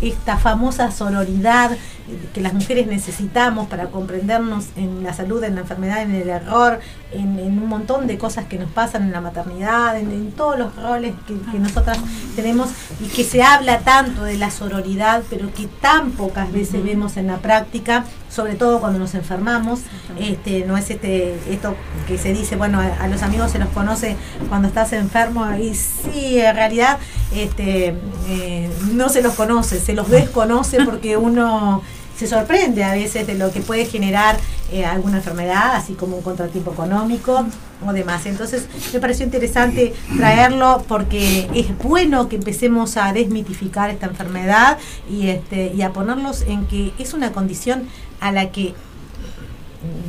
[0.00, 5.62] esta famosa sororidad eh, que las mujeres necesitamos para comprendernos en la salud, en la
[5.62, 6.80] enfermedad, en el error,
[7.12, 10.58] en, en un montón de cosas que nos pasan en la maternidad, en, en todos
[10.58, 11.98] los roles que, que nosotras
[12.36, 12.68] tenemos
[13.00, 17.26] y que se habla tanto de la sororidad, pero que tan pocas veces vemos en
[17.28, 19.80] la práctica, sobre todo cuando nos enfermamos.
[20.18, 21.74] Este, no es este esto
[22.06, 24.16] que se dice, bueno, a, a los amigos se los conoce
[24.48, 26.98] cuando estás enfermo y sí, en realidad
[27.34, 27.94] este,
[28.28, 31.82] eh, no se los conoce, se los desconoce porque uno
[32.16, 34.36] se sorprende a veces de lo que puede generar
[34.70, 37.44] eh, alguna enfermedad, así como un contratiempo económico
[37.84, 38.26] o demás.
[38.26, 44.78] Entonces me pareció interesante traerlo porque es bueno que empecemos a desmitificar esta enfermedad
[45.10, 47.88] y, este, y a ponerlos en que es una condición
[48.20, 48.74] a la que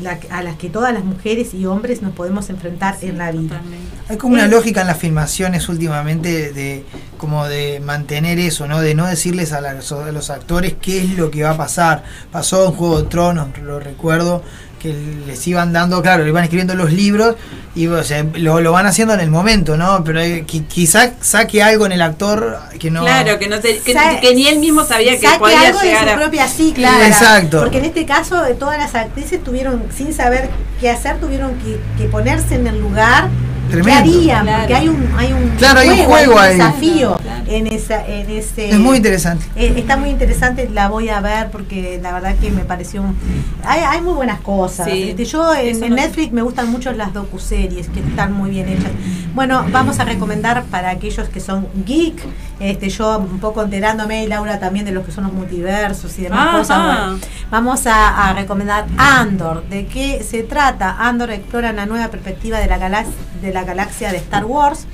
[0.01, 3.55] la- a las que todas las mujeres y hombres nos podemos enfrentar en la vida.
[3.57, 3.85] Totalmente.
[4.07, 6.85] Hay como una lógica en las filmaciones últimamente de
[7.17, 8.79] como de mantener eso, ¿no?
[8.79, 12.03] De no decirles a, las- a los actores qué es lo que va a pasar.
[12.31, 14.43] Pasó en Juego de Tronos, lo recuerdo,
[14.81, 14.93] que
[15.25, 17.35] les iban dando, claro, le iban escribiendo los libros
[17.75, 20.03] Y o sea, lo, lo van haciendo en el momento, ¿no?
[20.03, 23.01] Pero eh, qui- quizá saque algo en el actor que no.
[23.01, 25.79] Claro, que, no te- que, Sa- que ni él mismo sabía que saque podía algo
[25.79, 26.15] de llegar su a...
[26.15, 26.75] propia psique.
[26.81, 27.03] Claro.
[27.03, 27.59] Exacto.
[27.61, 31.79] Porque en este caso, eh, todas las actrices tuvieron, sin saber qué hacer, tuvieron que,
[31.97, 33.27] que ponerse en el lugar.
[33.67, 33.99] ¿Qué Tremendo.
[33.99, 34.43] harían?
[34.45, 34.59] Claro.
[34.61, 36.51] Porque hay un, hay un Claro, hay un juego hay ahí.
[36.53, 37.43] un desafío Claro.
[37.47, 38.69] en, esa, en ese.
[38.69, 39.45] Es muy interesante.
[39.55, 43.01] Eh, está muy interesante, la voy a ver porque la verdad que me pareció.
[43.01, 43.15] un-
[43.63, 44.87] Hay, hay muy buenas cosas.
[44.89, 48.33] Sí, Este, yo en, eso en no- Netflix me gustan mucho las docuseries que están
[48.33, 48.91] muy bien hechas.
[49.33, 52.21] Bueno, vamos a recomendar para aquellos que son geek,
[52.59, 56.23] este, yo un poco enterándome y Laura también de los que son los multiversos y
[56.23, 56.57] demás Ajá.
[56.57, 56.85] cosas.
[56.85, 57.19] bueno,
[57.51, 59.63] vamos a, a recomendar Andor.
[59.69, 60.95] ¿De qué se trata?
[60.99, 64.85] Andor explora una nueva perspectiva de la, galax- de la galaxia de Star Wars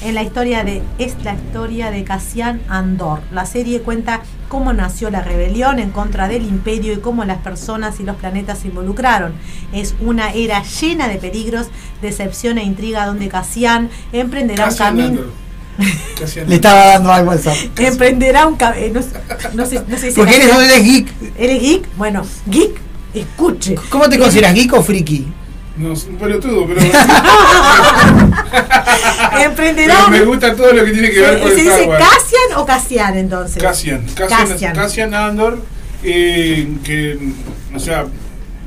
[0.00, 3.20] en la historia de es la historia de Cassian Andor.
[3.32, 7.98] La serie cuenta cómo nació la rebelión en contra del imperio y cómo las personas
[7.98, 9.32] y los planetas se involucraron.
[9.72, 11.66] Es una era llena de peligros,
[12.00, 15.20] decepción e intriga donde Cassian emprenderá un camino.
[16.46, 17.56] Le estaba dando algo al sapo.
[17.76, 19.06] emprenderá un camino no,
[19.54, 21.08] no sé, no sé si Porque eres, eres geek.
[21.38, 21.88] ¿Eres geek?
[21.96, 22.72] Bueno, geek,
[23.14, 23.76] escuche.
[23.88, 25.28] ¿Cómo te consideras, geek o friki?
[25.76, 26.80] No, es un pelotudo, pero,
[29.44, 31.88] Emprenderá pero me gusta todo lo que tiene que ver ¿Se, con se Star dice
[31.88, 32.04] Wars.
[32.04, 33.62] Cassian o Cassian entonces?
[33.62, 34.74] Cassian, Cassian, Cassian.
[34.74, 35.58] Cassian Andor,
[36.02, 37.18] eh, que,
[37.74, 38.06] o sea,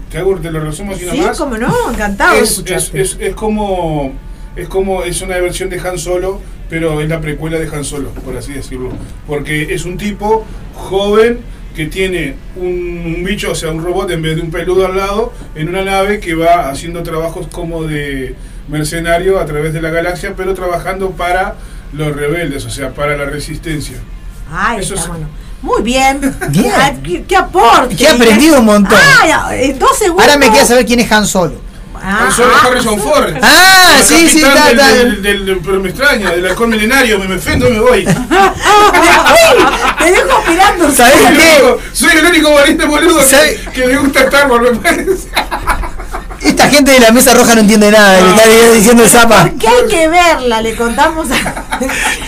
[0.09, 1.38] te, hago, te lo resumo así Sí, nomás.
[1.38, 4.14] como no, encantado es, es, es, es como
[4.56, 6.40] es como es una versión de Han Solo
[6.72, 8.90] pero es la precuela de Han Solo por así decirlo
[9.27, 10.43] porque es un tipo
[10.74, 11.40] joven
[11.75, 14.98] que tiene un, un bicho o sea un robot en vez de un peludo al
[14.98, 18.35] lado en una nave que va haciendo trabajos como de
[18.69, 21.56] mercenario a través de la galaxia pero trabajando para
[21.93, 23.98] los rebeldes o sea para la resistencia
[24.51, 25.27] Ay, Eso está es- bueno.
[25.61, 26.19] Muy bien.
[26.50, 26.72] Bien.
[26.75, 27.95] Ay, ¿Qué, qué aporte?
[27.95, 28.98] Que he aprendido un montón.
[29.22, 30.25] Ay, en dos segundos.
[30.25, 31.53] Ahora me queda saber quién es Han Solo.
[31.95, 35.22] Ah, Solo Harrison Ford Ah, sí, sí, capitán está, del, está.
[35.30, 38.06] del- del- pero me extraña del halcón milenario me, me ofendo y me voy
[40.00, 40.92] te dejo esperando.
[40.92, 41.61] ¿Sabés Soy el qué?
[41.61, 45.28] único- Soy el único valiente boludo que, que le gusta Star Wars, me parece.
[46.44, 48.20] Esta gente de la mesa roja no entiende nada.
[48.20, 49.42] Le está diciendo el zapa.
[49.44, 50.61] ¿Por qué hay que verla?
[50.61, 51.64] Le contamos a-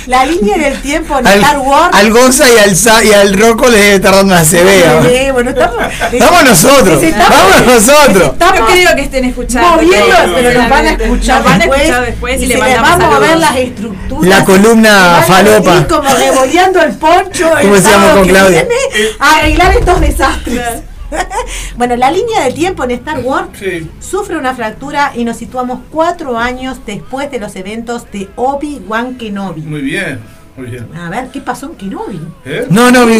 [0.07, 1.95] la línea del tiempo en Al, Star Wars.
[1.97, 5.31] al Gonza y al, Sa- y al Rocco le debe estar dando una CB.
[5.33, 5.77] Bueno, estamos,
[6.19, 8.13] Vamos nosotros, les estamos- vamos nosotros.
[8.17, 9.69] les estamos No creo que estén escuchando.
[9.71, 12.53] moviendo, pero nos van a Nos escuchar van a después, escuchar después y, y le
[12.55, 14.29] se les mandamos vamos a ver las estructuras.
[14.39, 15.87] La columna falopa.
[15.87, 17.57] como revoleando el poncho.
[17.57, 18.67] el ¿Cómo se llama sábado con Claudia?
[19.19, 20.61] arreglar estos desastres.
[21.77, 23.89] bueno, la línea de tiempo en Star Wars Sí.
[23.99, 29.61] sufre una fractura y nos situamos cuatro años después de los eventos de Obi-Wan Kenobi.
[29.61, 30.19] Muy bien,
[30.57, 30.87] muy bien.
[30.95, 32.19] A ver, ¿qué pasó en Kenobi?
[32.45, 32.67] ¿Eh?
[32.69, 33.19] No, no, vi.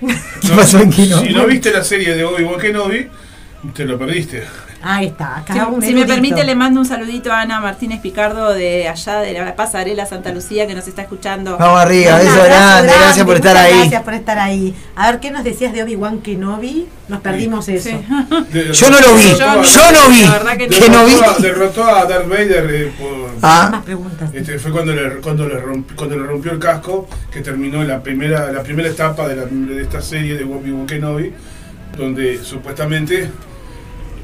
[0.00, 1.18] ¿Qué No, pasó en Kino?
[1.20, 3.08] Si no viste la serie de Obi-Wan Kenobi,
[3.74, 4.44] te lo perdiste.
[4.80, 8.00] Ahí está, acá Si, un si me permite, le mando un saludito a Ana Martínez
[8.00, 11.58] Picardo de allá de la pasarela Santa Lucía que nos está escuchando.
[11.58, 13.72] Vamos arriba, beso grande, gracias por estar ahí.
[13.80, 14.74] Gracias por estar ahí.
[14.94, 16.86] A ver, ¿qué nos decías de Obi-Wan Kenobi?
[17.08, 17.88] Nos perdimos eso.
[17.90, 17.96] Sí.
[18.72, 20.22] Yo no lo vi, yo no vi.
[20.22, 21.12] La verdad que Que no vi.
[21.14, 24.30] derrotó a- Derrotó a Darth Vader eh, por- Ah, Más preguntas.
[24.32, 28.00] Este, fue cuando le, cuando, le romp- cuando le rompió el casco, que terminó la
[28.02, 31.32] primera, la primera etapa de, la- de esta serie de Obi-Wan Kenobi,
[31.96, 33.30] donde supuestamente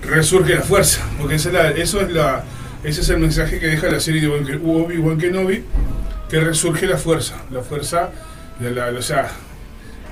[0.04, 2.44] resurge la fuerza, porque esa es la- eso es la,
[2.82, 5.64] ese es el mensaje que deja la serie de Obi- Obi-Wan Kenobi,
[6.28, 8.10] que resurge la fuerza, la fuerza
[8.58, 9.28] de la, o sea,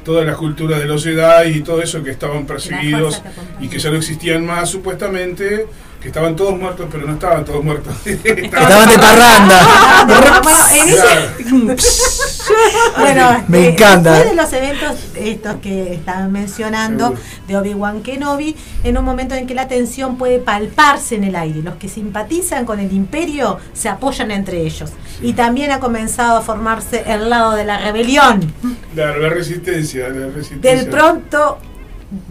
[0.04, 3.22] toda la cultura de los Jedi y todo eso que estaban perseguidos
[3.60, 5.66] y que ya no existían más supuestamente,
[6.00, 7.94] que estaban todos muertos, pero no estaban todos muertos.
[8.04, 9.60] estaban de parranda.
[10.74, 11.30] En ese-.
[12.98, 14.12] Bueno, Me eh, encanta.
[14.12, 17.14] Después de los eventos estos que estaban mencionando
[17.46, 21.62] de Obi-Wan Kenobi, en un momento en que la tensión puede palparse en el aire.
[21.62, 24.90] Los que simpatizan con el imperio se apoyan entre ellos.
[25.20, 28.52] Y también ha comenzado a formarse el lado de la rebelión.
[28.94, 30.74] La, la resistencia, la resistencia.
[30.74, 31.58] Del pronto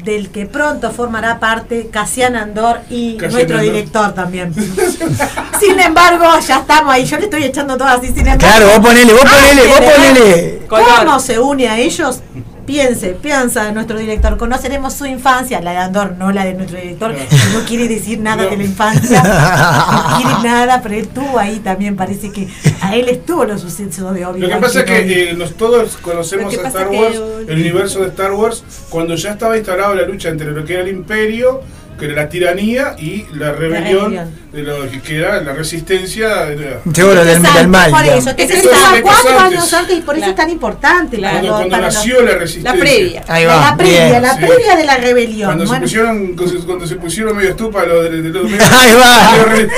[0.03, 3.73] del que pronto formará parte Casian Andor y Cassian nuestro Andor.
[3.73, 4.53] director también.
[5.59, 7.05] sin embargo, ya estamos ahí.
[7.05, 8.07] Yo le estoy echando todo así.
[8.07, 10.61] Sin embargo, Claro, vos ponele, vos ponele, vos ponele.
[10.67, 12.21] ¿Cómo se une a ellos?
[12.65, 14.37] Piense, piensa en nuestro director.
[14.37, 17.13] Conoceremos su infancia, la de Andor, no la de nuestro director.
[17.15, 18.49] Que No quiere decir nada No.
[18.49, 19.21] de la infancia.
[19.91, 21.95] No quiere nada, pero él estuvo ahí también.
[21.95, 22.47] Parece que
[22.81, 24.39] a él estuvo los sucesos de Obi-Wan.
[24.41, 27.15] Lo que pasa es que eh, nos, todos conocemos a Star que- Wars,
[27.47, 30.83] el universo de Star Wars, cuando ya estaba instalada la lucha entre lo que era
[30.83, 31.61] el Imperio
[31.99, 34.35] que era la tiranía y la rebelión, rebelión.
[34.51, 36.45] de lo que era la resistencia.
[36.45, 37.91] de la- Seguro del, mal.
[37.91, 38.67] Por eso, que se
[39.03, 40.31] cuatro años antes y por eso Claro.
[40.31, 41.17] es tan importante.
[41.17, 41.33] Claro.
[41.37, 42.73] Cuando, cuando para los- nació la resistencia.
[42.73, 43.23] La previa.
[43.27, 43.61] Ahí va.
[43.61, 44.21] la previa, bien.
[44.21, 44.45] la Sí.
[44.45, 45.47] previa de la rebelión.
[45.47, 48.93] Cuando se pusieron, cuando se- cuando se pusieron medio estupa los de, de los Ahí
[48.95, 49.31] va.
[49.31, 49.69] medio re-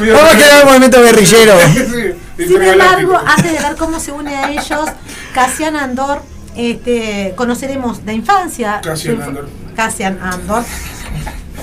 [0.00, 1.54] medio Vamos a re- quedar el movimiento guerrillero.
[2.40, 4.88] Sí, Sin embargo, antes de ver cómo se une a ellos,
[5.34, 6.22] Cassian Andor,
[6.56, 8.80] este, conoceremos la infancia.
[8.82, 9.48] Cassian su- Andor.
[9.76, 10.64] Cassian Andor.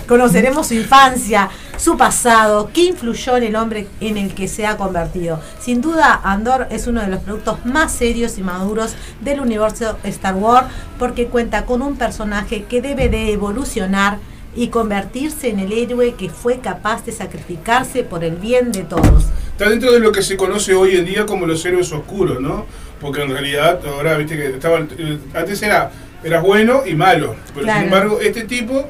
[0.08, 4.78] Conoceremos su infancia, su pasado, qué influyó en el hombre en el que se ha
[4.78, 5.42] convertido.
[5.60, 10.36] Sin duda, Andor es uno de los productos más serios y maduros del universo Star
[10.36, 14.18] Wars porque cuenta con un personaje que debe de evolucionar
[14.56, 19.26] y convertirse en el héroe que fue capaz de sacrificarse por el bien de todos.
[19.52, 22.66] Está dentro de lo que se conoce hoy en día como los héroes oscuros, ¿no?
[23.02, 25.92] Porque en realidad ahora, viste que estaba, eh, antes era,
[26.24, 27.80] era bueno y malo, pero Claro.
[27.80, 28.88] sin embargo este tipo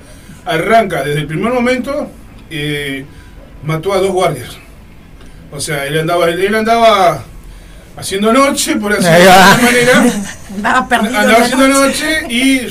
[0.47, 2.09] arranca desde el primer momento,
[2.49, 3.05] eh,
[3.63, 4.57] mató a dos guardias.
[5.51, 7.23] O sea, él andaba, él andaba
[7.97, 10.05] haciendo noche, por así de alguna manera.
[10.57, 11.17] Andaba perdido.
[11.19, 12.21] Andaba haciendo noche.
[12.21, 12.61] noche y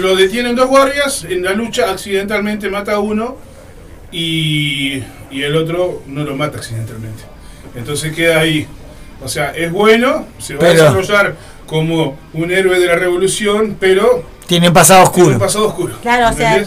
[0.00, 1.24] lo detienen dos guardias.
[1.28, 3.36] En la lucha accidentalmente mata a uno
[4.12, 7.24] y, y el otro no lo mata accidentalmente.
[7.74, 8.66] Entonces queda ahí.
[9.22, 11.34] O sea, es bueno, se va Pero- a desarrollar
[11.66, 15.46] como un héroe de la revolución, pero Tiene un pasado tiene un oscuro.
[15.46, 15.98] pasado oscuro.
[16.02, 16.64] Claro, o sea-.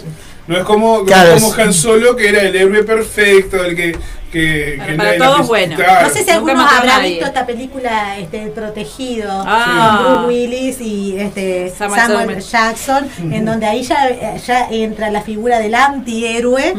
[0.50, 3.64] No es como, no Claro, es como es- Han Solo, que era el héroe perfecto,
[3.64, 3.95] el que...
[4.32, 5.76] que, Para- que para nadie- todos bueno.
[5.76, 6.08] Claro.
[6.08, 7.10] No sé si Nunca algunos mató a habrán nadie.
[7.11, 10.02] visto esta película este, Protegido Ah.
[10.03, 13.08] con Bruce Willis y este, Samuel Samuel, Jackson.
[13.32, 16.74] En donde ahí ya, ya entra la figura del antihéroe,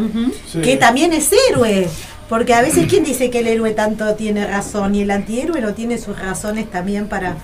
[0.53, 0.61] Sí.
[0.61, 1.89] que también es héroe.
[2.29, 4.95] Porque a veces, ¿quién dice que el héroe tanto tiene razón?
[4.95, 7.35] Y el antihéroe no tiene sus razones también para,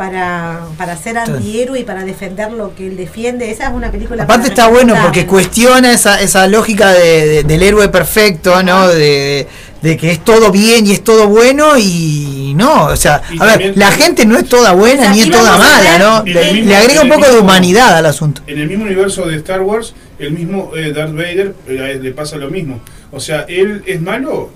[0.00, 3.50] para, para ser antihéroe y para defender lo que él defiende.
[3.50, 4.22] Esa es una película.
[4.22, 8.88] Aparte está bueno porque cuestiona esa, esa lógica de- de- del héroe perfecto, ¿no?
[8.88, 9.46] De,
[9.82, 13.44] de que es todo bien y es todo bueno y no, o sea, Y a
[13.44, 16.22] ver, la gente no es toda buena O sea, ni es toda mala, ¿no?
[16.24, 18.40] Mismo- Le agrega un poco de humanidad al asunto.
[18.46, 22.36] En el mismo universo de Star Wars, el mismo eh, Darth Vader eh, le pasa
[22.38, 22.80] lo mismo.
[23.12, 24.48] O sea, él es malo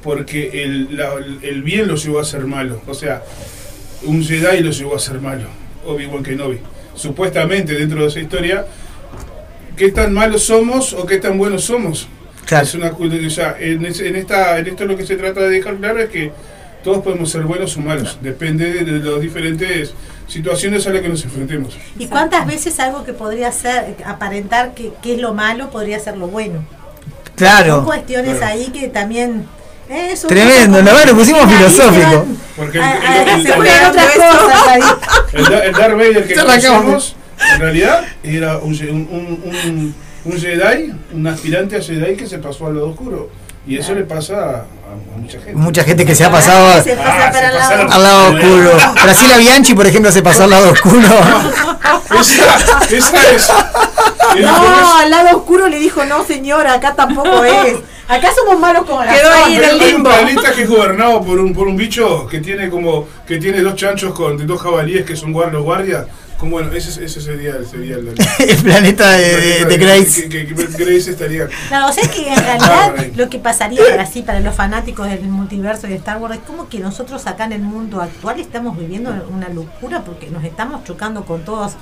[0.00, 1.10] porque el, la-
[1.42, 2.80] el bien lo llevó a ser malo.
[2.86, 3.22] O sea,
[4.04, 5.48] un Jedi lo llevó a ser malo.
[5.86, 6.58] Obi-Wan Kenobi.
[6.94, 8.66] Supuestamente, dentro de esa historia,
[9.76, 12.08] ¿qué tan malos somos o qué tan buenos somos?
[12.46, 12.64] Claro.
[12.64, 15.76] Es una, o sea, en, en esta, en esto lo que se trata de dejar
[15.76, 16.32] claro es que
[16.84, 18.18] todos podemos ser buenos o malos.
[18.20, 19.94] Depende de, de las diferentes
[20.28, 21.76] situaciones a las que nos enfrentemos.
[21.98, 26.16] ¿Y cuántas veces algo que podría ser, aparentar que, que es lo malo, podría ser
[26.16, 26.56] lo bueno?
[26.56, 27.84] Son Claro.
[27.84, 28.52] cuestiones Claro.
[28.52, 29.46] ahí que también.
[30.16, 30.98] Son Tremendo, cosas ¿no?
[30.98, 32.26] Bueno, pusimos filosófico.
[32.56, 34.80] Porque el- a- el- el- se el- el- cosas ahí.
[35.32, 36.34] El, Da- el Darth Vader que
[36.70, 37.16] conocemos,
[37.54, 39.08] en realidad, era un, un,
[39.54, 43.30] un, un- Jedi, un aspirante a Jedi que se pasó al lado oscuro.
[43.66, 45.54] Y eso le pasa a, a mucha gente.
[45.54, 47.92] Mucha gente que se ha pasado Se pasa Ah, para se lado.
[47.92, 48.70] al lado oscuro.
[49.04, 51.00] Graciela Bianchi, por ejemplo, se pasó al lado oscuro.
[52.20, 53.48] Esa, esa es.
[54.36, 57.76] el- No, al lado oscuro le dijo, no señora, acá tampoco es.
[58.08, 60.10] Acá somos malos con Quedó ahí en Hay el hay un limbo.
[60.10, 63.74] planeta que es gobernado por un, por un bicho que tiene como que tiene dos
[63.76, 66.06] chanchos con dos jabalíes que son guar- los guardias.
[66.36, 68.08] Como bueno, ese, ese sería, sería el,
[68.40, 70.28] El planeta de, de, de Grace.
[70.28, 71.46] Que, que- que Grace estaría.
[71.70, 75.22] No, o sea que en realidad lo que pasaría para sí, para los fanáticos del
[75.22, 78.76] multiverso y de Star Wars, es como que nosotros acá en el mundo actual estamos
[78.76, 81.74] viviendo una locura porque nos estamos chocando con todos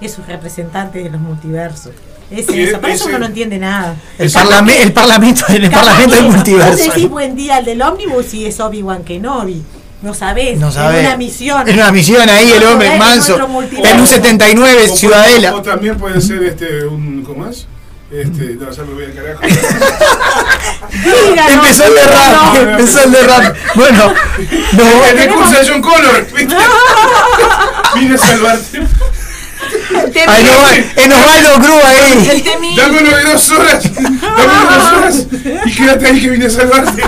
[0.00, 1.92] esos representantes de los multiversos.
[2.30, 3.96] Es Sí, eso, por eso ese- uno no entiende nada.
[4.18, 6.84] El, parlame- el parlamento, el parlamento del Vos multiverso.
[6.84, 9.62] decís buen día al del ómnibus y es Obi-Wan Kenobi.
[10.02, 11.00] No sabés, No en sabe.
[11.00, 11.66] una misión.
[11.68, 13.36] Es una misión ahí, el hombre manso.
[13.82, 15.54] En un 79, O- Ciudadela.
[15.56, 17.66] O también puede ser este un ¿cómo es?
[18.10, 19.40] Este, no, ya me voy al carajo.
[20.92, 22.70] Díganos, Empezó el de rap, no, no.
[22.70, 23.56] empezó el de rap.
[23.74, 23.98] Bueno,
[24.72, 25.28] no, el de
[25.68, 26.56] John Connor, ¿viste?
[27.96, 28.82] Vine a salvarte.
[29.94, 32.44] Ahí no va, en Osvaldo Cruz ahí.
[32.76, 33.94] Dame uno de dos horas.
[33.94, 35.26] Dame uno de dos horas.
[35.66, 37.02] Y quédate ahí que vine a salvarte.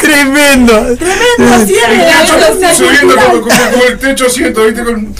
[0.00, 0.96] Tremendo.
[0.96, 2.74] Tremendo cierre.
[2.76, 4.84] Subiendo como, como, como el techo asiento, ¿viste?
[4.84, 5.14] Con...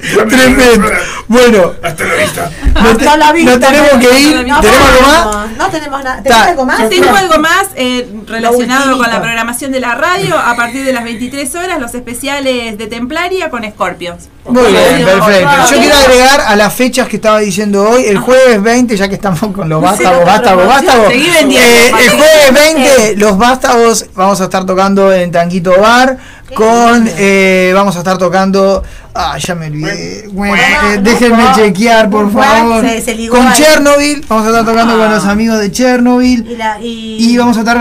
[0.00, 0.90] Tremendo.
[1.26, 2.50] Bueno, Hasta la vista.
[2.74, 3.52] Hasta la vista.
[3.52, 4.46] no tenemos que ir.
[4.46, 5.24] No, ¿Tenemos algo más?
[5.24, 6.22] no, no tenemos nada.
[6.22, 6.88] ¿Tenemos algo más?
[6.88, 10.38] Tengo algo más eh, relacionado con la programación de la radio.
[10.38, 14.28] A partir de las 23 horas, los especiales de Templaria con Scorpions.
[14.48, 15.50] Muy bien, perfecto.
[15.70, 19.14] Yo quiero agregar a las fechas que estaba diciendo hoy, el jueves 20, ya que
[19.14, 21.12] estamos con los vástagos, vástagos, vástagos.
[21.12, 26.18] Eh, el jueves 20, los vástagos, vamos a estar tocando en Tanguito Bar
[26.54, 28.82] con eh, vamos a estar tocando
[29.14, 30.28] ah ya me olvidé.
[30.32, 32.84] Bueno, eh, déjenme chequear por favor.
[33.30, 33.52] con.
[33.52, 36.58] Chernobyl vamos a estar tocando con los amigos de Chernobyl.
[36.80, 37.76] Y, vamos a estar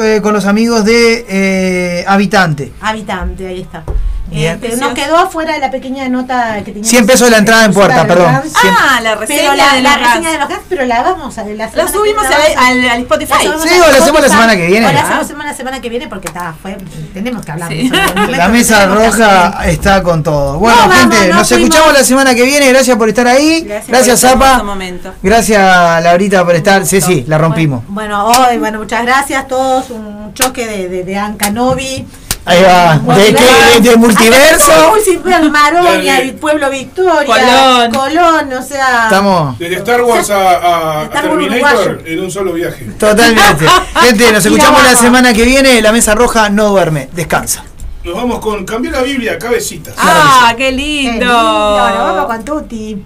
[0.00, 2.72] eh, con los amigos de eh, Habitante.
[2.80, 3.82] Habitante, ahí está.
[4.32, 4.58] Bien.
[4.62, 6.88] Este, nos quedó afuera la pequeña nota que teníamos.
[6.88, 8.34] 100 pesos la entrada en puerta, de perdón.
[8.34, 11.38] Ah, la reseña Pero la, de la los reseña de los Guns, pero la vamos
[11.38, 13.34] a la que subimos al, vamos a- al- al Spotify.
[13.62, 14.86] Sí, o la hacemos la semana que viene.
[14.86, 15.18] O la Ah.
[15.20, 16.76] hacemos la semana que viene porque está, fue,
[17.12, 17.88] tenemos que hablar Sí.
[17.88, 18.14] de eso.
[18.36, 20.58] La mesa roja está con todo.
[20.58, 21.68] Bueno, No, vamos, gente, no nos fuimos.
[21.68, 22.68] escuchamos la semana que viene.
[22.68, 23.62] Gracias por estar ahí.
[23.66, 24.62] Gracias, Gracias, este Zapa.
[24.62, 25.12] momento.
[25.22, 26.86] Gracias, Laurita, por estar.
[26.86, 27.84] Sí, sí, la rompimos.
[27.88, 29.90] Bueno, hoy, bueno, muchas gracias a todos.
[29.90, 32.06] Un choque de, de, de Ancanovi.
[32.44, 33.14] Ahí va.
[33.14, 33.80] ¿De qué?
[33.80, 34.72] ¿De, de multiverso?
[35.04, 37.92] Super Maronia, y Pueblo Victoria, Colón.
[37.92, 39.04] Colón, o sea.
[39.04, 39.58] Estamos.
[39.58, 42.84] Desde Star Wars a, Terminator en un solo viaje.
[42.98, 43.66] Totalmente.
[44.00, 45.80] Gente, nos escuchamos la semana que viene.
[45.80, 47.08] La mesa roja no duerme.
[47.12, 47.64] Descansa.
[48.04, 49.94] Nos vamos con Cambió la Biblia, cabecitas.
[49.96, 53.04] Ah, qué lindo, nos vamos con Tuti.